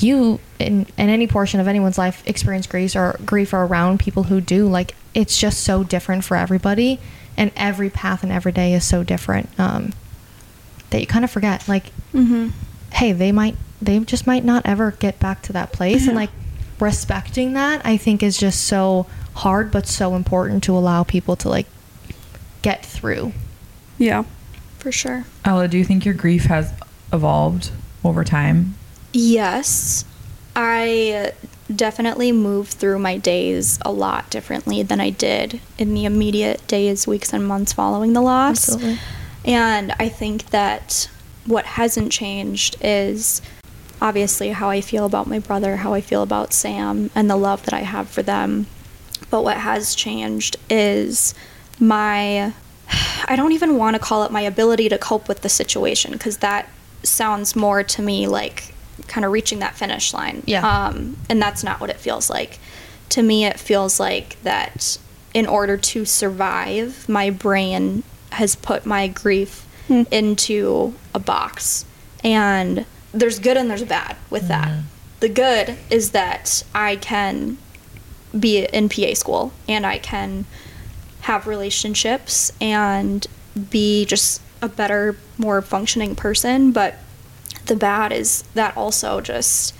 you 0.00 0.40
in, 0.58 0.86
in 0.96 1.08
any 1.08 1.26
portion 1.26 1.60
of 1.60 1.66
anyone's 1.68 1.98
life 1.98 2.22
experience 2.26 2.66
grief 2.66 2.94
or 2.96 3.18
grief 3.26 3.52
or 3.52 3.64
around 3.64 3.98
people 4.00 4.24
who 4.24 4.40
do. 4.40 4.68
Like 4.68 4.94
it's 5.14 5.38
just 5.38 5.64
so 5.64 5.84
different 5.84 6.24
for 6.24 6.36
everybody, 6.36 6.98
and 7.36 7.50
every 7.56 7.90
path 7.90 8.22
and 8.22 8.30
every 8.32 8.52
day 8.52 8.72
is 8.74 8.84
so 8.84 9.02
different 9.02 9.48
um, 9.58 9.92
that 10.90 11.00
you 11.00 11.06
kind 11.06 11.24
of 11.24 11.30
forget. 11.30 11.66
Like, 11.68 11.92
Mm-hmm. 12.14 12.48
hey, 12.92 13.12
they 13.12 13.32
might 13.32 13.56
they 13.82 13.98
just 14.00 14.26
might 14.26 14.44
not 14.44 14.64
ever 14.64 14.92
get 14.92 15.18
back 15.18 15.42
to 15.42 15.52
that 15.52 15.72
place, 15.72 16.06
and 16.06 16.16
like 16.16 16.30
respecting 16.80 17.52
that, 17.54 17.84
I 17.84 17.96
think 17.98 18.22
is 18.22 18.38
just 18.38 18.62
so 18.66 19.06
hard, 19.36 19.70
but 19.70 19.86
so 19.86 20.14
important 20.14 20.62
to 20.64 20.76
allow 20.76 21.02
people 21.04 21.36
to 21.36 21.48
like 21.48 21.66
get 22.62 22.84
through. 22.84 23.32
Yeah. 23.98 24.24
For 24.78 24.90
sure. 24.90 25.24
Ella, 25.44 25.68
do 25.68 25.78
you 25.78 25.84
think 25.84 26.04
your 26.04 26.14
grief 26.14 26.44
has 26.44 26.72
evolved 27.12 27.70
over 28.04 28.24
time? 28.24 28.74
Yes. 29.12 30.04
I 30.54 31.32
definitely 31.74 32.32
move 32.32 32.68
through 32.68 32.98
my 32.98 33.16
days 33.16 33.78
a 33.82 33.92
lot 33.92 34.30
differently 34.30 34.82
than 34.82 35.00
I 35.00 35.10
did 35.10 35.60
in 35.78 35.94
the 35.94 36.04
immediate 36.04 36.66
days, 36.66 37.06
weeks, 37.06 37.32
and 37.32 37.46
months 37.46 37.72
following 37.72 38.12
the 38.12 38.20
loss. 38.20 38.68
Absolutely. 38.68 38.98
And 39.44 39.92
I 39.98 40.08
think 40.08 40.50
that 40.50 41.10
what 41.44 41.64
hasn't 41.64 42.10
changed 42.12 42.76
is 42.80 43.42
obviously 44.00 44.50
how 44.50 44.70
I 44.70 44.80
feel 44.80 45.06
about 45.06 45.26
my 45.26 45.38
brother, 45.38 45.76
how 45.76 45.94
I 45.94 46.00
feel 46.00 46.22
about 46.22 46.52
Sam, 46.52 47.10
and 47.14 47.28
the 47.28 47.36
love 47.36 47.64
that 47.64 47.74
I 47.74 47.80
have 47.80 48.08
for 48.08 48.22
them. 48.22 48.66
But 49.30 49.42
what 49.44 49.56
has 49.56 49.94
changed 49.94 50.56
is 50.70 51.34
my 51.78 52.52
I 53.28 53.34
don't 53.34 53.52
even 53.52 53.76
want 53.76 53.94
to 53.94 54.00
call 54.00 54.24
it 54.24 54.30
my 54.30 54.42
ability 54.42 54.88
to 54.90 54.98
cope 54.98 55.28
with 55.28 55.42
the 55.42 55.48
situation 55.48 56.12
because 56.12 56.38
that 56.38 56.68
sounds 57.02 57.56
more 57.56 57.82
to 57.82 58.02
me 58.02 58.28
like 58.28 58.74
kind 59.08 59.24
of 59.24 59.32
reaching 59.32 59.58
that 59.60 59.74
finish 59.74 60.14
line. 60.14 60.42
Yeah. 60.46 60.66
Um, 60.66 61.16
and 61.28 61.40
that's 61.40 61.64
not 61.64 61.80
what 61.80 61.90
it 61.90 61.96
feels 61.96 62.30
like. 62.30 62.58
To 63.10 63.22
me, 63.22 63.44
it 63.44 63.58
feels 63.58 64.00
like 64.00 64.40
that 64.42 64.98
in 65.34 65.46
order 65.46 65.76
to 65.76 66.04
survive, 66.04 67.08
my 67.08 67.30
brain 67.30 68.02
has 68.32 68.56
put 68.56 68.86
my 68.86 69.08
grief 69.08 69.66
into 70.10 70.94
a 71.14 71.18
box. 71.18 71.84
And 72.24 72.86
there's 73.12 73.38
good 73.38 73.56
and 73.56 73.70
there's 73.70 73.84
bad 73.84 74.16
with 74.30 74.48
that. 74.48 74.82
The 75.20 75.28
good 75.28 75.76
is 75.90 76.10
that 76.10 76.62
I 76.74 76.96
can 76.96 77.58
be 78.38 78.64
in 78.64 78.88
PA 78.88 79.14
school 79.14 79.52
and 79.68 79.86
I 79.86 79.98
can 79.98 80.44
have 81.22 81.46
relationships 81.46 82.52
and 82.60 83.26
be 83.70 84.04
just 84.04 84.40
a 84.62 84.68
better, 84.68 85.16
more 85.38 85.60
functioning 85.62 86.14
person. 86.14 86.72
But 86.72 86.96
the 87.66 87.76
bad 87.76 88.12
is 88.12 88.42
that 88.54 88.76
also 88.76 89.20
just 89.20 89.74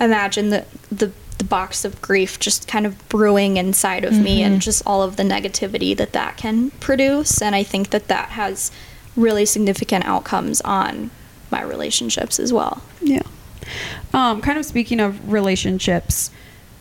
imagine 0.00 0.50
the 0.50 0.64
the 0.90 1.12
the 1.38 1.44
box 1.44 1.84
of 1.84 2.00
grief 2.00 2.40
just 2.40 2.66
kind 2.66 2.86
of 2.86 3.08
brewing 3.10 3.58
inside 3.58 4.04
of 4.06 4.18
me 4.18 4.42
and 4.42 4.62
just 4.62 4.82
all 4.86 5.02
of 5.02 5.16
the 5.16 5.22
negativity 5.22 5.94
that 5.94 6.12
that 6.12 6.38
can 6.38 6.70
produce 6.80 7.42
and 7.42 7.54
i 7.54 7.62
think 7.62 7.90
that 7.90 8.08
that 8.08 8.30
has 8.30 8.72
really 9.16 9.44
significant 9.44 10.02
outcomes 10.06 10.62
on 10.62 11.10
my 11.50 11.60
relationships 11.62 12.40
as 12.40 12.54
well 12.54 12.82
Yeah. 13.02 13.22
Um, 14.14 14.40
kind 14.40 14.58
of 14.58 14.64
speaking 14.64 15.00
of 15.00 15.30
relationships, 15.30 16.30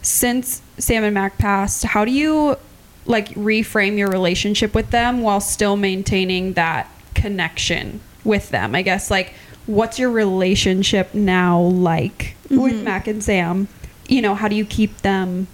since 0.02 0.62
Sam 0.78 1.04
and 1.04 1.14
Mac 1.14 1.38
passed, 1.38 1.84
how 1.84 2.06
do 2.06 2.12
you 2.12 2.58
like 3.06 3.30
reframe 3.30 3.98
your 3.98 4.10
relationship 4.10 4.74
with 4.74 4.92
them 4.92 5.22
while 5.22 5.40
still 5.40 5.78
maintaining 5.78 6.54
that 6.54 6.90
connection 7.14 8.02
with 8.24 8.50
them? 8.50 8.76
I 8.76 8.82
guess 8.82 9.10
like 9.12 9.34
what's 9.66 9.98
your 9.98 10.12
relationship 10.12 11.14
now 11.14 11.60
like 11.60 12.36
with 12.50 12.74
mm-hmm. 12.74 12.84
Mac 12.84 13.08
and 13.08 13.24
Sam? 13.24 13.68
You 14.08 14.22
know, 14.22 14.36
how 14.36 14.48
do 14.48 14.56
you 14.56 14.66
keep 14.66 14.98
them 15.02 15.48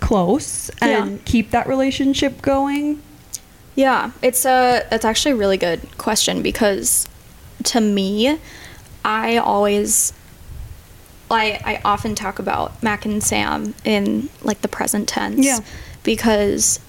close 0.00 0.70
and 0.80 1.12
Yeah. 1.12 1.18
keep 1.24 1.50
that 1.50 1.66
relationship 1.66 2.42
going? 2.42 3.02
Yeah, 3.74 4.10
it's 4.22 4.44
a 4.44 4.86
it's 4.90 5.04
actually 5.04 5.32
a 5.32 5.36
really 5.36 5.56
good 5.56 5.80
question 5.98 6.42
because 6.42 7.08
to 7.64 7.80
me, 7.80 8.38
I 9.04 9.36
always 9.36 10.12
I 11.30 11.60
I 11.64 11.80
often 11.84 12.14
talk 12.14 12.38
about 12.38 12.82
Mac 12.82 13.04
and 13.04 13.22
Sam 13.22 13.74
in 13.84 14.28
like 14.42 14.60
the 14.62 14.68
present 14.68 15.08
tense 15.08 15.44
Yeah. 15.44 15.58
because 16.02 16.80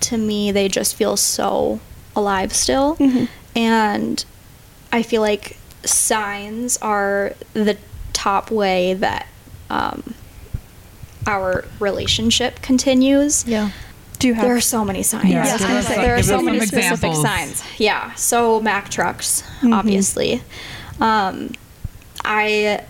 to 0.00 0.16
me 0.18 0.50
they 0.52 0.68
just 0.68 0.94
feel 0.96 1.16
so 1.16 1.80
alive 2.16 2.54
still 2.54 2.96
and 3.56 4.24
I 4.92 5.02
feel 5.02 5.20
like 5.22 5.56
signs 5.84 6.76
are 6.78 7.34
the 7.52 7.76
top 8.12 8.50
way 8.50 8.94
that 8.94 9.26
um, 9.70 10.14
our 11.26 11.64
relationship 11.80 12.60
continues. 12.62 13.46
Yeah. 13.46 13.70
Do 14.18 14.28
you 14.28 14.34
have 14.34 14.44
There 14.44 14.56
are 14.56 14.60
so 14.60 14.84
many 14.84 15.02
signs. 15.02 15.30
Yeah, 15.30 15.44
Yes, 15.44 15.60
give 15.60 15.70
like, 15.70 15.96
there 16.06 16.14
are 16.16 16.22
so 16.22 16.40
many 16.40 16.58
some 16.60 16.68
specific 16.68 17.10
examples. 17.10 17.22
signs. 17.22 17.62
Yeah. 17.78 18.14
So 18.14 18.60
Mack 18.60 18.88
trucks, 18.90 19.42
Mm-hmm. 19.42 19.72
obviously. 19.72 20.42
Um, 21.00 21.50
I 22.24 22.84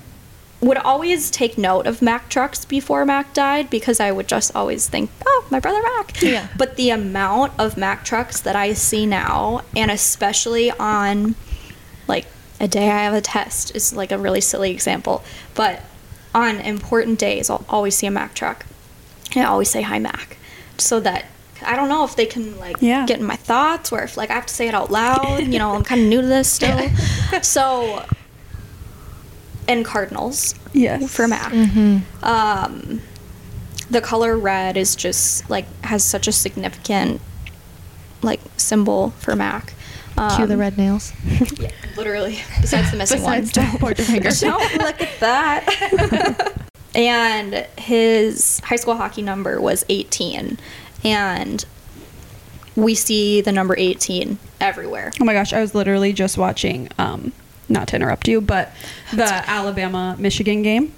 would 0.60 0.78
always 0.78 1.30
take 1.30 1.58
note 1.58 1.86
of 1.86 2.00
Mack 2.00 2.28
trucks 2.30 2.64
before 2.64 3.04
Mac 3.04 3.34
died 3.34 3.68
because 3.68 4.00
I 4.00 4.10
would 4.12 4.26
just 4.28 4.54
always 4.56 4.88
think, 4.88 5.10
oh, 5.26 5.44
my 5.50 5.60
brother 5.60 5.82
Mac. 5.82 6.22
Yeah. 6.22 6.48
But 6.56 6.76
the 6.76 6.90
amount 6.90 7.52
of 7.58 7.76
Mack 7.76 8.04
trucks 8.04 8.40
that 8.40 8.56
I 8.56 8.72
see 8.72 9.04
now, 9.04 9.62
and 9.76 9.90
especially 9.90 10.70
on 10.70 11.34
like 12.08 12.26
a 12.60 12.68
day 12.68 12.90
I 12.90 13.04
have 13.04 13.14
a 13.14 13.20
test, 13.20 13.74
is 13.76 13.92
like 13.94 14.10
a 14.10 14.16
really 14.18 14.40
silly 14.40 14.70
example. 14.70 15.22
But 15.54 15.82
on 16.34 16.56
important 16.60 17.18
days, 17.18 17.50
I'll 17.50 17.64
always 17.68 17.94
see 17.94 18.06
a 18.06 18.10
Mack 18.10 18.34
truck. 18.34 18.64
And 19.36 19.44
I 19.44 19.48
always 19.48 19.68
say 19.70 19.82
hi, 19.82 19.98
Mac. 19.98 20.38
So 20.78 20.98
that 21.00 21.26
I 21.64 21.76
don't 21.76 21.88
know 21.88 22.04
if 22.04 22.16
they 22.16 22.26
can 22.26 22.58
like 22.58 22.76
Yeah. 22.80 23.04
get 23.06 23.18
in 23.20 23.24
my 23.26 23.36
thoughts 23.36 23.92
or 23.92 24.02
if 24.02 24.16
like 24.16 24.30
I 24.30 24.34
have 24.34 24.46
to 24.46 24.54
say 24.54 24.68
it 24.68 24.74
out 24.74 24.90
loud. 24.90 25.44
You 25.46 25.58
know, 25.58 25.72
I'm 25.74 25.84
kind 25.84 26.00
of 26.00 26.06
new 26.06 26.20
to 26.22 26.26
this 26.26 26.50
still. 26.52 26.88
so, 27.42 28.04
and 29.68 29.84
cardinals 29.84 30.54
Yes. 30.72 31.10
for 31.14 31.26
Mac. 31.28 31.52
Um, 32.22 33.00
the 33.90 34.00
color 34.00 34.36
red 34.36 34.76
is 34.76 34.96
just 34.96 35.48
like 35.50 35.66
has 35.84 36.02
such 36.04 36.26
a 36.26 36.32
significant 36.32 37.20
like 38.22 38.40
symbol 38.56 39.10
for 39.18 39.36
Mac. 39.36 39.74
Um, 40.16 40.30
Cue 40.36 40.46
the 40.46 40.56
red 40.56 40.78
nails. 40.78 41.12
yeah, 41.58 41.70
literally. 41.96 42.38
Besides 42.60 42.90
the 42.92 42.96
missing 42.96 43.22
one. 43.22 43.40
Besides, 43.40 43.52
don't 43.52 43.80
point 43.80 43.98
your 43.98 44.06
finger. 44.06 44.30
Don't 44.40 44.74
look 44.82 45.02
at 45.02 45.20
that. 45.20 46.62
and 46.94 47.54
his 47.76 48.60
high 48.60 48.76
school 48.76 48.94
hockey 48.94 49.22
number 49.22 49.60
was 49.60 49.84
18. 49.88 50.56
And 51.02 51.64
we 52.76 52.94
see 52.94 53.40
the 53.40 53.50
number 53.52 53.74
18 53.76 54.38
everywhere. 54.60 55.12
Oh 55.20 55.24
my 55.24 55.32
gosh, 55.32 55.52
I 55.52 55.60
was 55.60 55.74
literally 55.74 56.12
just 56.12 56.38
watching 56.38 56.88
um 56.98 57.32
not 57.68 57.88
to 57.88 57.96
interrupt 57.96 58.28
you, 58.28 58.40
but 58.40 58.72
the 59.12 59.24
Alabama 59.24 60.16
Michigan 60.18 60.62
game 60.62 60.92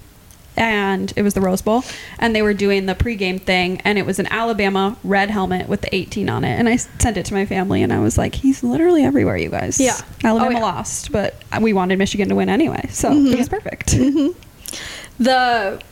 and 0.57 1.13
it 1.17 1.23
was 1.23 1.35
the 1.35 1.41
Rose 1.41 1.61
Bowl, 1.61 1.85
and 2.19 2.35
they 2.35 2.41
were 2.41 2.55
doing 2.55 2.87
the 2.87 2.95
pregame 2.95 3.39
thing, 3.41 3.81
and 3.85 3.99
it 3.99 4.07
was 4.07 4.19
an 4.19 4.27
Alabama 4.29 4.97
red 5.05 5.31
helmet 5.31 5.69
with 5.69 5.83
the 5.83 5.95
18 5.95 6.31
on 6.31 6.45
it, 6.45 6.59
and 6.59 6.67
I 6.67 6.77
sent 6.77 7.19
it 7.19 7.27
to 7.27 7.35
my 7.35 7.45
family, 7.45 7.83
and 7.83 7.93
I 7.93 7.99
was 8.01 8.17
like, 8.17 8.35
he's 8.35 8.63
literally 8.63 9.05
everywhere, 9.05 9.37
you 9.37 9.51
guys. 9.51 9.79
Yeah. 9.79 9.97
Alabama 10.25 10.57
Oh, 10.57 10.59
yeah. 10.59 10.65
lost, 10.65 11.13
but 11.13 11.35
we 11.61 11.75
wanted 11.75 11.99
Michigan 11.99 12.31
to 12.31 12.35
win 12.35 12.49
anyway, 12.49 12.89
so 12.91 13.11
mm-hmm. 13.11 13.35
it 13.35 13.39
was 13.39 13.49
perfect. 13.51 13.89
Mm-hmm. 13.89 15.23
the 15.23 15.83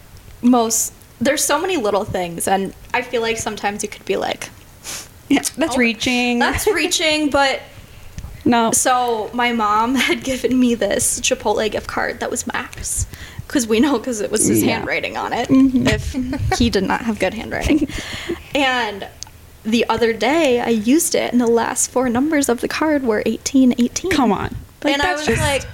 most 0.43 0.93
there's 1.20 1.43
so 1.45 1.61
many 1.61 1.77
little 1.77 2.05
things 2.05 2.47
and 2.47 2.75
i 2.93 3.01
feel 3.01 3.22
like 3.22 3.39
sometimes 3.39 3.83
you 3.83 3.89
could 3.89 4.05
be 4.05 4.16
like 4.16 4.51
Yeah, 5.29 5.43
that's 5.57 5.75
oh, 5.77 5.79
reaching. 5.79 6.39
that's 6.39 6.66
reaching 6.66 7.31
but 7.39 7.62
no. 8.45 8.71
so 8.73 9.31
my 9.33 9.53
mom 9.53 9.95
had 10.09 10.23
given 10.25 10.59
me 10.59 10.75
this 10.75 11.21
chipotle 11.21 11.71
gift 11.71 11.87
card 11.87 12.21
that 12.21 12.31
was 12.31 12.47
Mac's 12.47 13.07
because 13.47 13.67
we 13.67 13.81
know 13.81 13.99
because 13.99 14.21
it 14.21 14.31
was 14.31 14.47
his 14.47 14.63
Yeah. 14.63 14.75
handwriting 14.77 15.17
on 15.17 15.33
it 15.33 15.49
mm-hmm. 15.49 15.87
if 15.87 16.59
he 16.59 16.71
did 16.71 16.85
not 16.85 17.03
have 17.03 17.19
good 17.19 17.35
handwriting 17.35 17.89
and 18.55 19.07
the 19.65 19.89
other 19.89 20.13
day 20.13 20.61
i 20.61 20.69
used 20.69 21.15
it 21.15 21.33
and 21.33 21.41
the 21.41 21.47
last 21.47 21.91
four 21.91 22.09
numbers 22.09 22.49
of 22.49 22.61
the 22.61 22.69
card 22.69 23.03
were 23.03 23.23
1818 23.27 24.11
Come 24.11 24.33
on. 24.33 24.55
and 24.83 25.01
i 25.03 25.13
was 25.13 25.27
just- 25.27 25.41
like 25.41 25.65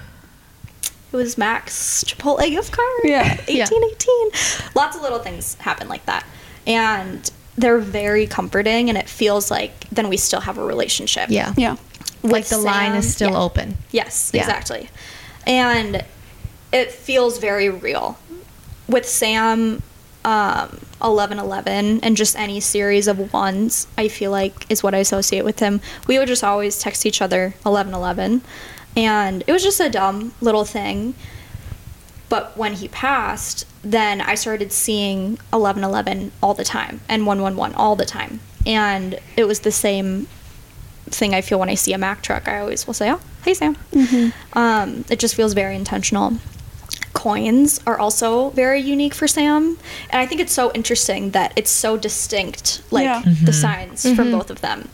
it 1.13 1.17
was 1.17 1.37
Mac's 1.37 2.05
Chipotle 2.05 2.49
gift 2.49 2.73
card. 2.73 2.87
Yeah. 3.03 3.25
Yeah. 3.49 3.67
1818. 3.69 4.71
Lots 4.77 4.97
of 4.97 5.03
little 5.03 5.19
things 5.19 5.55
happen 5.57 5.89
like 5.89 6.07
that. 6.07 6.25
And 6.67 7.29
they're 7.59 7.79
very 7.79 8.27
comforting 8.29 8.89
and 8.89 8.97
it 8.97 9.09
feels 9.09 9.51
like 9.51 9.89
then 9.91 10.09
we 10.09 10.17
still 10.17 10.41
have 10.41 10.57
a 10.57 10.65
relationship. 10.65 11.29
Yeah. 11.31 11.53
yeah. 11.57 11.77
Like 12.23 12.47
the 12.47 12.59
line 12.59 12.95
is 12.95 13.13
still 13.13 13.33
yeah. 13.33 13.41
open. 13.41 13.79
Yes, 13.91 14.31
Yeah. 14.33 14.43
exactly. 14.43 14.89
And 15.47 16.05
it 16.73 16.93
feels 16.93 17.39
very 17.39 17.69
real. 17.69 18.19
With 18.89 19.07
Sam, 19.07 19.83
um, 20.25 20.81
1111 21.01 22.01
and 22.03 22.17
just 22.17 22.37
any 22.37 22.61
series 22.61 23.09
of 23.09 23.33
ones, 23.33 23.87
I 23.97 24.09
feel 24.09 24.31
like 24.31 24.67
is 24.69 24.83
what 24.83 24.95
I 24.95 24.99
associate 24.99 25.45
with 25.45 25.61
him. 25.61 25.81
We 26.07 26.19
would 26.19 26.29
just 26.29 26.45
always 26.45 26.79
text 26.79 27.07
each 27.07 27.23
other 27.23 27.55
1111. 27.63 28.43
And 28.97 29.45
it 29.47 29.53
was 29.53 29.63
just 29.63 29.81
a 29.81 29.89
dumb 29.89 30.33
little 30.41 30.65
thing. 30.65 31.15
But 32.29 32.57
when 32.57 32.75
he 32.75 32.89
passed, 32.89 33.67
then 33.83 34.21
I 34.21 34.35
started 34.35 34.73
seeing 34.73 35.39
1111 35.51 36.33
all 36.43 36.55
the 36.55 36.65
time 36.65 37.01
and 37.09 37.27
111 37.27 37.75
all 37.77 37.97
the 37.97 38.05
time. 38.05 38.41
And 38.67 39.19
it 39.37 39.45
was 39.45 39.61
the 39.61 39.73
same 39.73 40.29
thing 41.11 41.35
I 41.35 41.41
feel 41.41 41.59
when 41.59 41.69
I 41.69 41.75
see 41.75 41.93
a 41.93 41.99
Mack 41.99 42.23
truck. 42.23 42.49
I 42.49 42.59
always 42.61 42.87
will 42.87 42.95
say, 42.95 43.11
"Oh, 43.11 43.21
hey 43.45 43.55
Sam." 43.55 43.77
Um, 44.55 45.05
it 45.11 45.19
just 45.19 45.35
feels 45.35 45.53
very 45.53 45.77
intentional. 45.77 46.35
Coins 47.13 47.81
are 47.87 47.99
also 47.99 48.51
very 48.51 48.81
unique 48.81 49.15
for 49.15 49.27
Sam, 49.27 49.77
and 50.11 50.21
I 50.23 50.27
think 50.27 50.41
it's 50.41 50.53
so 50.53 50.71
interesting 50.73 51.31
that 51.33 51.53
it's 51.57 51.71
so 51.71 51.97
distinct, 51.97 52.83
like 52.91 53.05
Yeah. 53.05 53.23
the 53.43 53.53
signs 53.53 54.03
from 54.15 54.31
both 54.31 54.49
of 54.51 54.61
them. 54.61 54.89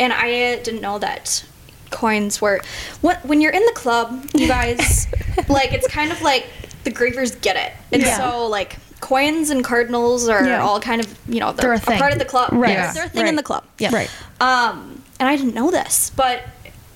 And 0.00 0.12
I 0.12 0.56
didn't 0.62 0.80
know 0.80 0.98
that 0.98 1.44
coins 1.90 2.40
were 2.40 2.60
what 3.00 3.24
when 3.24 3.40
you're 3.40 3.52
in 3.52 3.64
the 3.66 3.72
club, 3.72 4.26
you 4.34 4.48
guys. 4.48 5.06
like 5.48 5.72
it's 5.72 5.86
kind 5.88 6.10
of 6.10 6.20
like 6.22 6.46
the 6.84 6.90
Gravers 6.90 7.34
get 7.36 7.56
it, 7.56 7.72
and 7.92 8.02
Yeah. 8.02 8.16
so 8.18 8.46
like 8.46 8.76
coins 9.00 9.48
and 9.50 9.64
cardinals 9.64 10.28
are 10.28 10.44
Yeah. 10.44 10.62
all 10.62 10.80
kind 10.80 11.00
of 11.00 11.06
you 11.28 11.38
know 11.40 11.52
They're 11.52 11.78
they're, 11.78 11.94
a 11.94 11.96
a, 11.96 11.98
part 12.00 12.12
of 12.12 12.18
the 12.18 12.24
club. 12.24 12.50
Right. 12.52 12.68
They're, 12.74 12.76
Yeah. 12.84 12.92
they're 12.92 13.04
a 13.06 13.08
thing 13.08 13.22
Right. 13.22 13.28
in 13.28 13.36
the 13.36 13.42
club. 13.44 13.64
Yeah. 13.78 13.94
Right. 13.94 14.10
Um, 14.40 14.89
and 15.20 15.28
I 15.28 15.36
didn't 15.36 15.54
know 15.54 15.70
this, 15.70 16.10
but 16.16 16.42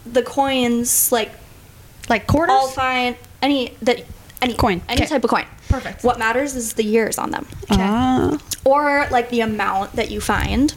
the 0.04 0.22
coins, 0.22 1.12
like 1.12 1.30
Like 2.08 2.26
quarters? 2.26 2.52
all 2.54 2.68
fine, 2.68 3.14
any 3.42 3.76
that 3.82 4.04
any 4.42 4.54
Coin. 4.54 4.82
any 4.88 5.02
Okay. 5.02 5.08
type 5.08 5.22
of 5.24 5.30
coin. 5.30 5.46
Perfect. 5.68 6.02
What 6.04 6.18
matters 6.18 6.54
is 6.54 6.74
the 6.74 6.84
years 6.84 7.16
on 7.18 7.30
them, 7.30 7.46
Ah. 7.70 8.38
or 8.64 9.06
like 9.10 9.30
the 9.30 9.40
amount 9.40 9.94
that 9.96 10.10
you 10.10 10.20
find. 10.20 10.74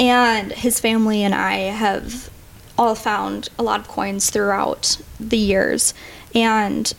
And 0.00 0.52
his 0.52 0.80
family 0.80 1.22
and 1.22 1.34
I 1.34 1.56
have 1.70 2.30
all 2.78 2.94
found 2.94 3.48
a 3.58 3.62
lot 3.62 3.80
of 3.80 3.88
coins 3.88 4.30
throughout 4.30 4.98
the 5.20 5.38
years, 5.38 5.94
and 6.34 6.92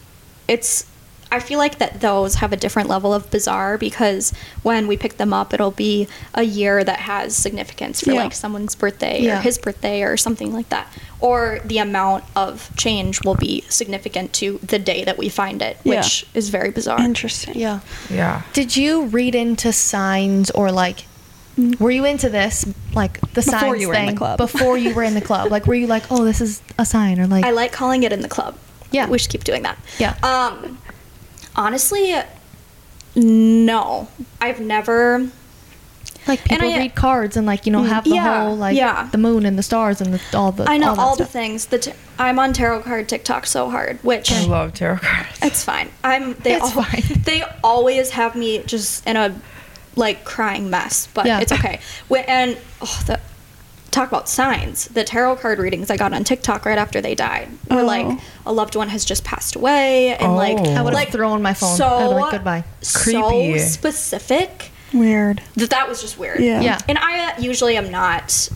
it's. 0.47 0.85
I 1.32 1.39
feel 1.39 1.57
like 1.59 1.80
that 1.80 2.01
those 2.01 2.36
have 2.36 2.53
a 2.53 2.55
different 2.55 2.88
level 2.88 3.13
of 3.13 3.30
bizarre 3.32 3.78
because 3.78 4.32
when 4.63 4.88
we 4.88 4.95
pick 4.95 5.17
them 5.17 5.34
up, 5.34 5.53
it'll 5.53 5.71
be 5.71 6.07
a 6.34 6.43
year 6.43 6.84
that 6.84 6.99
has 7.01 7.36
significance 7.36 7.99
for 8.01 8.11
Yeah. 8.13 8.23
like 8.23 8.34
someone's 8.34 8.76
birthday 8.76 9.21
Yeah. 9.21 9.39
or 9.39 9.41
his 9.41 9.57
birthday 9.57 10.01
or 10.03 10.15
something 10.17 10.53
like 10.53 10.69
that. 10.69 10.88
Or 11.19 11.59
the 11.65 11.80
amount 11.80 12.23
of 12.36 12.69
change 12.78 13.23
will 13.26 13.36
be 13.36 13.63
significant 13.69 14.32
to 14.34 14.59
the 14.63 14.80
day 14.80 15.03
that 15.03 15.17
we 15.17 15.28
find 15.30 15.61
it, 15.61 15.78
Yeah. 15.84 15.97
which 16.01 16.26
is 16.34 16.49
very 16.49 16.69
bizarre. 16.69 17.01
Interesting. 17.01 17.55
Yeah. 17.57 17.80
Yeah. 18.09 18.43
Did 18.53 18.78
you 18.78 19.05
read 19.05 19.36
into 19.36 19.73
signs 19.73 20.51
or 20.51 20.71
like 20.71 21.05
were 21.80 21.91
you 21.91 22.03
into 22.05 22.30
this 22.30 22.65
like 22.93 23.19
the 23.21 23.41
Before 23.41 23.59
signs 23.59 23.82
you 23.82 23.88
were 23.88 23.93
in 23.93 24.01
the 24.01 24.07
thing 24.11 24.17
club. 24.17 24.38
before 24.38 24.78
you 24.78 24.93
were 24.93 25.03
in 25.03 25.15
the 25.15 25.21
club? 25.21 25.51
Like 25.51 25.65
were 25.65 25.73
you 25.76 25.88
like, 25.88 26.03
"Oh, 26.11 26.23
this 26.26 26.41
is 26.41 26.61
a 26.78 26.86
sign," 26.86 27.17
or 27.19 27.28
like 27.28 27.45
I 27.45 27.51
like 27.51 27.71
calling 27.71 28.03
it 28.03 28.11
in 28.13 28.21
the 28.21 28.28
club. 28.28 28.55
Yeah. 28.91 29.07
We 29.07 29.17
should 29.17 29.32
keep 29.32 29.43
doing 29.43 29.63
that. 29.63 29.78
Yeah. 29.97 30.15
Um, 30.23 30.78
honestly, 31.55 32.15
no. 33.15 34.07
I've 34.41 34.59
never. 34.59 35.29
like 36.27 36.43
people 36.43 36.67
I- 36.71 36.77
read 36.77 36.95
cards 36.95 37.37
and 37.37 37.45
like, 37.45 37.65
you 37.65 37.71
know, 37.71 37.81
mm, 37.83 37.87
have 37.89 38.03
the 38.03 38.11
Yeah, 38.11 38.45
whole 38.45 38.55
like 38.55 38.75
yeah. 38.75 39.07
the 39.11 39.17
moon 39.17 39.45
and 39.45 39.57
the 39.57 39.63
stars 39.63 40.01
and 40.01 40.13
the, 40.13 40.37
all 40.37 40.51
the 40.51 40.67
I 40.69 40.77
know 40.77 40.91
all, 40.91 40.99
all, 40.99 41.15
the 41.15 41.25
things. 41.25 41.67
The 41.67 41.79
t- 41.79 41.93
I'm 42.17 42.39
on 42.39 42.53
tarot 42.53 42.81
card 42.81 43.07
TikTok 43.07 43.45
so 43.45 43.69
hard, 43.69 43.99
which 44.03 44.31
I 44.31 44.45
love 44.45 44.73
tarot 44.73 44.97
cards. 44.97 45.39
it's 45.41 45.63
fine. 45.63 45.89
I'm. 46.03 46.33
They 46.35 46.55
It's 46.55 46.75
al- 46.75 46.83
fine. 46.83 47.21
They 47.23 47.43
always 47.63 48.11
have 48.11 48.35
me 48.35 48.63
just 48.63 49.05
in 49.07 49.15
a 49.17 49.39
like 49.95 50.25
crying 50.25 50.69
mess, 50.69 51.07
but 51.13 51.25
Yeah. 51.25 51.39
it's 51.39 51.51
okay. 51.51 51.79
When, 52.09 52.23
and 52.25 52.57
oh, 52.81 53.03
the 53.05 53.19
talk 53.95 54.07
about 54.09 54.29
signs. 54.29 54.87
The 54.89 55.03
tarot 55.03 55.37
card 55.37 55.57
readings 55.59 55.89
I 55.89 55.97
got 55.97 56.13
on 56.13 56.23
TikTok 56.23 56.65
right 56.65 56.77
after 56.77 57.01
they 57.01 57.15
died 57.15 57.47
were 57.69 57.79
Oh. 57.81 57.85
like 57.85 58.19
a 58.45 58.53
loved 58.53 58.75
one 58.75 58.89
has 58.89 59.03
just 59.05 59.23
passed 59.23 59.55
away, 59.55 60.15
and 60.17 60.35
like 60.35 60.57
Oh. 60.59 60.73
I 60.73 60.81
would've 60.81 60.93
like, 60.93 61.11
thrown 61.11 61.41
my 61.41 61.53
phone. 61.53 61.75
So 61.77 61.87
I'd 61.87 62.05
like, 62.07 62.31
"Goodbye." 62.31 62.63
Creepy. 62.93 63.57
So 63.59 63.65
specific 63.67 64.71
Weird. 64.93 65.41
that 65.55 65.69
that 65.71 65.87
was 65.89 66.01
just 66.01 66.19
weird. 66.19 66.39
Yeah. 66.39 66.61
Yeah. 66.61 66.79
And 66.87 66.97
I 66.97 67.29
uh, 67.31 67.39
usually 67.39 67.75
am 67.77 67.89
not 67.89 68.49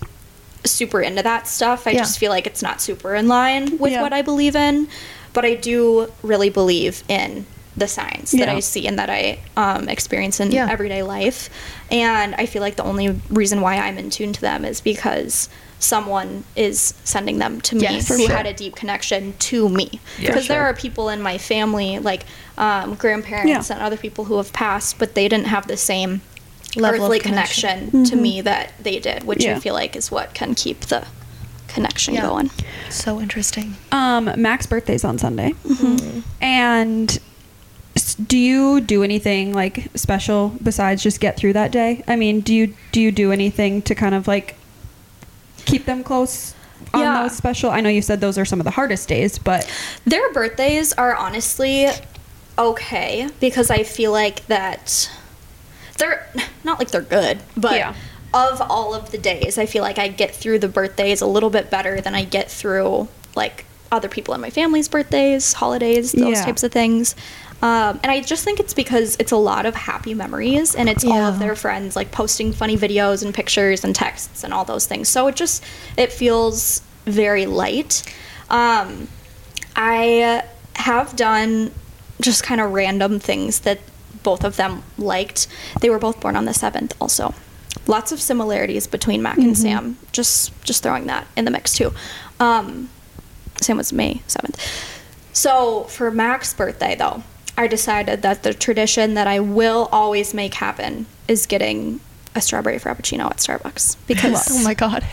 super 0.66 1.02
into 1.02 1.24
that 1.24 1.48
stuff. 1.48 1.88
I 1.88 1.92
Yeah. 1.92 2.00
just 2.00 2.20
feel 2.20 2.32
like 2.32 2.46
it's 2.46 2.62
not 2.62 2.82
super 2.82 3.16
in 3.16 3.28
line 3.28 3.78
with 3.80 3.94
Yeah. 3.94 4.02
what 4.02 4.14
I 4.14 4.22
believe 4.22 4.56
in. 4.56 4.88
But 5.32 5.46
I 5.46 5.56
do 5.56 6.12
really 6.24 6.50
believe 6.50 7.04
in 7.08 7.46
the 7.80 7.88
signs 7.88 8.32
that 8.32 8.50
I 8.50 8.60
see 8.60 8.88
and 8.88 9.00
that 9.00 9.10
I 9.10 9.40
um, 9.58 9.88
experience 9.90 10.40
in 10.40 10.52
Yeah. 10.52 10.68
everyday 10.70 11.02
life. 11.04 11.50
And 11.90 12.36
I 12.36 12.46
feel 12.46 12.62
like 12.62 12.76
the 12.76 12.84
only 12.84 13.20
reason 13.30 13.62
why 13.62 13.76
I'm 13.78 13.98
in 13.98 14.10
tune 14.10 14.34
to 14.34 14.42
them 14.42 14.66
is 14.66 14.82
because 14.82 15.50
someone 15.80 16.44
is 16.58 16.94
sending 17.06 17.40
them 17.40 17.62
to 17.62 17.76
me 17.76 17.82
Yes, 17.84 18.10
who 18.10 18.20
sure. 18.26 18.36
had 18.36 18.46
a 18.46 18.54
deep 18.54 18.76
connection 18.76 19.34
to 19.40 19.70
me. 19.70 20.00
Yeah. 20.20 20.28
Because 20.28 20.48
there 20.48 20.60
Sure. 20.60 20.66
are 20.68 20.74
people 20.74 21.08
in 21.10 21.22
my 21.22 21.38
family, 21.38 22.00
like 22.00 22.26
um, 22.58 22.96
grandparents 22.96 23.70
Yeah. 23.70 23.76
and 23.76 23.82
other 23.84 23.96
people 23.98 24.26
who 24.26 24.36
have 24.38 24.52
passed, 24.52 25.00
but 25.00 25.16
they 25.16 25.28
didn't 25.30 25.48
have 25.48 25.68
the 25.68 25.78
same 25.78 26.22
Level 26.76 27.06
earthly 27.06 27.20
connection. 27.20 27.90
connection, 27.92 28.04
to 28.06 28.16
me 28.22 28.42
that 28.42 28.74
they 28.84 29.00
did, 29.00 29.24
which 29.24 29.46
Yeah. 29.46 29.56
I 29.56 29.60
feel 29.60 29.74
like 29.74 29.96
is 29.96 30.12
what 30.12 30.34
can 30.34 30.54
keep 30.54 30.82
the 30.82 31.06
connection 31.70 32.16
Yeah. 32.16 32.22
going. 32.28 32.50
So 32.90 33.22
interesting. 33.22 33.76
Um, 33.94 34.30
Mac's 34.36 34.66
birthday's 34.66 35.06
on 35.06 35.18
Sunday, 35.18 35.54
Mm-hmm. 35.66 36.20
and 36.42 37.10
s- 37.12 37.20
do 38.28 38.38
you 38.38 38.82
do 38.82 39.04
anything 39.04 39.54
like 39.54 39.88
special 39.96 40.50
besides 40.62 41.02
just 41.04 41.20
get 41.20 41.38
through 41.38 41.54
that 41.54 41.72
day? 41.72 42.04
I 42.08 42.16
mean, 42.16 42.42
do 42.42 42.54
you 42.54 42.74
do 42.92 43.02
you 43.02 43.12
do 43.12 43.32
anything 43.32 43.82
to 43.84 43.96
kind 43.96 44.14
of 44.16 44.28
like 44.28 44.56
keep 45.66 45.86
them 45.86 46.04
close 46.04 46.54
on 46.94 47.02
Yeah. 47.02 47.24
those 47.24 47.36
special? 47.36 47.70
I 47.72 47.82
know 47.82 47.90
you 47.90 48.02
said 48.02 48.22
those 48.22 48.38
are 48.38 48.46
some 48.46 48.60
of 48.60 48.64
the 48.66 48.72
hardest 48.72 49.08
days, 49.08 49.38
but 49.40 49.70
Their 50.06 50.32
birthdays 50.34 50.94
are 50.94 51.16
honestly 51.16 51.88
okay 52.58 53.30
because 53.40 53.70
I 53.72 53.84
feel 53.84 54.12
like 54.12 54.46
that 54.48 55.10
they're 55.98 56.28
not 56.64 56.80
like 56.80 56.92
they're 56.92 57.02
good, 57.02 57.40
but 57.58 57.76
Yeah. 57.76 57.94
of 58.34 58.62
all 58.62 58.94
of 58.94 59.12
the 59.12 59.18
days, 59.18 59.58
I 59.58 59.66
feel 59.66 59.82
like 59.84 59.98
I 59.98 60.08
get 60.08 60.36
through 60.36 60.60
the 60.60 60.68
birthdays 60.68 61.22
a 61.22 61.26
little 61.26 61.50
bit 61.50 61.70
better 61.70 62.00
than 62.02 62.16
I 62.16 62.24
get 62.24 62.50
through 62.52 63.08
like 63.36 63.66
other 63.92 64.08
people 64.08 64.34
in 64.36 64.42
my 64.42 64.50
family's 64.50 64.88
birthdays, 64.88 65.54
holidays, 65.54 66.12
those 66.12 66.38
Yeah. 66.38 66.46
types 66.46 66.64
of 66.64 66.72
things. 66.72 67.16
Um, 67.62 68.00
and 68.04 68.12
I 68.12 68.22
just 68.22 68.46
think 68.46 68.60
it's 68.60 68.74
because 68.74 69.18
it's 69.20 69.32
a 69.32 69.38
lot 69.38 69.66
of 69.66 69.76
happy 69.76 70.14
memories 70.14 70.76
and 70.76 70.88
it's 70.88 71.04
all 71.04 71.24
of 71.24 71.40
their 71.40 71.56
friends 71.56 71.96
like 71.96 72.12
posting 72.12 72.54
funny 72.54 72.78
videos 72.78 73.24
and 73.24 73.34
pictures 73.34 73.84
and 73.84 73.94
texts 73.94 74.44
and 74.44 74.54
all 74.54 74.64
those 74.64 74.88
things. 74.88 75.10
So 75.10 75.28
it 75.28 75.36
just 75.36 75.64
it 75.98 76.12
feels 76.14 76.82
very 77.06 77.46
light. 77.46 78.04
Um, 78.50 79.10
I 79.76 80.44
have 80.76 81.16
done 81.16 81.72
just 82.22 82.44
kind 82.44 82.62
of 82.62 82.72
random 82.72 83.20
things 83.20 83.62
that 83.62 83.80
both 84.24 84.44
of 84.44 84.56
them 84.56 84.84
liked. 84.98 85.48
They 85.82 85.90
were 85.90 86.00
both 86.00 86.20
born 86.20 86.36
on 86.36 86.46
the 86.46 86.52
7th 86.52 86.94
also. 87.00 87.34
Lots 87.88 88.12
of 88.12 88.22
similarities 88.22 88.88
between 88.88 89.22
Mac 89.22 89.38
and 89.38 89.58
Sam. 89.58 89.98
Just 90.12 90.52
just 90.64 90.84
throwing 90.84 91.08
that 91.08 91.28
in 91.36 91.46
the 91.46 91.52
mix 91.52 91.74
too. 91.74 91.92
Um, 92.40 92.90
Sam 93.62 93.78
was 93.78 93.92
May 93.92 94.22
7th. 94.28 94.58
So 95.34 95.84
for 95.86 96.12
Mac's 96.12 96.54
birthday 96.54 96.96
though, 96.96 97.24
I 97.60 97.68
decided 97.68 98.22
that 98.22 98.44
the 98.44 98.54
tradition 98.54 99.16
that 99.16 99.28
I 99.28 99.42
will 99.42 99.90
always 99.92 100.34
make 100.34 100.54
happen 100.54 101.06
is 101.28 101.46
getting 101.46 102.00
a 102.34 102.40
strawberry 102.40 102.80
frappuccino 102.80 103.26
at 103.26 103.38
Starbucks 103.38 103.98
because 104.08 104.48
Oh 104.52 104.64
my 104.64 104.74
god. 104.74 105.06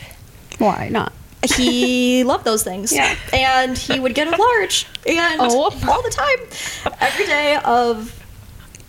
Why 0.58 0.88
not? 0.88 1.12
he 1.56 2.22
loved 2.32 2.44
those 2.44 2.62
things. 2.62 2.92
Yeah. 2.92 3.16
And 3.32 3.76
he 3.76 3.98
would 3.98 4.14
get 4.14 4.28
a 4.28 4.36
large 4.40 4.86
and 5.08 5.40
Oh. 5.40 5.72
all 5.88 6.02
the 6.02 6.10
time. 6.10 6.92
Every 7.00 7.26
day 7.26 7.56
of 7.64 8.22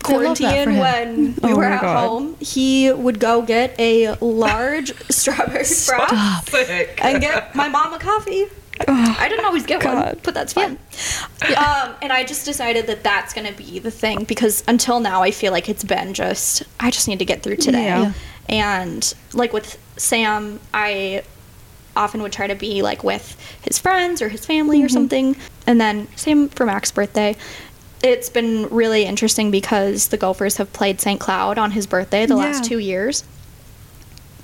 I 0.04 0.12
love 0.16 0.38
that 0.38 0.64
for 0.64 0.72
quarantine 0.72 0.78
when 0.78 1.34
we 1.42 1.52
Oh 1.52 1.56
were 1.56 1.64
at 1.64 1.82
God. 1.82 2.08
home, 2.08 2.36
he 2.38 2.92
would 2.92 3.18
go 3.18 3.42
get 3.42 3.74
a 3.80 4.14
large 4.20 4.92
strawberry 5.10 5.64
frap 5.64 6.94
and 7.02 7.20
get 7.20 7.56
my 7.56 7.68
mom 7.68 7.92
a 7.92 7.98
coffee. 7.98 8.46
I 8.86 9.28
didn't 9.28 9.44
always 9.44 9.66
get 9.66 9.84
one, 9.84 10.18
but 10.22 10.34
that's 10.34 10.52
fine. 10.52 10.78
Um, 11.56 11.94
and 12.02 12.12
I 12.12 12.24
just 12.24 12.44
decided 12.44 12.86
that 12.86 13.02
that's 13.02 13.34
going 13.34 13.46
to 13.46 13.52
be 13.56 13.78
the 13.78 13.90
thing 13.90 14.24
because 14.24 14.62
until 14.68 15.00
now, 15.00 15.22
I 15.22 15.30
feel 15.30 15.52
like 15.52 15.68
it's 15.68 15.84
been 15.84 16.14
just, 16.14 16.62
I 16.78 16.90
just 16.90 17.08
need 17.08 17.18
to 17.18 17.24
get 17.24 17.42
through 17.42 17.56
today. 17.56 17.84
Yeah. 17.84 18.02
Yeah. 18.02 18.12
And 18.48 19.14
like 19.34 19.52
with 19.52 19.78
Sam, 19.96 20.60
I 20.72 21.22
often 21.96 22.22
would 22.22 22.32
try 22.32 22.46
to 22.46 22.54
be 22.54 22.82
like 22.82 23.02
with 23.02 23.36
his 23.62 23.78
friends 23.78 24.22
or 24.22 24.28
his 24.28 24.46
family 24.46 24.82
or 24.82 24.88
something. 24.88 25.36
And 25.66 25.80
then 25.80 26.06
same 26.16 26.48
for 26.48 26.64
Mac's 26.64 26.90
birthday. 26.92 27.36
It's 28.02 28.30
been 28.30 28.68
really 28.68 29.04
interesting 29.04 29.50
because 29.50 30.08
the 30.08 30.16
Gophers 30.16 30.56
have 30.58 30.72
played 30.72 31.00
St. 31.00 31.18
Cloud 31.18 31.58
on 31.58 31.72
his 31.72 31.86
birthday 31.86 32.26
the 32.26 32.36
last 32.36 32.64
two 32.64 32.78
years. 32.78 33.24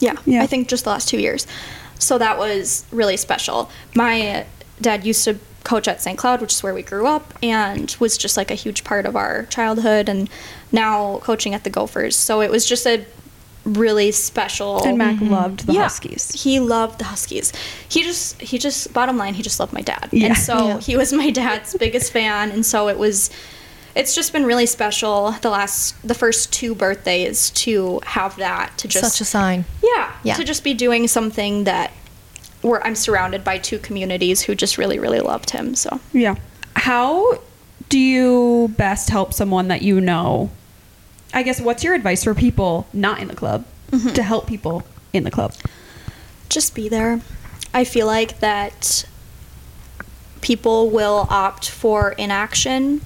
Yeah, 0.00 0.16
Yeah. 0.26 0.42
I 0.42 0.46
think 0.46 0.68
just 0.68 0.84
the 0.84 0.90
last 0.90 1.08
two 1.08 1.18
years. 1.20 1.46
So 1.98 2.18
that 2.18 2.38
was 2.38 2.84
really 2.90 3.16
special. 3.16 3.70
My 3.94 4.46
dad 4.80 5.06
used 5.06 5.24
to 5.24 5.38
coach 5.62 5.88
at 5.88 6.02
St. 6.02 6.18
Cloud, 6.18 6.40
which 6.40 6.52
is 6.52 6.62
where 6.62 6.74
we 6.74 6.82
grew 6.82 7.06
up, 7.06 7.32
and 7.42 7.96
was 7.98 8.18
just 8.18 8.36
like 8.36 8.50
a 8.50 8.54
huge 8.54 8.84
part 8.84 9.06
of 9.06 9.16
our 9.16 9.44
childhood, 9.46 10.08
and 10.08 10.28
now 10.72 11.18
coaching 11.18 11.54
at 11.54 11.64
the 11.64 11.70
Gophers. 11.70 12.16
So 12.16 12.42
it 12.42 12.50
was 12.50 12.66
just 12.66 12.86
a 12.86 13.06
really 13.64 14.12
special. 14.12 14.84
And 14.84 14.98
Mac 14.98 15.16
mm-hmm. 15.16 15.32
loved 15.32 15.66
the 15.66 15.72
Yeah, 15.72 15.84
Huskies. 15.84 16.42
He 16.42 16.60
loved 16.60 16.98
the 16.98 17.04
Huskies. 17.04 17.52
He 17.88 18.02
just, 18.02 18.40
he 18.40 18.58
just, 18.58 18.92
bottom 18.92 19.16
line, 19.16 19.34
he 19.34 19.42
just 19.42 19.58
loved 19.58 19.72
my 19.72 19.80
dad. 19.80 20.10
Yeah. 20.12 20.26
And 20.26 20.36
so 20.36 20.66
Yeah. 20.66 20.80
he 20.80 20.96
was 20.96 21.12
my 21.12 21.30
dad's 21.30 21.74
biggest 21.74 22.12
fan. 22.12 22.50
And 22.50 22.66
so 22.66 22.88
it 22.88 22.98
was, 22.98 23.30
it's 23.94 24.14
just 24.14 24.32
been 24.32 24.44
really 24.44 24.66
special 24.66 25.32
the 25.42 25.50
last, 25.50 25.94
the 26.06 26.14
first 26.14 26.52
two 26.52 26.74
birthdays 26.74 27.50
to 27.50 28.00
have 28.04 28.36
that, 28.36 28.76
to 28.78 28.88
just 28.88 29.12
Such 29.12 29.20
a 29.20 29.24
sign. 29.24 29.64
yeah, 29.82 30.12
Yeah. 30.22 30.34
To 30.34 30.44
just 30.44 30.64
be 30.64 30.74
doing 30.74 31.08
something 31.08 31.64
that 31.64 31.92
where 32.62 32.84
I'm 32.84 32.94
surrounded 32.94 33.44
by 33.44 33.58
two 33.58 33.78
communities 33.78 34.42
who 34.42 34.54
just 34.54 34.78
really, 34.78 34.98
really 34.98 35.20
loved 35.20 35.50
him. 35.50 35.74
So 35.74 36.00
Yeah. 36.12 36.36
How 36.76 37.38
do 37.88 37.98
you 37.98 38.72
best 38.76 39.10
help 39.10 39.32
someone 39.32 39.68
that 39.68 39.82
you 39.82 40.00
know? 40.00 40.50
I 41.32 41.42
guess 41.42 41.60
what's 41.60 41.84
your 41.84 41.94
advice 41.94 42.24
for 42.24 42.34
people 42.34 42.86
not 42.92 43.20
in 43.20 43.28
the 43.28 43.36
club 43.36 43.64
mm-hmm. 43.90 44.12
to 44.14 44.22
help 44.22 44.46
people 44.46 44.82
in 45.12 45.24
the 45.24 45.30
club? 45.30 45.54
just 46.54 46.74
be 46.74 46.88
there. 46.88 47.20
I 47.72 47.84
feel 47.84 48.06
like 48.06 48.38
that 48.38 49.04
people 50.40 50.90
will 50.90 51.26
opt 51.30 51.68
for 51.68 52.12
inaction 52.12 53.00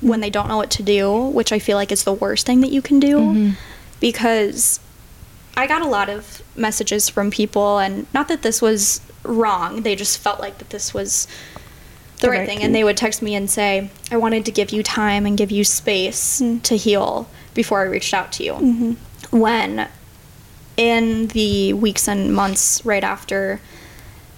when 0.00 0.20
they 0.20 0.30
don't 0.30 0.48
know 0.48 0.56
what 0.56 0.70
to 0.72 0.82
do, 0.82 1.26
which 1.26 1.52
I 1.52 1.58
feel 1.58 1.76
like 1.76 1.92
is 1.92 2.04
the 2.04 2.12
worst 2.12 2.46
thing 2.46 2.60
that 2.60 2.72
you 2.72 2.82
can 2.82 3.00
do 3.00 3.18
mm-hmm. 3.18 3.50
because 4.00 4.80
I 5.56 5.66
got 5.66 5.82
a 5.82 5.88
lot 5.88 6.08
of 6.08 6.42
messages 6.56 7.08
from 7.08 7.30
people 7.30 7.78
and 7.78 8.06
not 8.14 8.28
that 8.28 8.42
this 8.42 8.62
was 8.62 9.00
wrong, 9.24 9.82
they 9.82 9.96
just 9.96 10.18
felt 10.18 10.40
like 10.40 10.58
that 10.58 10.70
this 10.70 10.94
was 10.94 11.26
the, 12.20 12.30
right, 12.30 12.46
thing 12.46 12.58
thing. 12.58 12.64
and 12.66 12.74
they 12.74 12.84
would 12.84 12.96
text 12.96 13.22
me 13.22 13.34
and 13.34 13.50
say, 13.50 13.90
"I 14.10 14.16
wanted 14.16 14.44
to 14.44 14.52
give 14.52 14.70
you 14.70 14.82
time 14.82 15.26
and 15.26 15.36
give 15.36 15.50
you 15.50 15.64
space 15.64 16.40
mm-hmm. 16.40 16.60
to 16.60 16.76
heal 16.76 17.28
before 17.54 17.80
I 17.80 17.84
reached 17.84 18.14
out 18.14 18.32
to 18.32 18.44
you." 18.44 18.52
Mm-hmm. 18.52 19.38
When 19.38 19.88
in 20.76 21.28
the 21.28 21.72
weeks 21.72 22.08
and 22.08 22.34
months 22.34 22.84
right 22.84 23.04
after 23.04 23.60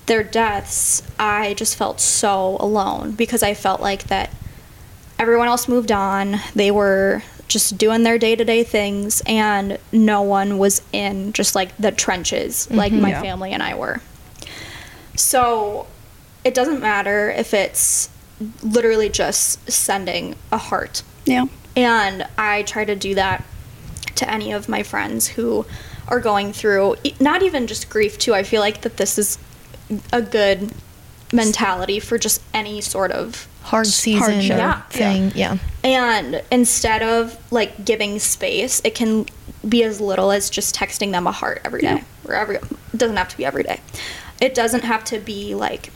their 0.07 0.23
deaths, 0.23 1.03
I 1.19 1.55
just 1.55 1.77
felt 1.77 2.01
so 2.01 2.57
alone 2.61 3.13
because 3.13 3.43
I 3.43 3.55
felt 3.55 3.81
like 3.81 4.05
that 4.05 4.31
everyone 5.23 5.47
else 5.47 5.69
moved 5.69 5.93
on. 5.93 6.41
They 6.57 6.73
were 6.73 7.23
just 7.47 7.79
doing 7.79 8.03
their 8.03 8.19
day 8.19 8.35
to 8.35 8.45
day 8.45 8.65
things, 8.65 9.23
and 9.25 9.79
no 9.93 10.23
one 10.23 10.59
was 10.59 10.83
in 10.93 11.33
just 11.33 11.55
like 11.55 11.77
the 11.77 11.93
trenches 11.93 12.67
mm-hmm. 12.67 12.77
like 12.77 12.93
my 12.93 13.11
Yeah. 13.11 13.23
family 13.23 13.53
and 13.53 13.63
I 13.63 13.75
were. 13.77 14.01
So 15.17 15.87
it 16.45 16.55
doesn't 16.55 16.81
matter 16.81 17.31
if 17.31 17.55
it's 17.55 18.11
literally 18.63 19.09
just 19.09 19.71
sending 19.71 20.35
a 20.51 20.59
heart 20.59 21.03
Yeah. 21.25 21.45
and 21.77 22.27
I 22.37 22.63
try 22.63 22.85
to 22.85 22.97
do 22.97 23.15
that 23.15 23.45
to 24.17 24.29
any 24.29 24.51
of 24.51 24.69
my 24.69 24.83
friends 24.83 25.29
who 25.29 25.65
are 26.09 26.19
going 26.19 26.53
through 26.53 26.97
not 27.21 27.43
even 27.45 27.69
just 27.69 27.89
grief 27.89 28.19
too. 28.19 28.35
I 28.35 28.43
feel 28.43 28.61
like 28.61 28.81
that 28.81 28.97
this 28.97 29.17
is 29.19 29.39
a 30.13 30.21
good 30.21 30.73
mentality 31.33 32.01
for 32.01 32.19
just 32.19 32.43
any 32.53 32.81
sort 32.81 33.13
of 33.13 33.47
Hard 33.63 33.87
season 33.87 34.21
hardship. 34.33 34.57
Yeah. 34.59 34.83
thing. 34.83 35.33
Yeah. 35.35 35.59
and 35.85 36.43
instead 36.51 37.03
of 37.03 37.37
like 37.53 37.85
giving 37.85 38.19
space, 38.19 38.81
it 38.85 38.95
can 38.95 39.27
be 39.69 39.83
as 39.85 40.01
little 40.01 40.33
as 40.33 40.51
just 40.51 40.75
texting 40.75 41.13
them 41.13 41.27
a 41.27 41.33
heart 41.33 41.61
every 41.65 41.81
day. 41.81 41.95
Yeah. 41.97 42.05
Or 42.29 42.35
every 42.35 42.57
it 42.57 42.97
doesn't 42.99 43.17
have 43.17 43.29
to 43.29 43.37
be 43.37 43.45
every 43.45 43.63
day. 43.63 43.81
It 44.41 44.55
doesn't 44.55 44.83
have 44.85 45.05
to 45.05 45.19
be 45.19 45.55
like 45.55 45.91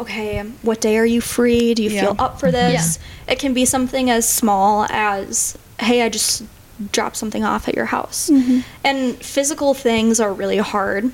okay, 0.00 0.40
what 0.62 0.80
day 0.80 0.98
are 0.98 1.06
you 1.06 1.20
free? 1.20 1.72
Do 1.74 1.82
you 1.84 1.90
Yeah. 1.90 2.00
feel 2.00 2.16
up 2.18 2.40
for 2.40 2.50
this? 2.50 2.98
It 3.28 3.38
can 3.38 3.54
be 3.54 3.64
something 3.64 4.10
as 4.10 4.28
small 4.28 4.86
as 4.90 5.56
hey, 5.78 6.02
I 6.02 6.08
just 6.08 6.42
dropped 6.90 7.16
something 7.16 7.44
off 7.44 7.68
at 7.68 7.74
your 7.76 7.84
house. 7.86 8.28
And 8.82 9.16
physical 9.18 9.74
things 9.74 10.18
are 10.18 10.32
really 10.32 10.56
hard. 10.58 11.12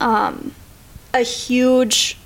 Um, 0.00 0.54
a 1.14 1.20
huge 1.20 2.16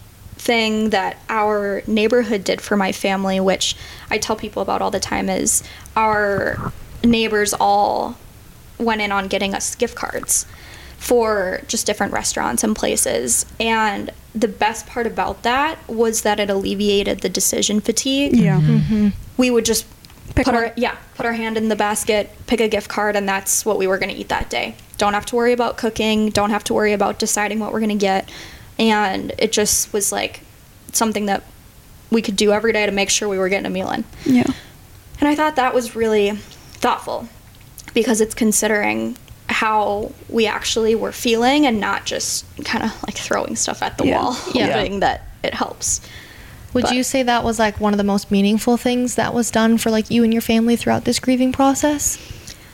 thing 0.44 0.90
that 0.90 1.16
our 1.28 1.82
neighborhood 1.86 2.44
did 2.44 2.60
for 2.60 2.76
my 2.76 2.92
family, 2.92 3.40
which 3.40 3.76
I 4.10 4.18
tell 4.18 4.36
people 4.36 4.62
about 4.62 4.82
all 4.82 4.90
the 4.90 5.00
time, 5.00 5.28
is 5.30 5.62
our 5.96 6.72
neighbors 7.02 7.54
all 7.58 8.16
went 8.78 9.00
in 9.00 9.10
on 9.10 9.28
getting 9.28 9.54
us 9.54 9.74
gift 9.74 9.94
cards 9.96 10.46
for 10.98 11.60
just 11.66 11.86
different 11.86 12.12
restaurants 12.12 12.62
and 12.64 12.74
places. 12.76 13.46
And 13.58 14.10
the 14.34 14.48
best 14.48 14.86
part 14.86 15.06
about 15.06 15.42
that 15.44 15.78
was 15.88 16.22
that 16.22 16.40
it 16.40 16.50
alleviated 16.50 17.20
the 17.20 17.28
decision 17.28 17.80
fatigue 17.80 18.34
Yeah. 18.36 18.60
Mm-hmm. 18.60 18.76
Mm-hmm. 18.76 19.08
we 19.36 19.50
would 19.50 19.64
just 19.64 19.86
Pick 20.34 20.46
put 20.46 20.54
one. 20.54 20.64
our 20.64 20.72
yeah 20.76 20.96
put 21.14 21.24
our 21.26 21.34
hand 21.34 21.56
in 21.56 21.68
the 21.68 21.76
basket 21.76 22.30
pick 22.46 22.60
a 22.60 22.66
gift 22.66 22.88
card 22.88 23.14
and 23.14 23.28
that's 23.28 23.64
what 23.64 23.78
we 23.78 23.86
were 23.86 23.98
going 23.98 24.12
to 24.12 24.18
eat 24.18 24.28
that 24.30 24.50
day 24.50 24.74
don't 24.98 25.12
have 25.14 25.26
to 25.26 25.36
worry 25.36 25.52
about 25.52 25.76
cooking 25.76 26.30
don't 26.30 26.50
have 26.50 26.64
to 26.64 26.74
worry 26.74 26.92
about 26.92 27.18
deciding 27.20 27.60
what 27.60 27.72
we're 27.72 27.78
going 27.78 27.90
to 27.90 27.94
get 27.94 28.28
and 28.78 29.32
it 29.38 29.52
just 29.52 29.92
was 29.92 30.10
like 30.12 30.40
something 30.92 31.26
that 31.26 31.42
we 32.10 32.22
could 32.22 32.36
do 32.36 32.52
every 32.52 32.72
day 32.72 32.86
to 32.86 32.92
make 32.92 33.10
sure 33.10 33.28
we 33.28 33.38
were 33.38 33.48
getting 33.48 33.66
a 33.66 33.70
meal 33.70 33.90
in 33.90 34.04
Yeah. 34.24 34.46
and 35.20 35.28
i 35.28 35.34
thought 35.34 35.56
that 35.56 35.74
was 35.74 35.94
really 35.96 36.30
thoughtful 36.32 37.28
because 37.94 38.20
it's 38.20 38.34
considering 38.34 39.16
how 39.48 40.12
we 40.28 40.46
actually 40.46 40.94
were 40.94 41.12
feeling 41.12 41.66
and 41.66 41.78
not 41.80 42.04
just 42.06 42.44
kind 42.64 42.82
of 42.84 42.90
like 43.04 43.14
throwing 43.16 43.56
stuff 43.56 43.82
at 43.82 43.98
the 43.98 44.06
Yeah. 44.06 44.22
wall 44.22 44.36
Yeah. 44.52 44.72
hoping 44.72 45.00
that 45.00 45.22
it 45.42 45.54
helps 45.54 46.00
Would 46.72 46.84
But- 46.84 46.94
you 46.94 47.04
say 47.04 47.22
that 47.22 47.44
was 47.44 47.58
like 47.60 47.78
one 47.80 47.92
of 47.94 47.98
the 47.98 48.04
most 48.04 48.30
meaningful 48.32 48.76
things 48.76 49.14
that 49.14 49.32
was 49.32 49.50
done 49.50 49.78
for 49.78 49.90
like 49.90 50.10
you 50.10 50.24
and 50.24 50.32
your 50.32 50.42
family 50.42 50.74
throughout 50.76 51.04
this 51.04 51.20
grieving 51.20 51.52
process? 51.52 52.18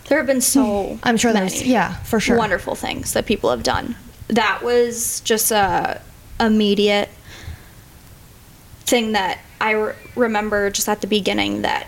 there 0.08 0.18
have 0.18 0.26
been 0.26 0.40
so 0.40 0.98
I'm 1.04 1.16
sure 1.16 1.32
there's 1.32 1.60
many. 1.60 1.70
yeah, 1.72 1.94
for 2.04 2.18
sure. 2.18 2.36
wonderful 2.36 2.74
things 2.74 3.12
that 3.12 3.26
people 3.26 3.50
have 3.50 3.62
done. 3.62 3.94
That 4.30 4.62
was 4.62 5.20
just 5.20 5.50
a 5.50 6.00
immediate 6.38 7.08
thing 8.80 9.12
that 9.12 9.38
I 9.60 9.72
re- 9.72 9.94
remember 10.16 10.70
just 10.70 10.88
at 10.88 11.00
the 11.00 11.06
beginning 11.06 11.62
that 11.62 11.86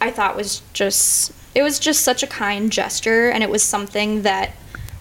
I 0.00 0.10
thought 0.10 0.36
was 0.36 0.62
just 0.72 1.32
it 1.54 1.62
was 1.62 1.78
just 1.78 2.02
such 2.02 2.22
a 2.22 2.26
kind 2.26 2.70
gesture 2.70 3.30
and 3.30 3.42
it 3.42 3.48
was 3.48 3.62
something 3.62 4.22
that 4.22 4.52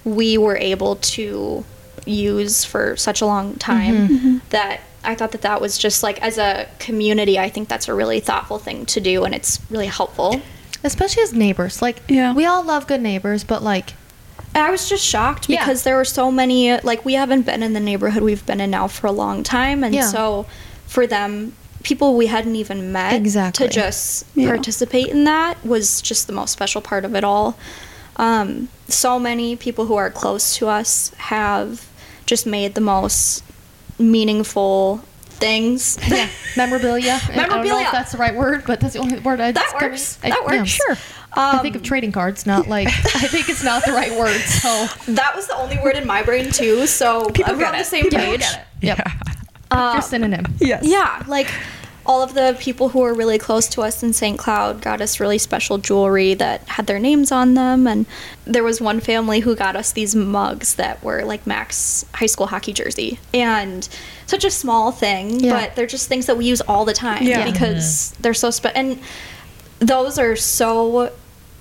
we 0.05 0.37
were 0.37 0.55
able 0.55 0.97
to 0.97 1.65
use 2.05 2.63
for 2.63 2.95
such 2.95 3.21
a 3.21 3.25
long 3.25 3.55
time 3.55 3.95
mm-hmm. 3.95 4.15
Mm-hmm. 4.15 4.37
that 4.49 4.81
I 5.03 5.15
thought 5.15 5.31
that 5.31 5.41
that 5.41 5.59
was 5.59 5.77
just 5.77 6.03
like 6.03 6.21
as 6.21 6.37
a 6.37 6.69
community 6.79 7.39
I 7.39 7.49
think 7.49 7.67
that's 7.67 7.87
a 7.87 7.93
really 7.93 8.19
thoughtful 8.19 8.59
thing 8.59 8.85
to 8.87 9.01
do 9.01 9.23
and 9.25 9.33
it's 9.33 9.59
really 9.69 9.87
helpful. 9.87 10.41
Especially 10.83 11.23
as 11.23 11.33
neighbors. 11.33 11.81
Like 11.81 12.01
Yeah. 12.07 12.33
we 12.33 12.45
all 12.45 12.63
love 12.63 12.87
good 12.87 13.01
neighbors, 13.01 13.43
but 13.43 13.63
like 13.63 13.93
I 14.55 14.69
was 14.71 14.87
just 14.87 15.03
shocked 15.05 15.49
Yeah. 15.49 15.59
because 15.65 15.83
there 15.83 15.95
were 15.95 16.05
so 16.05 16.31
many 16.31 16.79
like 16.81 17.03
we 17.05 17.13
haven't 17.13 17.43
been 17.45 17.63
in 17.63 17.73
the 17.73 17.79
neighborhood 17.79 18.21
we've 18.23 18.45
been 18.45 18.61
in 18.61 18.69
now 18.71 18.87
for 18.87 19.07
a 19.07 19.11
long 19.11 19.43
time 19.43 19.83
and 19.83 19.93
Yeah. 19.95 20.07
so 20.07 20.45
for 20.87 21.07
them 21.07 21.53
people 21.81 22.15
we 22.15 22.27
hadn't 22.27 22.55
even 22.55 22.91
met 22.91 23.13
Exactly. 23.13 23.67
to 23.67 23.73
just 23.73 24.25
Yeah. 24.35 24.47
participate 24.47 25.07
in 25.07 25.23
that 25.25 25.63
was 25.65 26.01
just 26.01 26.27
the 26.27 26.33
most 26.33 26.51
special 26.51 26.81
part 26.81 27.03
of 27.03 27.15
it 27.15 27.23
all. 27.23 27.57
Um, 28.15 28.69
so 28.87 29.17
many 29.19 29.55
people 29.55 29.87
who 29.87 29.95
are 29.95 30.09
close 30.11 30.55
to 30.57 30.67
us 30.69 31.11
have 31.17 31.85
just 32.25 32.45
made 32.45 32.75
the 32.75 32.81
most 32.81 33.43
meaningful 33.97 35.01
things. 35.25 35.97
Yeah, 36.07 36.27
memorabilia. 36.55 37.19
I 37.23 37.35
don't 37.35 37.35
know 37.35 37.41
Memorabilia. 37.55 37.85
if 37.87 37.91
that's 37.91 38.11
the 38.11 38.17
right 38.17 38.35
word, 38.35 38.63
but 38.67 38.79
that's 38.79 38.93
the 38.93 38.99
only 38.99 39.19
word 39.19 39.41
I 39.41 39.51
That 39.51 39.73
works. 39.81 40.15
That 40.17 40.45
works. 40.45 40.69
Sure. 40.69 40.97
I 41.35 41.57
um, 41.57 41.61
think 41.61 41.75
of 41.75 41.83
trading 41.83 42.11
cards, 42.11 42.45
not 42.45 42.67
like 42.67 42.87
I 43.15 43.27
think 43.27 43.49
it's 43.49 43.63
not 43.63 43.85
the 43.85 43.91
right 43.91 44.17
word. 44.17 44.39
So 44.41 44.87
That 45.13 45.35
was 45.35 45.47
the 45.47 45.55
only 45.55 45.77
word 45.79 45.95
in 45.95 46.05
my 46.05 46.23
brain 46.23 46.51
too. 46.51 46.87
So 46.87 47.29
People 47.29 47.53
we're 47.53 47.59
get 47.59 47.73
on 47.73 47.79
the 47.79 47.85
same 47.85 48.03
People 48.03 48.19
page. 48.19 48.39
get 48.41 48.67
it. 48.81 48.85
Yep. 48.85 49.07
Your 49.71 49.81
um, 49.81 50.01
synonym. 50.01 50.45
Yes. 50.59 50.83
Yeah, 50.85 51.23
like 51.27 51.49
all 52.05 52.21
of 52.21 52.33
the 52.33 52.55
people 52.59 52.89
who 52.89 52.99
were 52.99 53.13
really 53.13 53.37
close 53.37 53.67
to 53.69 53.81
us 53.81 54.03
in 54.03 54.11
St. 54.11 54.37
Cloud 54.37 54.81
got 54.81 54.99
us 54.99 55.19
really 55.19 55.37
special 55.37 55.77
jewelry 55.77 56.33
that 56.33 56.67
had 56.67 56.85
their 56.85 56.99
names 56.99 57.31
on 57.31 57.53
them. 57.53 57.87
And 57.87 58.05
there 58.45 58.63
was 58.63 58.81
one 58.81 58.99
family 58.99 59.39
who 59.39 59.55
got 59.55 59.75
us 59.75 59.93
these 59.93 60.13
mugs 60.13 60.75
that 60.75 61.01
were 61.01 61.23
like 61.23 61.47
Mac's 61.47 62.05
high 62.13 62.25
school 62.25 62.47
hockey 62.47 62.73
jersey. 62.73 63.19
And 63.33 63.87
such 64.27 64.43
a 64.43 64.51
small 64.51 64.91
thing, 64.91 65.39
Yeah. 65.39 65.53
but 65.53 65.75
they're 65.75 65.87
just 65.87 66.09
things 66.09 66.25
that 66.25 66.37
we 66.37 66.45
use 66.45 66.59
all 66.61 66.83
the 66.83 66.93
time 66.93 67.23
Yeah. 67.23 67.49
because 67.49 68.11
mm-hmm. 68.11 68.21
they're 68.21 68.33
so 68.33 68.51
special. 68.51 68.77
And 68.77 68.99
those 69.79 70.19
are 70.19 70.35
so 70.35 71.11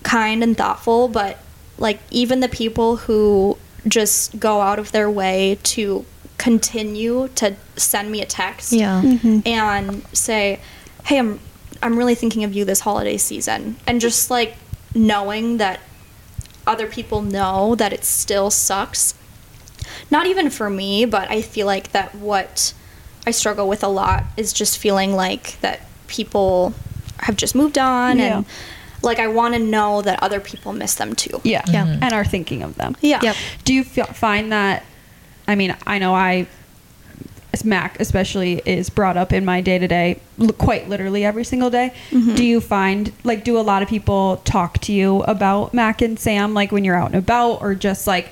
kind 0.03 0.43
and 0.43 0.57
thoughtful, 0.57 1.09
but 1.09 1.39
like 1.79 2.01
even 2.11 2.41
the 2.41 2.49
people 2.49 2.97
who 2.97 3.57
just 3.89 4.39
go 4.39 4.61
out 4.61 4.79
of 4.79 4.93
their 4.93 5.11
way 5.11 5.59
to 5.63 6.05
continue 6.39 7.29
to 7.37 7.55
send 7.77 8.11
me 8.11 8.21
a 8.21 8.27
text 8.27 8.73
Yeah. 8.73 9.01
Mm-hmm. 9.03 9.41
and 9.47 10.05
say, 10.13 10.61
"Hey, 11.05 11.19
I'm 11.19 11.41
I'm 11.83 11.97
really 11.99 12.15
thinking 12.15 12.45
of 12.45 12.53
you 12.55 12.65
this 12.65 12.81
holiday 12.81 13.17
season." 13.17 13.77
And 13.87 14.01
just 14.01 14.31
like 14.31 14.57
knowing 14.95 15.57
that 15.59 15.81
other 16.67 16.87
people 16.87 17.23
know 17.23 17.75
that 17.77 17.93
it 17.93 18.05
still 18.05 18.51
sucks. 18.51 19.15
Not 20.11 20.27
even 20.27 20.51
for 20.51 20.71
me, 20.71 21.05
but 21.05 21.31
I 21.31 21.43
feel 21.43 21.67
like 21.67 21.93
that 21.93 22.15
what 22.15 22.73
I 23.27 23.31
struggle 23.33 23.69
with 23.69 23.83
a 23.83 23.89
lot 23.89 24.25
is 24.37 24.53
just 24.53 24.79
feeling 24.79 25.15
like 25.15 25.61
that 25.61 25.81
people 26.07 26.75
have 27.19 27.37
just 27.37 27.55
moved 27.55 27.79
on 27.79 28.19
Yeah. 28.19 28.37
and 28.39 28.47
like 29.03 29.19
I 29.19 29.29
want 29.29 29.55
to 29.55 29.61
know 29.61 30.03
that 30.03 30.23
other 30.23 30.41
people 30.41 30.73
miss 30.73 30.95
them 30.95 31.15
too. 31.15 31.41
Yeah. 31.45 31.63
Yeah. 31.69 31.87
Mm-hmm. 31.87 32.03
And 32.03 32.15
are 32.15 32.25
thinking 32.25 32.63
of 32.63 32.77
them. 32.77 32.97
Yeah. 33.01 33.21
Yep. 33.23 33.37
Do 33.65 33.75
you 33.75 33.85
feel, 33.85 34.07
find 34.07 34.53
that? 34.53 34.85
I 35.47 35.55
mean, 35.55 35.77
I 35.87 35.99
know 35.99 36.15
I, 36.15 36.47
Mac 37.65 38.01
especially, 38.01 38.63
is 38.65 38.89
brought 38.89 39.17
up 39.17 39.33
in 39.33 39.45
my 39.45 39.61
day 39.61 39.79
to 39.79 39.87
day, 39.87 40.21
quite 40.57 40.89
literally 40.89 41.25
every 41.25 41.45
single 41.45 41.69
day. 41.69 41.93
Mm-hmm. 42.11 42.35
Do 42.35 42.45
you 42.45 42.61
find 42.61 43.13
like 43.25 43.45
do 43.45 43.59
a 43.59 43.61
lot 43.61 43.83
of 43.83 43.89
people 43.89 44.39
talk 44.45 44.79
to 44.79 44.93
you 44.93 45.23
about 45.25 45.75
Mac 45.75 46.01
and 46.01 46.19
Sam 46.19 46.55
like 46.55 46.73
when 46.73 46.83
you're 46.85 46.97
out 46.97 47.09
and 47.09 47.17
about, 47.17 47.61
or 47.61 47.75
just 47.75 48.07
like, 48.07 48.31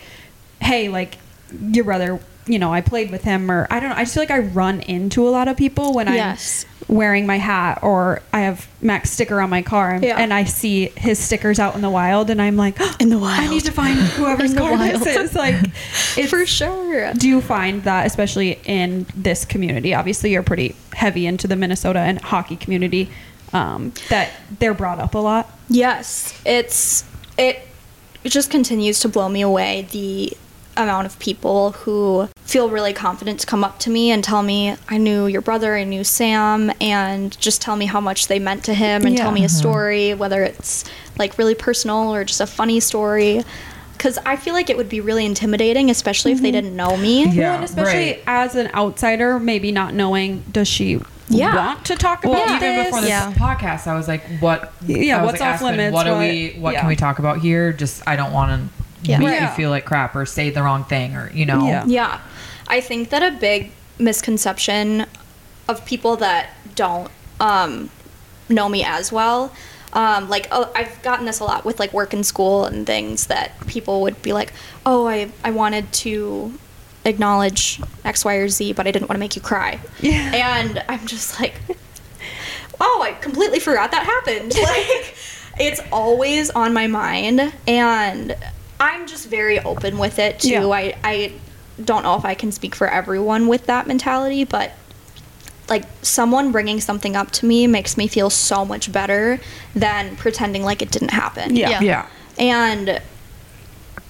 hey, 0.60 0.88
like 0.88 1.18
your 1.60 1.84
brother, 1.84 2.18
you 2.46 2.58
know, 2.58 2.72
I 2.72 2.80
played 2.80 3.10
with 3.10 3.22
him, 3.22 3.50
or 3.50 3.66
I 3.70 3.78
don't 3.78 3.90
know. 3.90 3.96
I 3.96 4.04
just 4.04 4.14
feel 4.14 4.22
like 4.22 4.30
I 4.30 4.38
run 4.38 4.80
into 4.80 5.28
a 5.28 5.30
lot 5.30 5.48
of 5.48 5.56
people 5.56 5.92
when 5.92 6.08
I 6.08 6.14
Yes. 6.14 6.64
Wearing 6.90 7.24
my 7.26 7.36
hat 7.38 7.78
or 7.82 8.20
I 8.32 8.40
have 8.40 8.66
Mac's 8.82 9.10
sticker 9.10 9.40
on 9.40 9.48
my 9.48 9.62
car 9.62 9.92
and, 9.92 10.02
Yeah. 10.04 10.16
and 10.18 10.34
I 10.34 10.42
see 10.44 10.88
his 10.96 11.18
stickers 11.20 11.60
out 11.60 11.76
in 11.76 11.82
the 11.82 11.90
wild 11.90 12.30
and 12.30 12.42
I'm 12.42 12.56
like, 12.56 12.78
In 13.00 13.10
the 13.10 13.18
wild 13.18 13.38
I 13.40 13.48
need 13.48 13.64
to 13.66 13.72
find 13.72 13.96
whoever's 14.18 14.52
car 14.54 14.76
this 14.76 15.04
wild. 15.04 15.24
is. 15.24 15.34
Like, 15.36 15.54
it's, 16.16 16.30
For 16.30 16.44
sure. 16.46 17.12
do 17.14 17.28
you 17.28 17.40
find 17.40 17.84
that, 17.84 18.06
especially 18.06 18.58
in 18.64 19.06
this 19.14 19.44
community, 19.44 19.94
obviously 19.94 20.32
you're 20.32 20.42
pretty 20.42 20.74
heavy 20.92 21.26
into 21.26 21.46
the 21.46 21.54
Minnesota 21.56 22.00
and 22.00 22.20
hockey 22.20 22.56
community, 22.56 23.08
um, 23.52 23.92
that 24.08 24.30
they're 24.58 24.74
brought 24.74 24.98
up 24.98 25.14
a 25.14 25.18
lot? 25.18 25.48
Yes, 25.68 26.40
it's 26.44 27.04
it. 27.38 27.60
It 28.24 28.30
just 28.30 28.50
continues 28.50 28.98
to 29.00 29.08
blow 29.08 29.28
me 29.28 29.40
away 29.42 29.86
the 29.92 30.36
amount 30.76 31.06
of 31.06 31.18
people 31.18 31.72
who 31.72 32.28
feel 32.42 32.68
really 32.68 32.92
confident 32.92 33.40
to 33.40 33.46
come 33.46 33.62
up 33.62 33.78
to 33.80 33.90
me 33.90 34.10
and 34.10 34.24
tell 34.24 34.42
me 34.42 34.74
I 34.88 34.98
knew 34.98 35.26
your 35.26 35.42
brother, 35.42 35.76
I 35.76 35.84
knew 35.84 36.04
Sam, 36.04 36.72
and 36.80 37.38
just 37.40 37.60
tell 37.62 37.76
me 37.76 37.86
how 37.86 38.00
much 38.00 38.28
they 38.28 38.38
meant 38.38 38.64
to 38.64 38.74
him 38.74 39.04
and 39.06 39.16
tell 39.16 39.28
Yeah. 39.28 39.34
me 39.34 39.44
a 39.44 39.46
mm-hmm. 39.46 39.56
story, 39.56 40.14
whether 40.14 40.42
it's 40.42 40.84
like 41.18 41.38
really 41.38 41.54
personal 41.54 42.12
or 42.14 42.24
just 42.24 42.40
a 42.40 42.46
funny 42.46 42.80
story. 42.80 43.42
Because 43.92 44.18
I 44.24 44.36
feel 44.36 44.54
like 44.54 44.70
it 44.70 44.76
would 44.78 44.88
be 44.88 45.00
really 45.02 45.26
intimidating, 45.26 45.90
especially 45.90 46.32
if 46.32 46.40
they 46.40 46.48
mm-hmm. 46.48 46.54
didn't 46.54 46.76
know 46.76 46.96
me. 46.96 47.26
Yeah, 47.26 47.50
well, 47.50 47.54
and 47.56 47.64
especially 47.64 48.12
right. 48.12 48.22
as 48.26 48.54
an 48.54 48.70
outsider, 48.74 49.38
maybe 49.38 49.72
not 49.72 49.92
knowing, 49.92 50.42
does 50.50 50.68
she 50.68 51.00
Yeah. 51.28 51.54
want 51.54 51.84
to 51.84 51.96
talk 51.96 52.24
Well, 52.24 52.32
about 52.32 52.56
even 52.56 52.76
this? 52.76 52.86
before 52.86 53.00
this 53.02 53.10
Yeah. 53.10 53.32
podcast, 53.32 53.86
I 53.86 53.94
was 53.94 54.08
like, 54.08 54.22
"What? 54.40 54.72
Yeah, 54.86 55.22
what's 55.22 55.40
like, 55.40 55.48
off 55.48 55.54
Aspen, 55.56 55.76
limits, 55.76 55.94
What 55.94 56.06
are 56.06 56.18
we? 56.18 56.56
What 56.58 56.72
yeah. 56.72 56.80
can 56.80 56.88
we 56.88 56.96
talk 56.96 57.18
about 57.18 57.38
here? 57.40 57.72
Just 57.72 58.02
I 58.06 58.16
don't 58.16 58.32
want 58.32 58.50
to 58.50 58.79
Yeah. 59.02 59.18
make 59.18 59.28
Yeah. 59.28 59.50
you 59.50 59.56
feel 59.56 59.70
like 59.70 59.84
crap 59.84 60.14
or 60.14 60.26
say 60.26 60.50
the 60.50 60.62
wrong 60.62 60.84
thing 60.84 61.16
or 61.16 61.30
you 61.32 61.46
know. 61.46 61.66
Yeah. 61.66 61.84
Yeah. 61.86 62.20
I 62.68 62.80
think 62.80 63.10
that 63.10 63.22
a 63.22 63.36
big 63.36 63.72
misconception 63.98 65.06
of 65.68 65.84
people 65.84 66.16
that 66.16 66.50
don't 66.74 67.10
um, 67.40 67.90
know 68.48 68.68
me 68.68 68.84
as 68.84 69.12
well, 69.12 69.52
um, 69.92 70.28
like 70.28 70.48
oh, 70.52 70.70
I've 70.74 71.02
gotten 71.02 71.26
this 71.26 71.40
a 71.40 71.44
lot 71.44 71.64
with 71.64 71.80
like 71.80 71.92
work 71.92 72.12
and 72.12 72.24
school 72.24 72.64
and 72.64 72.86
things 72.86 73.26
that 73.26 73.52
people 73.66 74.02
would 74.02 74.20
be 74.22 74.32
like, 74.32 74.52
oh, 74.86 75.06
I, 75.08 75.30
I 75.44 75.50
wanted 75.50 75.92
to 75.92 76.54
acknowledge 77.04 77.80
X, 78.04 78.24
Y, 78.24 78.34
or 78.34 78.48
Z, 78.48 78.72
but 78.74 78.86
I 78.86 78.90
didn't 78.90 79.08
want 79.08 79.16
to 79.16 79.20
make 79.20 79.36
you 79.36 79.42
cry. 79.42 79.80
Yeah. 80.00 80.58
And 80.58 80.84
I'm 80.88 81.06
just 81.06 81.40
like, 81.40 81.54
oh, 82.80 83.02
I 83.02 83.12
completely 83.12 83.58
forgot 83.58 83.90
that 83.92 84.04
happened. 84.04 84.54
Like, 84.60 85.16
it's 85.58 85.80
always 85.92 86.48
on 86.50 86.72
my 86.72 86.86
mind, 86.86 87.52
and 87.66 88.36
I'm 88.80 89.06
just 89.06 89.28
very 89.28 89.60
open 89.60 89.98
with 89.98 90.18
it 90.18 90.40
too. 90.40 90.48
Yeah. 90.48 90.66
I, 90.66 90.94
I 91.04 91.32
don't 91.84 92.02
know 92.02 92.16
if 92.16 92.24
I 92.24 92.34
can 92.34 92.50
speak 92.50 92.74
for 92.74 92.88
everyone 92.88 93.46
with 93.46 93.66
that 93.66 93.86
mentality, 93.86 94.44
but 94.44 94.72
like 95.68 95.84
someone 96.02 96.50
bringing 96.50 96.80
something 96.80 97.14
up 97.14 97.30
to 97.30 97.46
me 97.46 97.66
makes 97.66 97.96
me 97.96 98.08
feel 98.08 98.30
so 98.30 98.64
much 98.64 98.90
better 98.90 99.38
than 99.74 100.16
pretending 100.16 100.64
like 100.64 100.82
it 100.82 100.90
didn't 100.90 101.12
happen. 101.12 101.54
Yeah. 101.54 101.70
Yeah. 101.70 101.80
Yeah. 101.82 102.06
And 102.38 103.02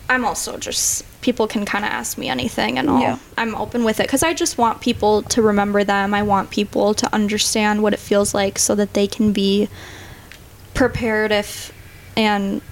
I'm 0.08 0.24
also 0.24 0.56
just 0.56 1.04
people 1.20 1.46
can 1.46 1.66
kind 1.66 1.84
of 1.84 1.90
ask 1.90 2.16
me 2.16 2.28
anything 2.28 2.78
and 2.78 2.88
all. 2.88 3.00
Yeah. 3.00 3.18
I'm 3.36 3.54
open 3.54 3.84
with 3.84 4.00
it 4.00 4.08
cuz 4.08 4.22
I 4.22 4.32
just 4.32 4.56
want 4.56 4.80
people 4.80 5.22
to 5.22 5.42
remember 5.42 5.84
them. 5.84 6.14
I 6.14 6.22
want 6.22 6.50
people 6.50 6.94
to 6.94 7.12
understand 7.14 7.82
what 7.82 7.92
it 7.92 8.00
feels 8.00 8.34
like 8.34 8.58
so 8.58 8.74
that 8.76 8.94
they 8.94 9.06
can 9.06 9.32
be 9.32 9.68
prepared 10.74 11.30
if 11.30 11.72
and 12.16 12.62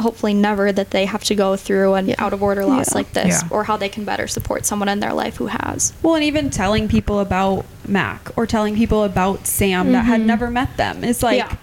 hopefully 0.00 0.34
never 0.34 0.72
that 0.72 0.90
they 0.90 1.04
have 1.06 1.24
to 1.24 1.34
go 1.34 1.56
through 1.56 1.94
an 1.94 2.08
Yeah. 2.08 2.14
out 2.18 2.32
of 2.32 2.42
order 2.42 2.64
loss 2.64 2.90
Yeah. 2.90 2.98
like 2.98 3.12
this 3.12 3.42
Yeah. 3.42 3.48
or 3.50 3.64
how 3.64 3.76
they 3.76 3.88
can 3.88 4.04
better 4.04 4.26
support 4.26 4.66
someone 4.66 4.88
in 4.88 5.00
their 5.00 5.12
life 5.12 5.36
who 5.36 5.46
has. 5.46 5.92
Well, 6.02 6.14
and 6.14 6.24
even 6.24 6.50
telling 6.50 6.88
people 6.88 7.20
about 7.20 7.64
Mac 7.86 8.30
or 8.36 8.46
telling 8.46 8.76
people 8.76 9.04
about 9.04 9.46
Sam 9.46 9.92
that 9.92 10.04
had 10.04 10.20
mm-hmm. 10.20 10.26
never 10.26 10.50
met 10.50 10.76
them 10.76 11.04
is 11.04 11.22
like, 11.22 11.38
Yeah. 11.38 11.54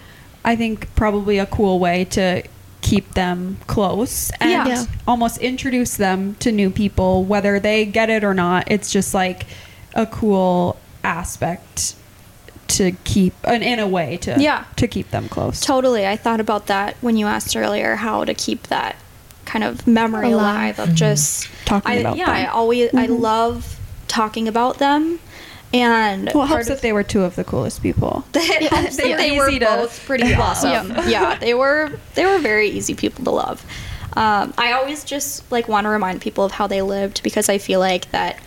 I 0.46 0.56
think 0.56 0.88
probably 0.96 1.38
a 1.40 1.46
cool 1.46 1.80
way 1.80 2.06
to 2.12 2.44
keep 2.82 3.14
them 3.16 3.58
close 3.68 4.32
and 4.40 4.50
Yeah. 4.50 4.68
Yeah. 4.68 4.86
almost 5.08 5.40
introduce 5.40 5.96
them 5.98 6.36
to 6.40 6.52
new 6.52 6.70
people, 6.70 7.24
whether 7.26 7.60
they 7.60 7.86
get 7.86 8.10
it 8.10 8.24
or 8.24 8.34
not. 8.34 8.66
It's 8.68 8.92
just 8.92 9.14
like 9.14 9.46
a 9.94 10.06
cool 10.06 10.78
aspect 11.04 11.96
to 12.68 12.92
keep, 13.04 13.34
and 13.44 13.64
in 13.64 13.80
a 13.80 13.88
way 13.88 14.18
to 14.18 14.36
Yeah. 14.40 14.66
to 14.76 14.88
keep 14.88 15.12
them 15.12 15.30
close. 15.30 15.60
Totally. 15.62 16.06
I 16.08 16.16
thought 16.18 16.40
about 16.40 16.68
that 16.68 16.96
when 17.02 17.18
you 17.18 17.28
asked 17.28 17.56
earlier 17.56 17.96
how 17.96 18.26
to 18.26 18.34
keep 18.34 18.68
that 18.68 18.96
kind 19.46 19.64
of 19.64 19.88
memory 19.88 20.32
Alive. 20.32 20.78
alive, 20.78 20.90
of 20.90 20.96
just 20.96 21.48
Talking 21.66 21.92
I, 21.92 21.96
about 21.96 22.18
yeah, 22.18 22.26
them. 22.26 22.36
I 22.36 22.46
always 22.48 22.94
I 22.94 23.06
love 23.08 23.80
talking 24.08 24.48
about 24.48 24.78
them 24.80 25.20
and 25.74 26.32
Well, 26.34 26.46
it 26.46 26.48
part 26.48 26.50
helps 26.60 26.68
of- 26.70 26.76
if 26.78 26.82
they 26.82 26.94
were 26.94 27.04
two 27.04 27.24
of 27.24 27.36
the 27.36 27.44
coolest 27.44 27.82
people. 27.82 28.26
it 28.34 28.72
helps 28.72 28.96
They 28.98 29.10
that 29.14 29.18
were 29.18 29.18
they 29.18 29.38
were 29.38 29.52
to 29.52 29.66
both 29.66 30.06
pretty 30.06 30.24
love. 30.36 30.40
awesome. 30.40 30.94
Yeah, 31.10 31.36
they 31.40 31.54
were 31.54 31.92
they 32.16 32.26
were 32.26 32.40
very 32.40 32.70
easy 32.70 32.94
people 32.94 33.24
to 33.26 33.32
love. 33.32 33.66
Um, 34.16 34.54
I 34.58 34.72
always 34.74 35.04
just 35.04 35.50
like 35.52 35.68
want 35.68 35.86
to 35.86 35.90
remind 35.90 36.22
people 36.22 36.44
of 36.44 36.52
how 36.52 36.68
they 36.68 36.82
lived 36.82 37.22
because 37.24 37.50
I 37.50 37.58
feel 37.60 37.80
like 37.80 38.10
that 38.12 38.40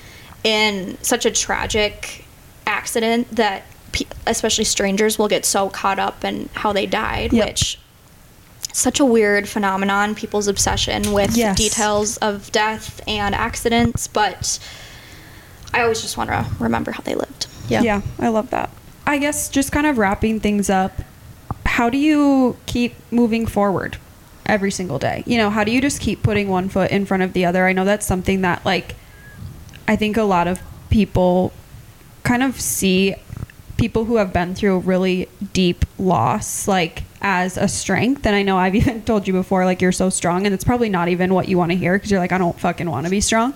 in 0.44 0.98
such 1.02 1.24
a 1.26 1.30
tragic 1.30 2.24
accident 2.66 3.28
that 3.36 3.62
pe- 3.62 3.64
especially 4.26 4.64
strangers 4.64 5.18
will 5.18 5.28
get 5.28 5.44
so 5.44 5.68
caught 5.68 5.98
up 5.98 6.24
in 6.24 6.48
how 6.54 6.72
they 6.72 6.86
died, 6.86 7.32
Yep. 7.32 7.46
which 7.46 7.78
such 8.72 9.00
a 9.00 9.04
weird 9.04 9.48
phenomenon 9.48 10.14
people's 10.14 10.46
obsession 10.46 11.12
with 11.12 11.36
Yes. 11.36 11.56
details 11.56 12.16
of 12.18 12.52
death 12.52 13.00
and 13.08 13.34
accidents 13.34 14.06
but 14.06 14.60
i 15.74 15.82
always 15.82 16.00
just 16.00 16.16
want 16.16 16.30
to 16.30 16.46
remember 16.60 16.92
how 16.92 17.02
they 17.02 17.16
lived 17.16 17.46
Yeah. 17.68 17.82
Yeah, 17.82 18.00
I 18.20 18.28
love 18.28 18.50
that. 18.50 18.70
I 19.06 19.18
guess 19.18 19.48
just 19.48 19.72
kind 19.72 19.86
of 19.86 19.98
wrapping 19.98 20.38
things 20.40 20.68
up, 20.70 21.00
how 21.66 21.88
do 21.90 21.98
you 21.98 22.56
keep 22.66 22.94
moving 23.12 23.46
forward 23.46 23.96
every 24.46 24.70
single 24.72 24.98
day? 24.98 25.22
You 25.26 25.36
know, 25.38 25.50
how 25.50 25.62
do 25.64 25.70
you 25.72 25.80
just 25.80 26.00
keep 26.00 26.22
putting 26.22 26.48
one 26.48 26.68
foot 26.68 26.90
in 26.92 27.06
front 27.06 27.22
of 27.24 27.32
the 27.32 27.44
other? 27.44 27.66
I 27.66 27.72
know 27.72 27.84
that's 27.84 28.06
something 28.06 28.40
that, 28.42 28.64
like, 28.64 28.94
I 29.86 29.94
think 29.96 30.16
a 30.16 30.22
lot 30.24 30.46
of 30.48 30.60
people 30.90 31.52
kind 32.24 32.42
of 32.42 32.60
see 32.60 33.14
people 33.80 34.04
who 34.04 34.16
have 34.16 34.32
been 34.32 34.54
through 34.54 34.78
really 34.80 35.28
deep 35.52 35.84
loss, 35.98 36.68
like, 36.68 37.02
as 37.22 37.56
a 37.56 37.66
strength. 37.66 38.24
And 38.26 38.36
I 38.36 38.42
know 38.42 38.56
I've 38.58 38.74
even 38.82 39.02
told 39.02 39.26
you 39.26 39.32
before, 39.32 39.64
like, 39.64 39.80
you're 39.82 39.90
so 39.90 40.10
strong, 40.10 40.44
and 40.46 40.54
it's 40.54 40.64
probably 40.64 40.88
not 40.90 41.08
even 41.08 41.34
what 41.34 41.48
you 41.48 41.58
want 41.58 41.72
to 41.72 41.76
hear 41.78 41.94
because 41.96 42.10
you're 42.10 42.20
like, 42.20 42.30
I 42.32 42.38
don't 42.38 42.58
fucking 42.60 42.88
want 42.88 43.06
to 43.06 43.10
be 43.10 43.20
strong. 43.20 43.54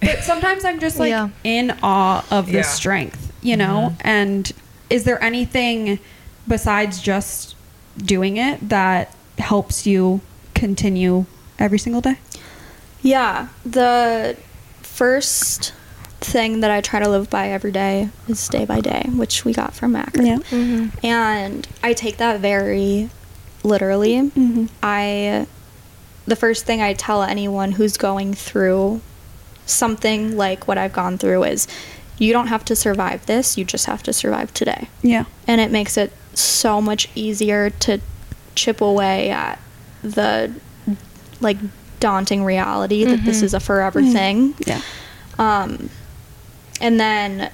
But 0.00 0.18
sometimes 0.22 0.64
I'm 0.64 0.78
just 0.78 0.98
like 0.98 1.08
Yeah. 1.10 1.30
in 1.42 1.76
awe 1.82 2.24
of 2.30 2.46
the 2.46 2.52
Yeah. 2.58 2.62
strength 2.62 3.30
you 3.44 3.56
know? 3.56 3.88
Mm-hmm. 3.90 4.06
And 4.06 4.52
is 4.88 5.02
there 5.02 5.20
anything 5.20 5.98
besides 6.46 7.02
just 7.02 7.56
doing 7.98 8.36
it 8.36 8.68
that 8.68 9.12
helps 9.38 9.84
you 9.84 10.20
continue 10.54 11.24
every 11.58 11.78
single 11.80 12.00
day? 12.00 12.18
Yeah, 13.02 13.48
the 13.64 14.36
first 14.82 15.72
thing 16.24 16.60
that 16.60 16.70
I 16.70 16.80
try 16.80 17.00
to 17.00 17.08
live 17.08 17.28
by 17.30 17.48
every 17.50 17.72
day 17.72 18.08
is 18.28 18.48
day 18.48 18.64
by 18.64 18.80
day, 18.80 19.08
which 19.14 19.44
we 19.44 19.52
got 19.52 19.74
from 19.74 19.92
Mac. 19.92 20.16
And 20.16 21.68
I 21.82 21.92
take 21.92 22.16
that 22.18 22.40
very 22.40 23.10
literally. 23.62 24.30
Mhm. 24.30 24.68
I 24.82 25.46
the 26.26 26.36
first 26.36 26.64
thing 26.64 26.80
I 26.80 26.92
tell 26.94 27.22
anyone 27.22 27.72
who's 27.72 27.96
going 27.96 28.32
through 28.34 29.00
something 29.66 30.36
like 30.36 30.68
what 30.68 30.78
I've 30.78 30.92
gone 30.92 31.18
through 31.18 31.42
is 31.44 31.66
you 32.18 32.32
don't 32.32 32.46
have 32.46 32.64
to 32.66 32.76
survive 32.76 33.26
this, 33.26 33.58
you 33.58 33.64
just 33.64 33.86
have 33.86 34.02
to 34.04 34.12
survive 34.12 34.54
today. 34.54 34.88
Yeah. 35.02 35.24
And 35.48 35.60
it 35.60 35.70
makes 35.72 35.96
it 35.96 36.12
so 36.34 36.80
much 36.80 37.08
easier 37.14 37.70
to 37.70 38.00
chip 38.54 38.80
away 38.80 39.30
at 39.30 39.58
the 40.02 40.52
like 41.40 41.56
daunting 42.00 42.44
reality 42.44 43.04
that 43.04 43.24
this 43.24 43.42
is 43.42 43.54
a 43.54 43.60
forever 43.60 44.02
thing. 44.02 44.54
Yeah. 44.66 44.80
Um, 45.38 45.88
and 46.82 47.00
then 47.00 47.50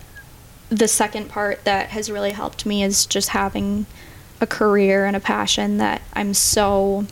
the 0.70 0.89
second 0.89 1.29
part 1.29 1.64
that 1.64 1.91
has 1.91 2.11
really 2.11 2.33
helped 2.33 2.66
me 2.66 2.83
is 2.83 3.07
just 3.07 3.29
having 3.29 3.87
a 4.41 4.47
career 4.47 5.05
and 5.05 5.14
a 5.14 5.20
passion 5.20 5.79
that 5.79 6.03
I'm 6.14 6.35
so, 6.35 7.07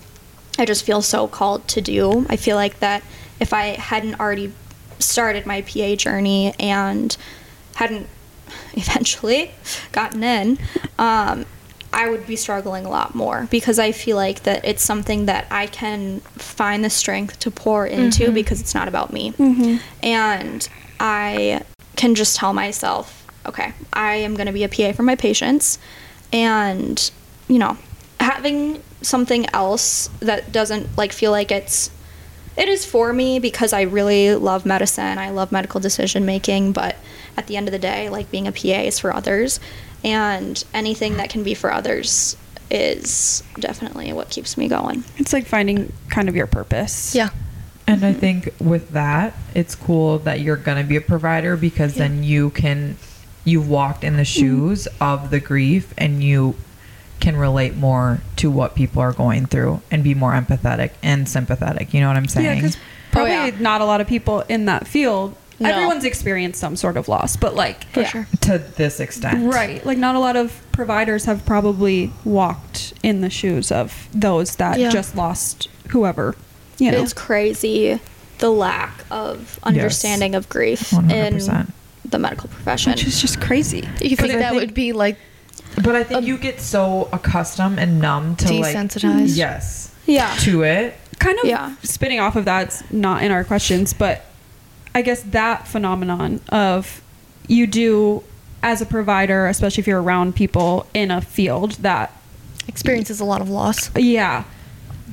I 0.58 0.64
just 0.64 0.84
feel 0.84 1.02
so 1.02 1.28
called 1.28 1.68
to 1.68 1.80
do. 1.80 2.26
I 2.28 2.36
feel 2.36 2.56
like 2.56 2.80
that 2.80 3.02
if 3.38 3.52
I 3.52 3.66
hadn't 3.78 4.18
already 4.18 4.52
started 4.98 5.46
my 5.46 5.60
PA 5.62 5.94
journey 5.94 6.54
and 6.58 7.16
hadn't 7.74 8.08
eventually 8.74 9.52
gotten 9.92 10.24
in, 10.24 10.58
um, 10.98 11.44
I 11.92 12.08
would 12.10 12.26
be 12.26 12.36
struggling 12.36 12.84
a 12.84 12.90
lot 12.90 13.14
more 13.14 13.46
because 13.50 13.78
I 13.78 13.92
feel 13.92 14.16
like 14.16 14.42
that 14.42 14.64
it's 14.64 14.82
something 14.82 15.26
that 15.26 15.46
I 15.50 15.66
can 15.66 16.20
find 16.20 16.84
the 16.84 16.90
strength 16.90 17.38
to 17.40 17.50
pour 17.50 17.86
into 17.86 18.30
because 18.32 18.60
it's 18.60 18.74
not 18.74 18.88
about 18.88 19.12
me. 19.12 19.32
And 20.02 20.68
I 21.00 21.62
can 21.96 22.14
just 22.14 22.36
tell 22.36 22.52
myself, 22.52 23.26
okay, 23.46 23.72
I 23.92 24.16
am 24.16 24.34
going 24.34 24.46
to 24.46 24.52
be 24.52 24.64
a 24.64 24.68
PA 24.68 24.92
for 24.92 25.02
my 25.02 25.16
patients. 25.16 25.78
And, 26.32 27.10
you 27.48 27.58
know, 27.58 27.76
having 28.20 28.82
something 29.02 29.46
else 29.54 30.08
that 30.20 30.52
doesn't 30.52 30.96
like 30.96 31.12
feel 31.12 31.30
like 31.30 31.50
it's 31.50 31.90
it 32.56 32.68
is 32.68 32.86
for 32.86 33.12
me 33.12 33.38
because 33.38 33.72
I 33.72 33.82
really 33.82 34.34
love 34.34 34.64
medicine. 34.64 35.18
I 35.18 35.30
love 35.30 35.52
medical 35.52 35.78
decision 35.78 36.24
making, 36.24 36.72
but 36.72 36.96
at 37.36 37.46
the 37.48 37.56
end 37.56 37.68
of 37.68 37.72
the 37.72 37.78
day, 37.78 38.08
like 38.08 38.30
being 38.30 38.46
a 38.46 38.52
PA 38.52 38.80
is 38.80 38.98
for 38.98 39.14
others, 39.14 39.60
and 40.02 40.62
anything 40.72 41.18
that 41.18 41.28
can 41.28 41.42
be 41.42 41.52
for 41.54 41.70
others 41.70 42.36
is 42.70 43.42
definitely 43.60 44.12
what 44.12 44.30
keeps 44.30 44.56
me 44.56 44.68
going. 44.68 45.04
It's 45.18 45.32
like 45.32 45.46
finding 45.46 45.92
kind 46.08 46.28
of 46.28 46.34
your 46.34 46.46
purpose. 46.46 47.14
Yeah. 47.14 47.28
And 47.86 48.04
I 48.04 48.12
think 48.12 48.52
with 48.60 48.90
that, 48.90 49.34
it's 49.54 49.74
cool 49.74 50.18
that 50.20 50.40
you're 50.40 50.56
going 50.56 50.82
to 50.82 50.88
be 50.88 50.96
a 50.96 51.00
provider 51.00 51.56
because 51.56 51.94
then 51.94 52.24
you 52.24 52.50
can, 52.50 52.96
you've 53.44 53.68
walked 53.68 54.02
in 54.02 54.16
the 54.16 54.22
mm-hmm. 54.22 54.40
shoes 54.40 54.88
of 55.00 55.30
the 55.30 55.38
grief 55.38 55.94
and 55.96 56.22
you 56.22 56.56
can 57.20 57.36
relate 57.36 57.76
more 57.76 58.20
to 58.36 58.50
what 58.50 58.74
people 58.74 59.00
are 59.00 59.12
going 59.12 59.46
through 59.46 59.80
and 59.90 60.02
be 60.04 60.14
more 60.14 60.32
empathetic 60.32 60.92
and 61.02 61.28
sympathetic. 61.28 61.94
You 61.94 62.00
know 62.00 62.08
what 62.08 62.16
I'm 62.16 62.28
saying? 62.28 62.44
Yeah, 62.44 62.52
saying? 62.52 62.62
because 62.62 62.78
probably 63.12 63.32
oh, 63.32 63.44
yeah. 63.46 63.60
not 63.60 63.80
a 63.80 63.84
lot 63.84 64.00
of 64.00 64.06
people 64.06 64.40
in 64.42 64.66
that 64.66 64.86
field. 64.86 65.36
No. 65.58 65.70
Everyone's 65.70 66.04
experienced 66.04 66.60
some 66.60 66.76
sort 66.76 66.98
of 66.98 67.08
loss, 67.08 67.36
but 67.36 67.54
like, 67.54 67.84
For 67.86 68.00
Yeah. 68.00 68.08
sure. 68.08 68.28
to 68.42 68.58
this 68.58 69.00
extent. 69.00 69.52
right? 69.52 69.84
Like, 69.86 69.96
not 69.96 70.14
a 70.14 70.18
lot 70.18 70.36
of 70.36 70.60
providers 70.72 71.24
have 71.24 71.46
probably 71.46 72.12
walked 72.24 72.92
in 73.02 73.22
the 73.22 73.30
shoes 73.30 73.72
of 73.72 74.08
those 74.12 74.56
that 74.56 74.78
Yeah. 74.78 74.90
just 74.90 75.16
lost 75.16 75.68
whoever. 75.88 76.34
You 76.78 76.92
know, 76.92 77.02
It's 77.02 77.12
crazy 77.12 78.00
the 78.38 78.50
lack 78.50 79.04
of 79.10 79.58
understanding 79.62 80.34
of 80.34 80.48
grief 80.48 80.92
in 80.92 81.00
100%. 81.08 81.72
the 82.04 82.18
medical 82.18 82.48
profession. 82.48 82.92
which 82.92 83.06
is 83.06 83.20
just 83.20 83.40
crazy. 83.40 83.88
You 84.00 84.16
think 84.16 84.34
I 84.34 84.36
that 84.36 84.50
think- 84.50 84.60
would 84.60 84.74
be 84.74 84.92
like 84.92 85.16
But 85.82 85.94
I 85.96 86.04
think 86.04 86.26
you 86.26 86.36
get 86.38 86.60
so 86.60 87.08
accustomed 87.12 87.78
and 87.78 87.98
numb 88.00 88.36
to 88.36 88.52
like 88.54 88.76
Desensitized. 88.76 89.36
yes 89.36 89.90
yeah. 90.06 90.34
to 90.40 90.62
it. 90.62 90.96
kind 91.18 91.38
of 91.38 91.46
Yeah. 91.46 91.74
spinning 91.82 92.20
off 92.20 92.36
of 92.36 92.44
that's 92.44 92.82
not 92.90 93.22
in 93.22 93.30
our 93.32 93.42
questions, 93.42 93.94
but 93.94 94.24
I 94.94 95.00
guess 95.02 95.22
that 95.22 95.66
phenomenon 95.66 96.40
of 96.50 97.00
you 97.48 97.66
do 97.66 98.22
as 98.62 98.82
a 98.82 98.86
provider, 98.86 99.46
especially 99.46 99.80
if 99.80 99.86
you're 99.86 100.02
around 100.02 100.34
people 100.34 100.86
in 100.92 101.10
a 101.10 101.20
field 101.22 101.72
that, 101.80 102.12
experiences 102.68 103.18
a 103.20 103.24
lot 103.24 103.40
of 103.40 103.48
loss. 103.48 103.90
yeah. 103.96 104.44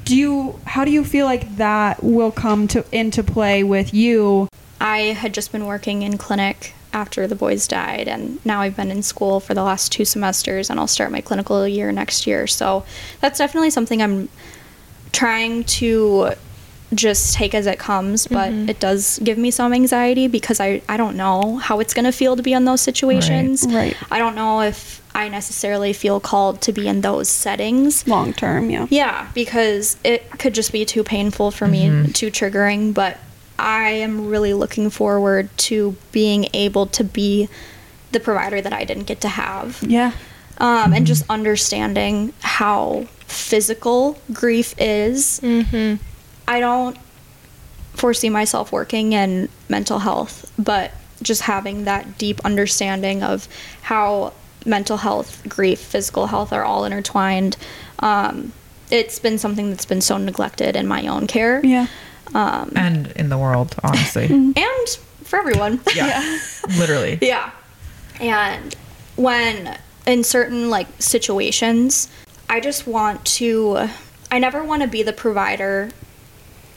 Do 0.06 0.16
you? 0.16 0.60
How 0.66 0.86
do 0.86 0.92
you 0.92 1.04
feel 1.04 1.26
like 1.26 1.58
that 1.58 2.04
will 2.04 2.32
come 2.32 2.68
to 2.70 2.86
into 2.92 3.24
play 3.24 3.64
with 3.64 3.94
you? 3.94 4.48
I 4.80 4.98
had 5.14 5.34
just 5.34 5.52
been 5.52 5.66
working 5.66 6.02
in 6.02 6.18
clinic 6.18 6.74
after 6.92 7.26
the 7.26 7.36
boys 7.36 7.68
died, 7.68 8.08
and 8.08 8.44
now 8.46 8.62
I've 8.62 8.76
been 8.76 8.92
in 8.92 9.02
school 9.02 9.40
for 9.40 9.54
the 9.54 9.64
last 9.64 9.92
two 9.92 10.06
semesters, 10.06 10.70
and 10.70 10.80
I'll 10.80 10.88
start 10.88 11.12
my 11.12 11.22
clinical 11.22 11.68
year 11.68 11.92
next 11.92 12.28
year. 12.28 12.48
So 12.48 12.86
that's 13.22 13.38
definitely 13.38 13.70
something 13.70 14.02
I'm 14.02 14.30
trying 15.12 15.64
to 15.64 16.34
just 16.94 17.34
take 17.34 17.56
as 17.56 17.66
it 17.66 17.80
comes, 17.80 18.28
but 18.28 18.52
mm-hmm. 18.52 18.70
it 18.70 18.80
does 18.80 19.20
give 19.20 19.38
me 19.38 19.52
some 19.52 19.74
anxiety 19.74 20.28
because 20.28 20.60
I, 20.60 20.82
I 20.88 20.98
don't 20.98 21.16
know 21.16 21.58
how 21.58 21.80
it's 21.80 21.94
going 21.94 22.06
to 22.06 22.12
feel 22.12 22.36
to 22.36 22.44
be 22.44 22.54
in 22.54 22.66
those 22.66 22.82
situations. 22.82 23.66
Right. 23.68 23.96
I 24.12 24.20
don't 24.20 24.36
know 24.36 24.62
if 24.62 25.02
I 25.16 25.30
necessarily 25.30 25.94
feel 25.94 26.20
called 26.20 26.62
to 26.62 26.72
be 26.72 26.88
in 26.88 27.02
those 27.02 27.30
settings. 27.30 28.08
Long 28.08 28.34
term, 28.34 28.70
yeah. 28.70 28.88
Yeah, 28.90 29.30
because 29.34 29.98
it 30.04 30.30
could 30.40 30.54
just 30.54 30.72
be 30.72 30.86
too 30.86 31.04
painful 31.04 31.52
for 31.52 31.68
me, 31.68 32.12
too 32.14 32.32
triggering. 32.32 32.94
But 32.94 33.20
I 33.60 33.90
am 33.90 34.28
really 34.28 34.54
looking 34.54 34.90
forward 34.90 35.56
to 35.58 35.96
being 36.12 36.48
able 36.54 36.88
to 36.88 37.04
be 37.04 37.48
the 38.12 38.20
provider 38.20 38.62
that 38.62 38.74
I 38.74 38.84
didn't 38.84 39.06
get 39.06 39.22
to 39.22 39.28
have. 39.28 39.84
Yeah. 39.84 40.14
Um, 40.58 40.94
and 40.94 41.06
just 41.08 41.26
understanding 41.30 42.34
how 42.42 43.08
physical 43.28 44.20
grief 44.32 44.76
is. 44.78 45.40
Mm-hmm. 45.42 46.02
I 46.48 46.60
don't 46.60 46.98
foresee 47.94 48.30
myself 48.30 48.72
working 48.72 49.14
in 49.14 49.50
mental 49.70 50.00
health, 50.00 50.52
but 50.58 50.92
just 51.22 51.42
having 51.44 51.86
that 51.86 52.18
deep 52.18 52.42
understanding 52.44 53.24
of 53.24 53.48
how 53.82 54.34
mental 54.66 54.98
health, 54.98 55.42
grief, 55.48 55.80
physical 55.80 56.28
health 56.28 56.54
are 56.54 56.64
all 56.64 56.86
intertwined. 56.86 57.58
Um, 58.00 58.52
it's 58.92 59.20
been 59.20 59.38
something 59.38 59.70
that's 59.70 59.86
been 59.86 60.02
so 60.02 60.18
neglected 60.18 60.76
in 60.76 60.88
my 60.88 61.08
own 61.08 61.28
care. 61.28 61.66
Yeah. 61.66 61.88
Um, 62.34 62.72
And 62.76 63.08
in 63.16 63.30
the 63.30 63.38
world, 63.38 63.76
honestly. 63.84 64.26
and 64.26 64.56
for 65.24 65.40
everyone. 65.40 65.80
yeah. 65.96 66.40
Literally. 66.78 67.18
Yeah. 67.22 67.52
And 68.20 68.76
when 69.16 69.78
in 70.06 70.24
certain 70.24 70.70
like 70.70 70.88
situations, 71.00 72.10
I 72.50 72.60
just 72.60 72.86
want 72.88 73.24
to 73.38 73.88
I 74.32 74.40
never 74.40 74.64
want 74.64 74.82
to 74.82 74.88
be 74.88 75.04
the 75.04 75.14
provider 75.14 75.90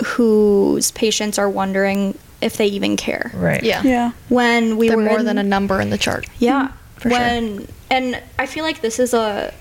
whose 0.04 0.90
patients 0.90 1.38
are 1.38 1.48
wondering 1.48 2.16
if 2.42 2.56
they 2.56 2.66
even 2.66 2.96
care. 2.96 3.30
Right. 3.34 3.62
Yeah. 3.62 3.82
Yeah. 3.82 4.12
When 4.28 4.76
we 4.76 4.88
They're 4.88 4.96
were 4.98 5.04
more 5.04 5.18
in- 5.20 5.24
than 5.26 5.38
a 5.38 5.42
number 5.42 5.80
in 5.80 5.90
the 5.90 5.98
chart. 5.98 6.26
yeah. 6.38 6.72
For 6.96 7.10
sure. 7.10 7.18
when 7.18 7.68
and 7.90 8.22
I 8.38 8.46
feel 8.46 8.64
like 8.64 8.80
this 8.80 8.98
is 8.98 9.14
a 9.14 9.52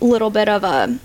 little 0.00 0.30
bit 0.30 0.48
of 0.48 0.64
a 0.64 0.98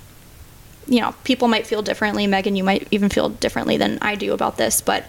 you 0.87 0.99
know, 0.99 1.13
people 1.23 1.47
might 1.47 1.65
feel 1.67 1.81
differently. 1.81 2.27
Megan, 2.27 2.55
you 2.55 2.63
might 2.63 2.87
even 2.91 3.07
feel 3.09 3.29
differently 3.29 3.77
than 3.77 3.97
I 4.01 4.15
do 4.15 4.33
about 4.33 4.57
this, 4.57 4.81
but 4.81 5.05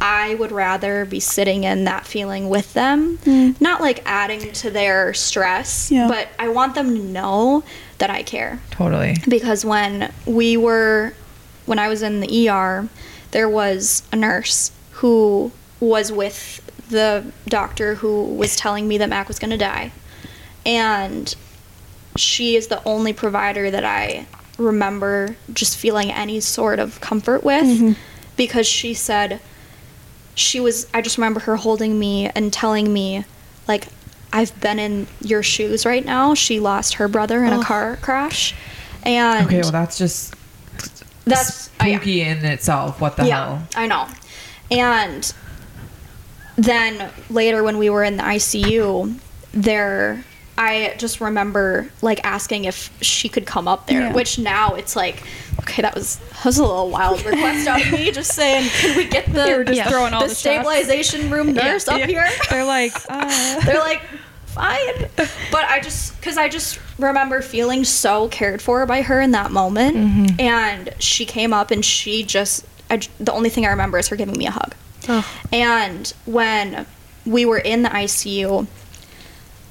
I 0.00 0.36
would 0.36 0.52
rather 0.52 1.04
be 1.04 1.18
sitting 1.20 1.64
in 1.64 1.84
that 1.84 2.06
feeling 2.06 2.48
with 2.48 2.72
them, 2.72 3.18
not 3.60 3.80
like 3.80 4.00
adding 4.06 4.52
to 4.52 4.70
their 4.70 5.12
stress, 5.12 5.90
Yeah. 5.90 6.06
but 6.06 6.28
I 6.38 6.48
want 6.48 6.76
them 6.76 6.94
to 6.94 7.02
know 7.02 7.64
that 7.98 8.08
I 8.08 8.22
care 8.22 8.60
Totally. 8.70 9.16
because 9.28 9.64
when 9.64 10.12
we 10.24 10.56
were 10.56 11.12
when 11.66 11.78
I 11.80 11.88
was 11.88 12.00
in 12.02 12.20
the 12.20 12.48
ER, 12.48 12.88
there 13.32 13.48
was 13.48 14.04
a 14.12 14.16
nurse 14.16 14.70
who 14.92 15.50
was 15.80 16.10
with 16.12 16.62
the 16.88 17.30
doctor 17.48 17.96
who 17.96 18.24
was 18.24 18.56
telling 18.56 18.86
me 18.88 18.96
that 18.98 19.08
Mac 19.10 19.28
was 19.28 19.38
going 19.38 19.50
to 19.50 19.58
die. 19.58 19.92
And 20.68 21.34
she 22.16 22.54
is 22.56 22.66
the 22.68 22.82
only 22.84 23.12
provider 23.14 23.70
that 23.70 23.84
I 23.84 24.26
remember 24.58 25.34
just 25.52 25.78
feeling 25.78 26.10
any 26.12 26.40
sort 26.40 26.78
of 26.78 27.00
comfort 27.00 27.42
with 27.42 27.96
because 28.36 28.66
she 28.66 28.92
said 28.92 29.40
she 30.34 30.60
was 30.60 30.86
I 30.92 31.00
just 31.00 31.16
remember 31.16 31.40
her 31.40 31.56
holding 31.56 31.98
me 31.98 32.28
and 32.28 32.52
telling 32.52 32.92
me 32.92 33.24
like 33.66 33.86
I've 34.32 34.58
been 34.60 34.78
in 34.78 35.06
your 35.22 35.42
shoes 35.42 35.86
right 35.86 36.04
now. 36.04 36.34
She 36.34 36.60
lost 36.60 36.94
her 36.94 37.08
brother 37.08 37.44
in 37.44 37.52
a 37.52 37.60
Oh. 37.60 37.62
car 37.62 37.96
crash. 38.02 38.54
And 39.04 39.46
Okay, 39.46 39.62
well, 39.62 39.70
that's 39.72 39.96
just 39.96 40.34
that's 41.24 41.68
uh, 41.80 41.84
yeah. 41.86 41.96
spooky 41.96 42.20
in 42.22 42.44
itself. 42.44 43.00
What 43.00 43.16
the 43.16 43.26
yeah, 43.26 43.44
hell? 43.58 43.68
I 43.74 43.86
know. 43.86 44.06
And 44.70 45.32
then 46.56 47.10
later 47.30 47.62
when 47.62 47.78
we 47.78 47.88
were 47.90 48.02
in 48.04 48.16
the 48.18 48.22
ICU, 48.24 49.18
there 49.52 50.24
I 50.58 50.94
just 50.98 51.20
remember 51.20 51.88
like 52.02 52.20
asking 52.24 52.64
if 52.64 52.90
she 53.00 53.28
could 53.28 53.46
come 53.46 53.68
up 53.68 53.86
there, 53.86 54.00
Yeah. 54.00 54.12
which 54.12 54.38
now 54.38 54.74
it's 54.74 54.96
like, 54.96 55.22
okay, 55.60 55.82
that 55.82 55.94
was 55.94 56.16
that 56.16 56.44
was 56.44 56.58
a 56.58 56.62
little 56.62 56.90
wild 56.90 57.24
request 57.24 57.68
out 57.68 57.80
of 57.80 57.92
me, 57.92 58.10
just 58.12 58.32
saying, 58.34 58.68
can 58.70 58.96
we 58.96 59.06
get 59.06 59.26
the, 59.26 59.62
just 59.64 59.76
Yeah. 59.76 59.88
throwing 59.88 60.12
all 60.14 60.22
the 60.22 60.26
the 60.28 60.34
shots. 60.34 60.40
stabilization 60.40 61.30
room 61.30 61.52
nurse 61.54 61.86
up 61.86 62.00
here? 62.02 62.28
They're 62.50 62.64
like, 62.64 62.92
uh, 63.08 63.60
They're 63.64 63.78
like, 63.78 64.02
fine. 64.46 65.08
But 65.16 65.64
I 65.66 65.78
just, 65.80 66.16
because 66.16 66.36
I 66.36 66.48
just 66.48 66.80
remember 66.98 67.40
feeling 67.40 67.84
so 67.84 68.26
cared 68.28 68.60
for 68.60 68.84
by 68.86 69.02
her 69.02 69.20
in 69.20 69.30
that 69.30 69.52
moment. 69.52 69.96
Mm-hmm. 69.96 70.40
And 70.40 70.94
she 70.98 71.24
came 71.24 71.52
up 71.52 71.70
and 71.70 71.84
she 71.84 72.24
just, 72.24 72.66
I, 72.90 73.00
the 73.20 73.32
only 73.32 73.48
thing 73.50 73.64
I 73.64 73.70
remember 73.70 73.98
is 73.98 74.08
her 74.08 74.16
giving 74.16 74.36
me 74.36 74.46
a 74.46 74.50
hug. 74.50 74.74
Oh. 75.08 75.24
And 75.52 76.12
when 76.26 76.84
we 77.24 77.44
were 77.44 77.58
in 77.58 77.82
the 77.82 77.90
ICU, 77.90 78.66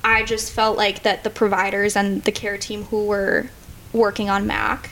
I 0.07 0.23
just 0.23 0.53
felt 0.53 0.77
like 0.77 1.03
that 1.03 1.23
the 1.25 1.29
providers 1.29 1.95
and 1.97 2.23
the 2.23 2.31
care 2.31 2.57
team 2.57 2.83
who 2.85 3.05
were 3.05 3.47
working 3.91 4.29
on 4.29 4.47
Mac, 4.47 4.91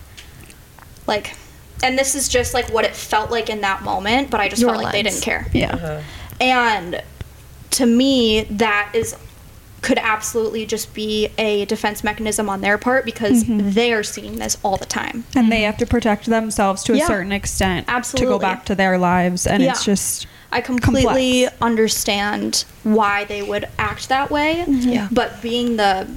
like, 1.07 1.35
and 1.83 1.97
this 1.97 2.15
is 2.15 2.27
just 2.27 2.53
like 2.53 2.67
what 2.71 2.83
it 2.85 2.95
felt 2.95 3.31
like 3.31 3.49
in 3.49 3.61
that 3.61 3.81
moment, 3.81 4.29
but 4.29 4.39
I 4.41 4.49
just 4.49 4.61
Your 4.61 4.71
felt 4.71 4.83
like 4.83 4.91
they 4.93 5.03
didn't 5.03 5.21
care. 5.21 5.47
yeah. 5.53 6.03
And 6.41 7.01
to 7.71 7.85
me, 7.85 8.43
that 8.43 8.91
is 8.93 9.15
could 9.81 9.99
absolutely 9.99 10.65
just 10.65 10.93
be 10.95 11.29
a 11.37 11.63
defense 11.65 12.03
mechanism 12.03 12.49
on 12.49 12.59
their 12.61 12.77
part 12.77 13.05
because 13.05 13.43
Mm-hmm. 13.43 13.69
they 13.71 13.93
are 13.93 14.01
seeing 14.03 14.37
this 14.39 14.57
all 14.63 14.77
the 14.77 14.85
time. 14.85 15.23
And 15.35 15.51
they 15.51 15.61
have 15.61 15.77
to 15.77 15.85
protect 15.85 16.25
themselves 16.25 16.83
to 16.85 16.93
a 16.93 16.97
Yeah. 16.97 17.07
certain 17.07 17.31
extent 17.31 17.87
to 17.87 18.25
go 18.25 18.39
back 18.39 18.65
to 18.65 18.73
their 18.75 18.97
lives. 18.97 19.45
And 19.45 19.61
it's 19.61 19.85
just, 19.85 20.25
I 20.55 20.61
completely 20.61 21.43
Complex. 21.43 21.61
understand 21.61 22.65
why 22.83 23.25
they 23.25 23.41
would 23.43 23.65
act 23.77 24.09
that 24.09 24.31
way. 24.31 24.63
Mm-hmm. 24.65 24.89
Yeah. 24.89 25.07
But 25.11 25.41
being 25.41 25.75
the 25.77 26.07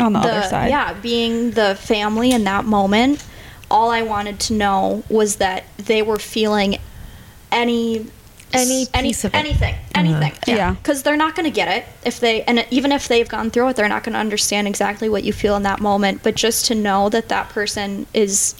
on 0.00 0.14
the, 0.14 0.20
other 0.20 0.42
side. 0.48 0.70
yeah, 0.70 0.94
being 0.94 1.50
the 1.52 1.74
family 1.74 2.30
in 2.32 2.44
that 2.44 2.64
moment, 2.64 3.22
all 3.70 3.90
I 3.90 4.02
wanted 4.02 4.40
to 4.40 4.54
know 4.54 5.02
was 5.10 5.36
that 5.36 5.64
they 5.76 6.00
were 6.02 6.18
feeling 6.18 6.78
any 7.50 8.06
Any 8.54 8.86
any 8.94 9.08
piece 9.08 9.24
of 9.24 9.34
it. 9.34 9.38
anything, 9.38 9.74
uh-huh. 9.74 10.00
anything. 10.00 10.32
Yeah. 10.46 10.72
Because 10.72 11.02
they're 11.02 11.16
not 11.16 11.34
going 11.34 11.44
to 11.44 11.54
get 11.54 11.68
it 11.68 11.84
if 12.04 12.20
they, 12.20 12.42
and 12.44 12.66
even 12.70 12.92
if 12.92 13.08
they've 13.08 13.28
gone 13.28 13.50
through 13.50 13.68
it, 13.68 13.76
they're 13.76 13.88
not 13.88 14.04
going 14.04 14.12
to 14.14 14.18
understand 14.18 14.66
exactly 14.66 15.08
what 15.08 15.22
you 15.24 15.32
feel 15.32 15.56
in 15.56 15.62
that 15.64 15.80
moment. 15.80 16.22
But 16.22 16.34
just 16.34 16.66
to 16.66 16.74
know 16.74 17.08
that 17.10 17.28
that 17.28 17.48
person 17.50 18.06
is 18.14 18.54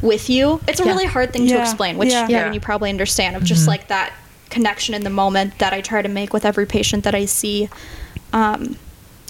with 0.00 0.28
you, 0.28 0.60
it's 0.66 0.80
a 0.80 0.84
Yeah. 0.84 0.90
really 0.92 1.06
hard 1.06 1.32
thing 1.32 1.46
to 1.48 1.60
explain. 1.60 1.98
Which 1.98 2.10
Yeah. 2.10 2.22
Megan, 2.22 2.46
Yeah. 2.46 2.52
you 2.52 2.60
probably 2.60 2.90
understand 2.90 3.36
of 3.36 3.44
just 3.44 3.62
mm-hmm. 3.62 3.70
like 3.70 3.88
that 3.88 4.12
connection 4.52 4.94
in 4.94 5.02
the 5.02 5.10
moment 5.10 5.58
that 5.58 5.72
I 5.72 5.80
try 5.80 6.00
to 6.02 6.08
make 6.08 6.32
with 6.32 6.44
every 6.44 6.66
patient 6.66 7.02
that 7.04 7.14
I 7.14 7.24
see. 7.24 7.68
Um, 8.32 8.76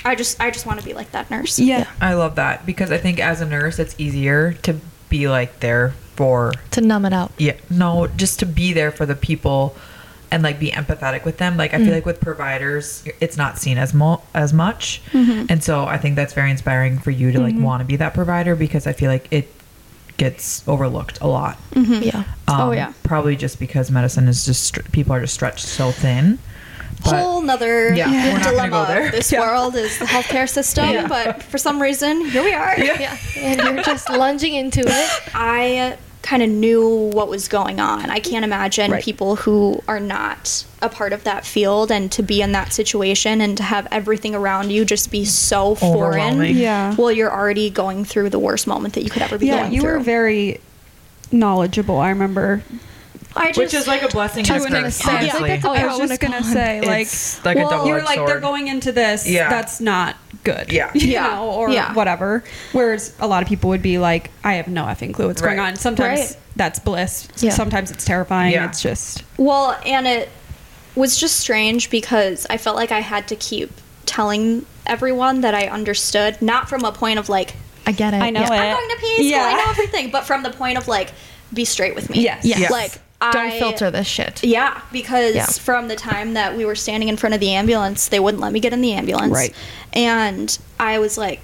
I 0.05 0.15
just, 0.17 0.41
I 0.41 0.51
just 0.51 0.67
want 0.67 0.81
to 0.81 0.85
be 0.85 0.93
like 0.95 1.13
that 1.13 1.31
nurse. 1.31 1.59
Yeah. 1.59 1.89
I 2.01 2.15
love 2.15 2.35
that 2.35 2.67
because 2.67 2.91
I 2.91 2.99
think 2.99 3.19
as 3.21 3.41
a 3.41 3.47
nurse, 3.47 3.79
it's 3.79 3.95
easier 3.99 4.53
to 4.65 4.77
be 5.09 5.29
like 5.29 5.61
there 5.61 5.91
for 6.17 6.53
To 6.73 6.81
numb 6.83 7.05
it 7.07 7.13
out. 7.15 7.33
yeah 7.39 7.55
no 7.71 8.07
just 8.07 8.39
to 8.41 8.47
be 8.47 8.73
there 8.75 8.91
for 8.91 9.07
the 9.07 9.15
people 9.15 9.75
and 10.31 10.43
like 10.43 10.59
be 10.61 10.71
empathetic 10.71 11.25
with 11.25 11.39
them 11.39 11.57
like 11.57 11.73
i 11.75 11.79
Mm. 11.79 11.85
feel 11.85 11.95
like 11.95 12.07
with 12.07 12.21
providers 12.21 13.03
it's 13.21 13.37
not 13.39 13.57
seen 13.59 13.79
as 13.79 13.93
mo- 13.95 14.23
as 14.35 14.53
much 14.53 15.01
and 15.15 15.63
so 15.65 15.85
i 15.87 15.97
think 15.99 16.17
that's 16.17 16.33
very 16.35 16.51
inspiring 16.51 16.99
for 16.99 17.11
you 17.11 17.33
to 17.33 17.41
like 17.41 17.55
want 17.59 17.81
to 17.81 17.85
be 17.87 17.97
that 17.97 18.13
provider 18.15 18.55
because 18.57 18.87
i 18.87 18.93
feel 18.93 19.11
like 19.11 19.27
it 19.31 19.51
gets 20.23 20.63
overlooked 20.69 21.19
a 21.21 21.27
lot 21.27 21.57
Yeah. 21.75 22.23
Oh, 22.47 22.69
Um, 22.71 22.75
yeah. 22.75 22.93
probably 23.03 23.35
just 23.35 23.59
because 23.59 23.91
medicine 23.91 24.29
is 24.29 24.45
just 24.45 24.63
str- 24.63 24.83
people 24.93 25.13
are 25.15 25.21
just 25.21 25.35
stretched 25.35 25.67
so 25.67 25.91
thin 25.91 26.39
but 27.05 27.15
Whole 27.21 27.41
nother 27.43 27.93
Yeah, 27.93 28.07
we're 28.09 28.39
not 28.39 28.45
gonna 28.45 28.51
dilemma 28.71 28.71
go 28.87 29.07
of 29.07 29.11
this 29.13 29.33
Yeah. 29.33 29.41
world 29.41 29.75
is 29.75 29.99
the 29.99 30.05
healthcare 30.05 30.49
system, 30.49 30.91
Yeah. 30.99 31.09
but 31.09 31.43
for 31.43 31.59
some 31.59 31.83
reason, 31.83 32.25
here 32.31 32.45
we 32.45 32.53
are. 32.53 32.75
Yeah. 32.79 33.17
And 33.37 33.61
you're 33.61 33.83
just 33.83 34.09
lunging 34.09 34.55
into 34.55 34.81
it. 34.87 35.11
I 35.35 35.97
kind 36.23 36.43
of 36.43 36.49
knew 36.49 37.11
what 37.13 37.29
was 37.29 37.49
going 37.49 37.81
on. 37.81 38.09
I 38.09 38.21
can't 38.21 38.45
imagine 38.45 38.93
Right. 38.93 39.03
people 39.03 39.35
who 39.37 39.83
are 39.89 39.99
not 39.99 40.65
a 40.81 40.89
part 40.89 41.13
of 41.13 41.25
that 41.25 41.45
field 41.45 41.91
and 41.91 42.13
to 42.13 42.23
be 42.23 42.41
in 42.41 42.53
that 42.53 42.73
situation 42.73 43.41
and 43.41 43.57
to 43.57 43.63
have 43.65 43.89
everything 43.91 44.33
around 44.35 44.71
you 44.71 44.85
just 44.85 45.11
be 45.11 45.25
so 45.25 45.75
foreign. 45.75 46.41
Yeah. 46.57 46.95
Well, 46.97 47.11
you're 47.11 47.33
already 47.33 47.71
going 47.71 48.05
through 48.05 48.31
the 48.31 48.39
worst 48.39 48.69
moment 48.69 48.95
that 48.95 49.03
you 49.03 49.11
could 49.11 49.23
ever 49.23 49.37
be 49.37 49.47
Yeah. 49.47 49.63
going 49.63 49.73
You 49.73 49.81
through. 49.81 49.93
were 49.95 49.99
very 50.01 50.61
knowledgeable. 51.33 51.99
I 51.99 52.11
remember. 52.11 52.63
I 53.35 53.47
just, 53.49 53.59
which 53.59 53.75
is 53.75 53.87
like 53.87 54.03
a 54.03 54.09
blessing 54.09 54.45
To 54.45 54.53
and 54.55 54.63
a 54.63 54.67
an 54.67 54.73
curse 54.85 54.97
extent. 54.99 55.19
honestly 55.19 55.41
Like, 55.41 55.63
that's 55.63 55.65
I 55.65 55.83
I 55.83 55.87
was 55.87 55.99
just 56.11 56.21
gonna 56.21 56.45
say, 56.45 56.81
like, 56.83 57.09
like 57.45 57.57
well, 57.71 57.87
you're 57.87 58.03
like 58.03 58.25
they're 58.27 58.41
going 58.41 58.69
into 58.69 58.93
this. 58.93 59.27
Yeah. 59.29 59.49
That's 59.49 59.81
not 59.81 60.17
good. 60.45 60.73
Yeah. 60.73 60.91
You 60.95 61.09
Yeah. 61.09 61.27
know, 61.35 61.51
or 61.51 61.71
Yeah. 61.71 61.93
whatever. 61.95 62.45
Whereas 62.73 63.15
a 63.21 63.27
lot 63.27 63.43
of 63.43 63.49
people 63.49 63.71
would 63.71 63.83
be 63.83 63.99
like, 63.99 64.31
I 64.45 64.55
have 64.55 64.69
no 64.69 64.85
effing 64.85 65.13
clue 65.15 65.29
what's 65.29 65.43
going 65.43 65.59
on. 65.59 65.77
Sometimes 65.77 66.21
Right. 66.21 66.37
that's 66.57 66.79
bliss. 66.79 67.29
Yeah. 67.39 67.51
Sometimes 67.51 67.91
it's 67.91 68.05
terrifying. 68.05 68.53
Yeah. 68.53 68.67
It's 68.67 68.81
just 68.83 69.23
Well, 69.37 69.79
and 69.87 70.07
it 70.07 70.29
was 70.95 71.17
just 71.19 71.41
strange 71.41 71.91
because 71.91 72.47
I 72.51 72.57
felt 72.59 72.77
like 72.77 72.93
I 72.93 73.01
had 73.01 73.29
to 73.29 73.37
keep 73.37 73.71
telling 74.07 74.67
everyone 74.87 75.41
that 75.43 75.55
I 75.55 75.67
understood, 75.69 76.41
not 76.43 76.69
from 76.69 76.85
a 76.85 76.93
point 76.93 77.19
of 77.19 77.29
like, 77.29 77.55
I 77.87 77.93
get 77.93 78.15
it. 78.15 78.19
I 78.23 78.31
know 78.31 78.41
yeah. 78.41 78.47
it. 78.47 78.75
I'm 78.75 78.77
going 78.77 78.89
to 78.91 78.97
PA 78.97 79.07
school, 79.15 79.25
Yeah. 79.25 79.45
I 79.47 79.55
know 79.55 79.65
everything, 79.71 80.11
but 80.11 80.25
from 80.25 80.43
the 80.43 80.51
point 80.51 80.79
of 80.79 80.89
like, 80.89 81.13
be 81.53 81.65
straight 81.65 81.95
with 81.95 82.11
me. 82.11 82.21
Yes. 82.23 82.45
Yes. 82.45 82.71
Like, 82.71 82.93
Don't 83.31 83.47
I, 83.53 83.59
filter 83.59 83.91
this 83.91 84.07
shit. 84.07 84.43
Yeah, 84.43 84.81
because 84.91 85.35
Yeah. 85.35 85.47
from 85.47 85.89
the 85.89 85.97
time 85.97 86.35
that 86.35 86.57
we 86.57 86.65
were 86.65 86.75
standing 86.75 87.09
in 87.09 87.17
front 87.17 87.35
of 87.35 87.41
the 87.41 87.53
ambulance, 87.55 88.09
they 88.09 88.19
wouldn't 88.21 88.43
let 88.43 88.53
me 88.53 88.61
get 88.61 88.73
in 88.73 88.81
the 88.81 88.93
ambulance. 88.93 89.33
Right. 89.33 89.55
And 89.93 90.59
I 90.81 90.99
was 90.99 91.17
like, 91.17 91.41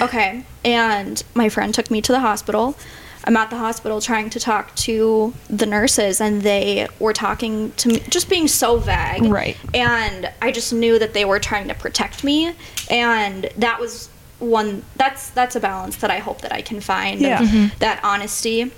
okay. 0.00 0.44
And 0.64 1.22
my 1.34 1.48
friend 1.48 1.74
took 1.74 1.90
me 1.90 2.00
to 2.02 2.12
the 2.12 2.20
hospital. 2.20 2.76
I'm 3.24 3.36
at 3.36 3.50
the 3.50 3.56
hospital 3.58 4.00
trying 4.00 4.30
to 4.30 4.40
talk 4.40 4.74
to 4.76 5.34
the 5.50 5.66
nurses, 5.66 6.20
and 6.20 6.42
they 6.42 6.86
were 7.00 7.12
talking 7.12 7.72
to 7.72 7.88
me, 7.88 8.00
just 8.08 8.28
being 8.30 8.46
so 8.46 8.78
vague. 8.78 9.24
Right. 9.24 9.56
And 9.74 10.30
I 10.40 10.52
just 10.52 10.72
knew 10.72 10.98
that 11.00 11.12
they 11.12 11.24
were 11.24 11.40
trying 11.40 11.66
to 11.68 11.74
protect 11.74 12.22
me, 12.22 12.54
and 12.88 13.50
that 13.58 13.80
was 13.80 14.08
one. 14.38 14.84
That's 14.94 15.30
that's 15.30 15.56
a 15.56 15.60
balance 15.60 15.96
that 15.96 16.10
I 16.10 16.18
hope 16.18 16.42
that 16.42 16.52
I 16.52 16.62
can 16.62 16.80
find. 16.80 17.20
Yeah. 17.20 17.42
Of 17.42 17.78
That 17.80 18.00
honesty 18.04 18.70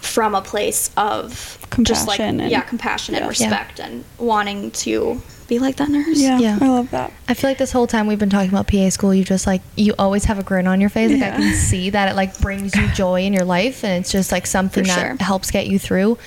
from 0.00 0.34
a 0.34 0.42
place 0.42 0.90
of 0.96 1.58
just 1.82 2.06
like 2.06 2.16
Compassion 2.18 2.40
and- 2.40 2.50
yeah, 2.50 2.60
compassion 2.62 3.14
and 3.14 3.24
Yeah. 3.24 3.28
respect, 3.28 3.80
and 3.80 4.04
wanting 4.18 4.70
to 4.72 5.20
be 5.48 5.58
like 5.60 5.76
that 5.76 5.88
nurse. 5.88 6.18
yeah, 6.18 6.38
Yeah. 6.38 6.58
I 6.60 6.68
love 6.68 6.90
that. 6.90 7.12
I 7.28 7.34
feel 7.34 7.48
like 7.50 7.58
this 7.58 7.70
whole 7.72 7.86
time 7.86 8.06
we've 8.08 8.18
been 8.18 8.30
talking 8.30 8.48
about 8.50 8.66
PA 8.66 8.88
school, 8.90 9.14
you 9.14 9.22
just 9.24 9.46
like 9.46 9.62
you 9.76 9.94
always 9.98 10.24
have 10.24 10.38
a 10.38 10.42
grin 10.42 10.66
on 10.66 10.80
your 10.80 10.90
face. 10.90 11.12
Like 11.12 11.22
I 11.34 11.36
can 11.36 11.54
see 11.54 11.90
that 11.90 12.08
it 12.10 12.16
like 12.16 12.38
brings 12.40 12.74
you 12.74 12.88
joy 12.88 13.22
in 13.22 13.32
your 13.32 13.44
life, 13.44 13.84
and 13.84 14.00
it's 14.00 14.10
just 14.12 14.32
like 14.32 14.46
something 14.46 14.84
For 14.84 14.88
that 14.88 14.98
sure. 14.98 15.16
helps 15.20 15.50
get 15.50 15.66
you 15.66 15.78
through. 15.78 16.18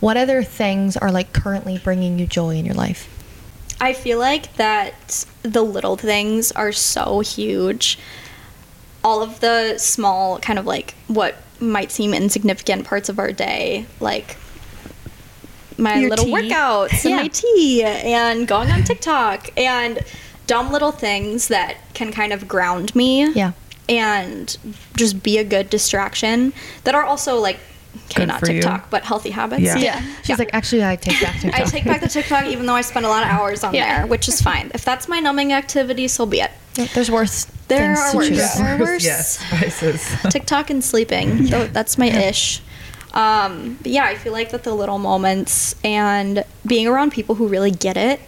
What 0.00 0.16
other 0.16 0.42
things 0.44 0.96
are 0.96 1.10
like 1.10 1.32
currently 1.32 1.78
bringing 1.78 2.18
you 2.20 2.26
joy 2.26 2.56
in 2.56 2.64
your 2.64 2.76
life? 2.76 3.08
I 3.80 3.92
feel 3.92 4.18
like 4.18 4.54
that 4.56 5.24
the 5.42 5.62
little 5.62 5.96
things 5.96 6.50
are 6.52 6.72
so 6.72 7.20
huge. 7.20 7.98
All 9.04 9.22
of 9.22 9.40
the 9.40 9.78
small, 9.78 10.38
kind 10.38 10.58
of 10.58 10.66
like 10.66 10.94
what 11.08 11.36
might 11.60 11.90
seem 11.92 12.14
insignificant 12.14 12.84
parts 12.84 13.08
of 13.08 13.18
our 13.18 13.32
day, 13.32 13.86
like 14.00 14.36
my 15.76 15.96
Your 15.98 16.10
little 16.10 16.24
tea. 16.26 16.32
workouts 16.32 17.04
and 17.04 17.10
Yeah. 17.10 17.16
my 17.16 17.28
tea 17.28 17.82
and 17.84 18.46
going 18.48 18.70
on 18.70 18.82
TikTok 18.84 19.50
and 19.56 20.00
dumb 20.46 20.72
little 20.72 20.92
things 20.92 21.48
that 21.48 21.76
can 21.94 22.10
kind 22.12 22.32
of 22.32 22.48
ground 22.48 22.94
me 22.96 23.30
Yeah. 23.32 23.52
and 23.88 24.56
just 24.96 25.22
be 25.22 25.38
a 25.38 25.44
good 25.44 25.70
distraction 25.70 26.52
that 26.84 26.94
are 26.94 27.04
also 27.04 27.38
like 27.38 27.58
okay, 28.10 28.22
Good 28.22 28.28
not 28.28 28.40
for 28.40 28.46
you. 28.46 28.54
TikTok, 28.60 28.90
but 28.90 29.04
healthy 29.04 29.30
habits. 29.30 29.62
Yeah. 29.62 29.76
Yeah. 29.76 30.02
She's 30.24 30.38
like, 30.38 30.50
actually, 30.52 30.84
I 30.84 30.96
take 30.96 31.20
back 31.20 31.34
TikTok. 31.40 31.60
I 31.60 31.64
take 31.64 31.84
back 31.84 32.00
the 32.00 32.08
TikTok 32.08 32.46
even 32.46 32.66
though 32.66 32.74
I 32.74 32.80
spend 32.80 33.04
a 33.06 33.08
lot 33.08 33.22
of 33.22 33.28
hours 33.28 33.62
on 33.64 33.74
Yeah. 33.74 33.98
there, 33.98 34.06
which 34.06 34.28
is 34.28 34.40
fine. 34.40 34.70
If 34.74 34.84
that's 34.84 35.08
my 35.08 35.20
numbing 35.20 35.52
activity, 35.52 36.08
so 36.08 36.24
be 36.26 36.40
it. 36.40 36.50
There's 36.94 37.10
worse 37.10 37.46
There 37.68 37.94
things 37.94 37.98
are 38.00 38.10
to 38.12 38.16
worse. 38.16 38.28
choose. 38.28 38.54
There 38.54 38.74
are 38.74 38.78
worse. 38.78 39.04
yes 39.04 39.38
spices 39.38 40.16
TikTok 40.32 40.70
and 40.70 40.82
sleeping. 40.82 41.46
Tho- 41.46 41.66
That's 41.68 41.96
my 41.98 42.06
ish. 42.06 42.62
Um, 43.14 43.78
but 43.82 43.90
yeah, 43.92 44.04
I 44.04 44.14
feel 44.16 44.32
like 44.32 44.50
that 44.50 44.64
the 44.64 44.74
little 44.74 44.98
moments 44.98 45.74
and 45.82 46.44
being 46.66 46.86
around 46.86 47.10
people 47.12 47.34
who 47.36 47.48
really 47.48 47.70
get 47.70 47.96
it 47.96 48.20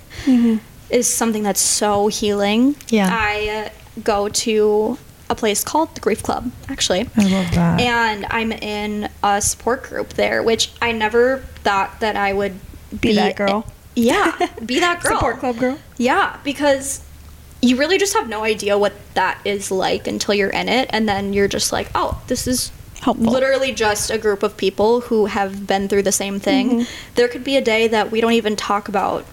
is 0.91 1.07
something 1.07 1.43
that's 1.43 1.61
so 1.61 2.09
healing. 2.09 2.77
Yeah. 2.89 3.09
I 3.11 3.67
uh, 3.67 4.01
go 4.03 4.29
to 4.29 4.99
a 5.29 5.35
place 5.35 5.63
called 5.63 5.95
the 5.95 6.01
Grief 6.01 6.23
Club, 6.23 6.51
actually. 6.69 7.09
i 7.17 7.23
love 7.29 7.55
that 7.55 7.81
And 7.81 8.27
I'm 8.31 8.51
in 8.53 9.09
a 9.23 9.41
support 9.41 9.85
group 9.85 10.15
there, 10.15 10.43
which 10.43 10.73
I 10.83 10.91
never 10.93 11.39
thought 11.63 12.01
that 12.01 12.17
I 12.17 12.33
would 12.33 12.59
Be 13.01 13.15
that 13.15 13.37
girl. 13.37 13.67
Yeah, 13.97 14.35
be 14.65 14.81
that 14.81 15.01
girl. 15.03 15.17
Support 15.17 15.39
club 15.41 15.59
girl. 15.59 15.79
Yeah, 15.99 16.39
because 16.45 17.03
you 17.63 17.77
really 17.77 17.99
just 17.99 18.15
have 18.15 18.29
no 18.29 18.43
idea 18.45 18.79
what 18.79 18.93
that 19.15 19.39
is 19.45 19.71
like 19.71 20.07
until 20.07 20.35
you're 20.35 20.51
in 20.51 20.69
it, 20.69 20.89
and 20.93 21.09
then 21.09 21.33
you're 21.33 21.49
just 21.49 21.73
like, 21.73 21.89
oh, 21.95 22.21
this 22.27 22.47
is 22.47 22.73
Helpful. 23.01 23.33
literally 23.33 23.73
just 23.73 24.11
a 24.11 24.19
group 24.19 24.43
of 24.43 24.57
people 24.57 25.01
who 25.03 25.27
have 25.27 25.67
been 25.67 25.89
through 25.89 26.03
the 26.03 26.13
same 26.13 26.39
thing. 26.41 26.71
Mm-hmm. 26.71 27.15
There 27.17 27.29
could 27.29 27.45
be 27.45 27.57
a 27.57 27.61
day 27.63 27.89
that 27.89 28.11
we 28.11 28.21
don't 28.21 28.33
even 28.33 28.57
talk 28.57 28.89
about 28.89 29.27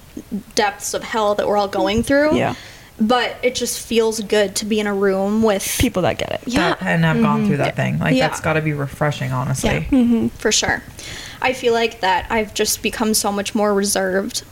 depths 0.55 0.93
of 0.93 1.03
hell 1.03 1.35
that 1.35 1.47
we're 1.47 1.57
all 1.57 1.67
going 1.67 2.03
through. 2.03 2.35
Yeah. 2.35 2.55
but 2.99 3.37
it 3.43 3.53
just 3.53 3.85
feels 3.85 4.19
good 4.21 4.55
to 4.55 4.65
be 4.65 4.79
in 4.79 4.87
a 4.87 4.93
room 4.93 5.43
with 5.43 5.77
People 5.79 6.01
that 6.01 6.17
get 6.17 6.31
it. 6.31 6.41
Yeah. 6.47 6.69
That, 6.69 6.81
and 6.81 7.05
I've 7.05 7.21
gone 7.21 7.45
through 7.45 7.57
that 7.57 7.75
mm-hmm. 7.75 7.75
thing. 7.75 7.99
Like 7.99 8.15
Yeah. 8.15 8.27
that's 8.27 8.41
got 8.41 8.53
to 8.53 8.61
be 8.61 8.73
refreshing, 8.73 9.31
honestly. 9.31 9.69
Yeah. 9.69 9.81
Mm-hmm. 9.81 10.27
for 10.29 10.51
sure. 10.51 10.81
I 11.39 11.53
feel 11.53 11.73
like 11.73 11.99
that 12.01 12.25
I've 12.31 12.53
just 12.55 12.81
become 12.81 13.13
so 13.13 13.31
much 13.31 13.53
more 13.53 13.73
reserved 13.73 14.43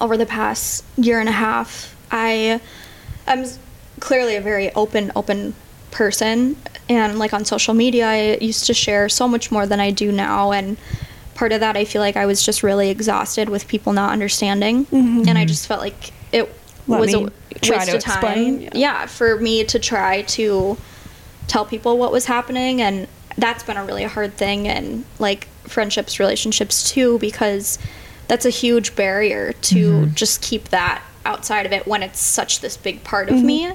over 0.00 0.16
the 0.16 0.26
past 0.26 0.84
year 0.96 1.20
and 1.20 1.28
a 1.28 1.32
half. 1.32 1.93
I 2.14 2.60
am 3.26 3.44
clearly 4.00 4.36
a 4.36 4.40
very 4.40 4.72
open, 4.74 5.10
open 5.16 5.54
person, 5.90 6.56
and 6.88 7.18
like 7.18 7.32
on 7.34 7.44
social 7.44 7.74
media, 7.74 8.06
I 8.06 8.36
used 8.40 8.66
to 8.66 8.74
share 8.74 9.08
so 9.08 9.28
much 9.28 9.50
more 9.50 9.66
than 9.66 9.80
I 9.80 9.90
do 9.90 10.12
now, 10.12 10.52
and 10.52 10.76
part 11.34 11.52
of 11.52 11.60
that 11.60 11.76
I 11.76 11.84
feel 11.84 12.00
like 12.00 12.16
I 12.16 12.26
was 12.26 12.42
just 12.42 12.62
really 12.62 12.88
exhausted 12.90 13.48
with 13.48 13.66
people 13.68 13.92
not 13.92 14.12
understanding, 14.12 14.86
and 14.92 15.36
I 15.36 15.44
just 15.44 15.66
felt 15.66 15.80
like 15.80 16.12
it 16.32 16.48
Let 16.86 17.00
was 17.00 17.14
a 17.14 17.20
waste 17.20 17.94
of 17.94 18.02
time. 18.02 18.60
yeah. 18.60 18.70
yeah, 18.74 19.06
for 19.06 19.38
me 19.38 19.64
to 19.64 19.78
try 19.78 20.22
to 20.22 20.76
tell 21.48 21.64
people 21.64 21.98
what 21.98 22.12
was 22.12 22.26
happening. 22.26 22.80
And 22.80 23.08
that's 23.36 23.62
been 23.64 23.76
a 23.76 23.84
really 23.84 24.04
hard 24.04 24.34
thing. 24.34 24.68
And 24.68 25.04
like 25.18 25.48
friendships 25.64 26.20
relationships 26.20 26.90
too 26.90 27.18
because 27.18 27.78
that's 28.28 28.44
a 28.44 28.50
huge 28.50 28.94
barrier 28.96 29.52
to 29.52 30.06
just 30.06 30.42
keep 30.42 30.68
that 30.68 31.02
outside 31.24 31.66
of 31.66 31.72
it 31.72 31.86
when 31.86 32.02
it's 32.02 32.20
such 32.20 32.60
this 32.60 32.76
big 32.76 33.02
part 33.04 33.28
of 33.28 33.36
mm-hmm. 33.36 33.46
me 33.46 33.72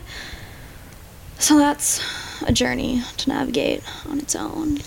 so 1.37 1.57
that's 1.57 2.01
a 2.43 2.51
journey 2.51 3.01
to 3.17 3.29
navigate 3.29 3.83
on 4.07 4.19
its 4.19 4.35
own 4.35 4.79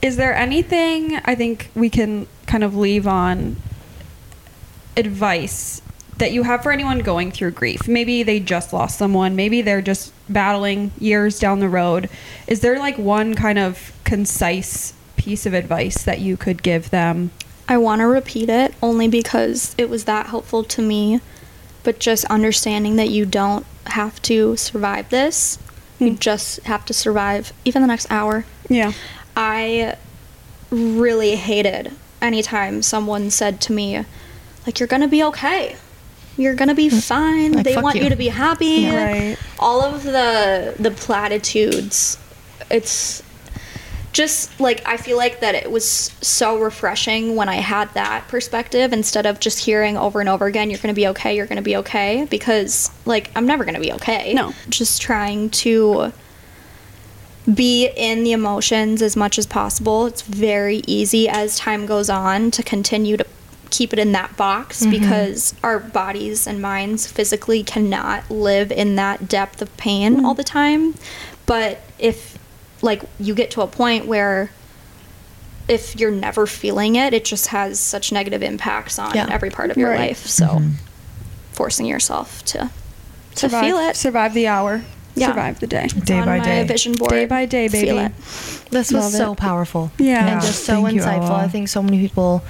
Is 0.00 0.16
there 0.16 0.34
anything 0.34 1.16
I 1.24 1.34
think 1.34 1.70
we 1.74 1.88
can 1.90 2.26
kind 2.46 2.64
of 2.64 2.76
leave 2.76 3.06
on 3.06 3.56
advice 4.96 5.80
that 6.18 6.32
you 6.32 6.42
have 6.42 6.62
for 6.62 6.70
anyone 6.70 7.00
going 7.00 7.32
through 7.32 7.52
grief? 7.52 7.88
Maybe 7.88 8.22
they 8.22 8.38
just 8.40 8.72
lost 8.72 8.98
someone, 8.98 9.34
maybe 9.34 9.62
they're 9.62 9.82
just 9.82 10.12
battling 10.28 10.92
years 10.98 11.38
down 11.38 11.60
the 11.60 11.68
road. 11.68 12.08
Is 12.46 12.60
there 12.60 12.78
like 12.78 12.98
one 12.98 13.34
kind 13.34 13.58
of 13.58 13.92
concise 14.04 14.94
piece 15.16 15.46
of 15.46 15.54
advice 15.54 16.02
that 16.04 16.20
you 16.20 16.36
could 16.36 16.62
give 16.62 16.90
them? 16.90 17.30
I 17.68 17.78
want 17.78 18.00
to 18.00 18.06
repeat 18.06 18.48
it 18.48 18.74
only 18.82 19.08
because 19.08 19.74
it 19.78 19.88
was 19.88 20.04
that 20.04 20.26
helpful 20.26 20.64
to 20.64 20.82
me. 20.82 21.20
But 21.84 21.98
just 21.98 22.24
understanding 22.26 22.96
that 22.96 23.10
you 23.10 23.26
don't 23.26 23.66
have 23.86 24.22
to 24.22 24.56
survive 24.56 25.10
this, 25.10 25.58
you 25.98 26.10
hmm. 26.10 26.16
just 26.16 26.60
have 26.60 26.84
to 26.86 26.94
survive 26.94 27.52
even 27.64 27.82
the 27.82 27.88
next 27.88 28.10
hour. 28.10 28.44
Yeah. 28.68 28.92
I 29.36 29.96
really 30.70 31.36
hated 31.36 31.92
anytime 32.20 32.82
someone 32.82 33.30
said 33.30 33.60
to 33.62 33.72
me, 33.72 34.04
like, 34.66 34.78
you're 34.78 34.86
gonna 34.86 35.08
be 35.08 35.24
okay. 35.24 35.76
You're 36.36 36.54
gonna 36.54 36.74
be 36.74 36.88
hmm. 36.88 36.98
fine. 36.98 37.52
Like, 37.52 37.64
they 37.64 37.76
want 37.76 37.96
you. 37.96 38.04
you. 38.04 38.10
to 38.10 38.16
be 38.16 38.28
happy. 38.28 38.88
Right. 38.88 39.36
All 39.58 39.82
of 39.82 40.04
the 40.04 40.74
the 40.78 40.90
platitudes. 40.90 42.16
It's 42.70 43.22
just 44.12 44.58
like 44.60 44.86
I 44.86 44.96
feel 44.96 45.16
like 45.16 45.40
that 45.40 45.54
it 45.54 45.70
was 45.70 45.86
so 45.86 46.58
refreshing 46.58 47.34
when 47.34 47.48
I 47.48 47.56
had 47.56 47.92
that 47.94 48.28
perspective 48.28 48.92
instead 48.92 49.26
of 49.26 49.40
just 49.40 49.58
hearing 49.58 49.96
over 49.96 50.20
and 50.20 50.28
over 50.28 50.46
again, 50.46 50.70
you're 50.70 50.78
gonna 50.78 50.94
be 50.94 51.08
okay, 51.08 51.34
you're 51.34 51.46
gonna 51.46 51.62
be 51.62 51.76
okay. 51.76 52.26
Because 52.30 52.90
like 53.06 53.30
I'm 53.34 53.46
never 53.46 53.64
gonna 53.64 53.80
be 53.80 53.92
okay. 53.94 54.34
No. 54.34 54.54
Just 54.68 55.00
trying 55.00 55.50
to 55.50 56.12
be 57.52 57.88
in 57.96 58.22
the 58.22 58.32
emotions 58.32 59.02
as 59.02 59.16
much 59.16 59.38
as 59.38 59.46
possible. 59.46 60.06
It's 60.06 60.22
very 60.22 60.82
easy 60.86 61.28
as 61.28 61.58
time 61.58 61.86
goes 61.86 62.08
on 62.08 62.50
to 62.52 62.62
continue 62.62 63.16
to 63.16 63.26
keep 63.70 63.92
it 63.92 63.98
in 63.98 64.12
that 64.12 64.36
box 64.36 64.82
mm-hmm. 64.82 64.90
because 64.90 65.54
our 65.62 65.80
bodies 65.80 66.46
and 66.46 66.60
minds 66.60 67.10
physically 67.10 67.64
cannot 67.64 68.30
live 68.30 68.70
in 68.70 68.96
that 68.96 69.28
depth 69.28 69.62
of 69.62 69.74
pain 69.78 70.16
mm-hmm. 70.16 70.26
all 70.26 70.34
the 70.34 70.44
time. 70.44 70.94
But 71.46 71.80
if 71.98 72.31
like 72.82 73.02
you 73.18 73.34
get 73.34 73.50
to 73.52 73.62
a 73.62 73.66
point 73.66 74.06
where 74.06 74.50
if 75.68 75.98
you're 75.98 76.10
never 76.10 76.46
feeling 76.46 76.96
it, 76.96 77.14
it 77.14 77.24
just 77.24 77.48
has 77.48 77.78
such 77.78 78.12
negative 78.12 78.42
impacts 78.42 78.98
on 78.98 79.14
Yeah. 79.14 79.28
every 79.30 79.50
part 79.50 79.70
of 79.70 79.76
your 79.76 79.90
Right. 79.90 80.00
life. 80.10 80.26
So 80.26 80.46
mm-hmm. 80.46 80.70
forcing 81.52 81.86
yourself 81.86 82.44
to 82.46 82.70
to 83.34 83.38
survive, 83.38 83.64
feel 83.64 83.78
it. 83.78 83.96
Survive 83.96 84.34
the 84.34 84.46
hour. 84.48 84.82
Yeah. 85.14 85.28
Survive 85.28 85.60
the 85.60 85.66
day. 85.66 85.86
Day 85.88 86.18
on 86.18 86.26
by 86.26 86.38
my 86.38 86.44
day. 86.44 86.64
vision 86.66 86.92
board. 86.94 87.10
Day 87.10 87.24
by 87.26 87.46
day, 87.46 87.68
Feel 87.68 87.96
baby. 87.96 87.98
it. 88.06 88.12
This 88.70 88.90
Love 88.92 89.04
was 89.04 89.14
it. 89.14 89.18
so 89.18 89.34
powerful. 89.34 89.90
Yeah. 89.98 90.26
And 90.26 90.40
just 90.42 90.64
so 90.64 90.82
Thank 90.84 91.00
insightful. 91.00 91.30
I 91.30 91.48
think 91.48 91.68
so 91.68 91.82
many 91.82 91.98
people 91.98 92.42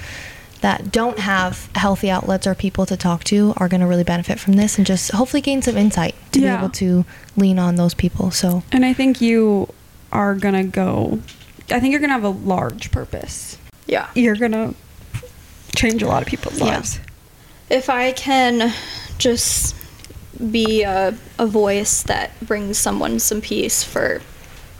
that 0.60 0.90
don't 0.92 1.18
have 1.18 1.68
healthy 1.74 2.08
outlets 2.10 2.46
or 2.46 2.54
people 2.54 2.86
to 2.86 2.96
talk 2.96 3.24
to 3.24 3.52
are 3.56 3.68
going 3.68 3.80
to 3.80 3.86
really 3.86 4.04
benefit 4.04 4.38
from 4.40 4.54
this 4.54 4.76
and 4.78 4.86
just 4.86 5.10
hopefully 5.12 5.40
gain 5.40 5.60
some 5.60 5.76
insight 5.76 6.14
to 6.32 6.40
Yeah. 6.40 6.56
be 6.56 6.58
able 6.64 6.68
to 6.74 7.04
lean 7.36 7.58
on 7.58 7.74
those 7.76 7.94
people. 7.94 8.30
So, 8.30 8.62
And 8.72 8.84
I 8.84 8.92
think 8.92 9.20
you 9.20 9.68
are 10.12 10.34
gonna 10.34 10.64
go. 10.64 11.18
I 11.70 11.80
think 11.80 11.92
you're 11.92 12.00
gonna 12.00 12.12
have 12.12 12.24
a 12.24 12.28
large 12.28 12.90
purpose. 12.90 13.56
Yeah. 13.86 14.08
You're 14.14 14.36
gonna 14.36 14.74
change 15.74 16.02
a 16.02 16.06
lot 16.06 16.22
of 16.22 16.28
people's 16.28 16.58
Yeah. 16.58 16.66
lives. 16.66 17.00
If 17.70 17.88
I 17.88 18.12
can 18.12 18.72
just 19.18 19.74
be 20.50 20.82
a, 20.82 21.14
a 21.38 21.46
voice 21.46 22.02
that 22.02 22.30
brings 22.46 22.76
someone 22.78 23.18
some 23.18 23.40
peace 23.40 23.82
for 23.82 24.20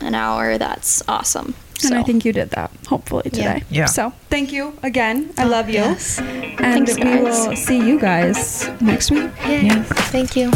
an 0.01 0.13
hour, 0.15 0.57
that's 0.57 1.01
awesome. 1.07 1.55
And 1.85 1.95
I 1.95 2.03
think 2.03 2.23
you 2.23 2.31
did 2.31 2.51
that, 2.51 2.71
hopefully 2.87 3.23
today. 3.23 3.63
Yeah. 3.69 3.79
yeah. 3.81 3.85
So 3.85 4.13
thank 4.29 4.53
you 4.53 4.77
again. 4.83 5.31
I 5.37 5.43
love 5.45 5.67
you. 5.67 5.75
yes. 5.75 6.19
And 6.19 6.57
Thanks, 6.87 6.95
we 6.95 7.01
guys. 7.03 7.23
will 7.47 7.55
see 7.57 7.77
you 7.77 7.99
guys 7.99 8.69
next 8.79 9.11
week. 9.11 9.31
yeah. 9.41 9.61
Yes. 9.61 9.87
Thank 10.11 10.35
you. 10.37 10.51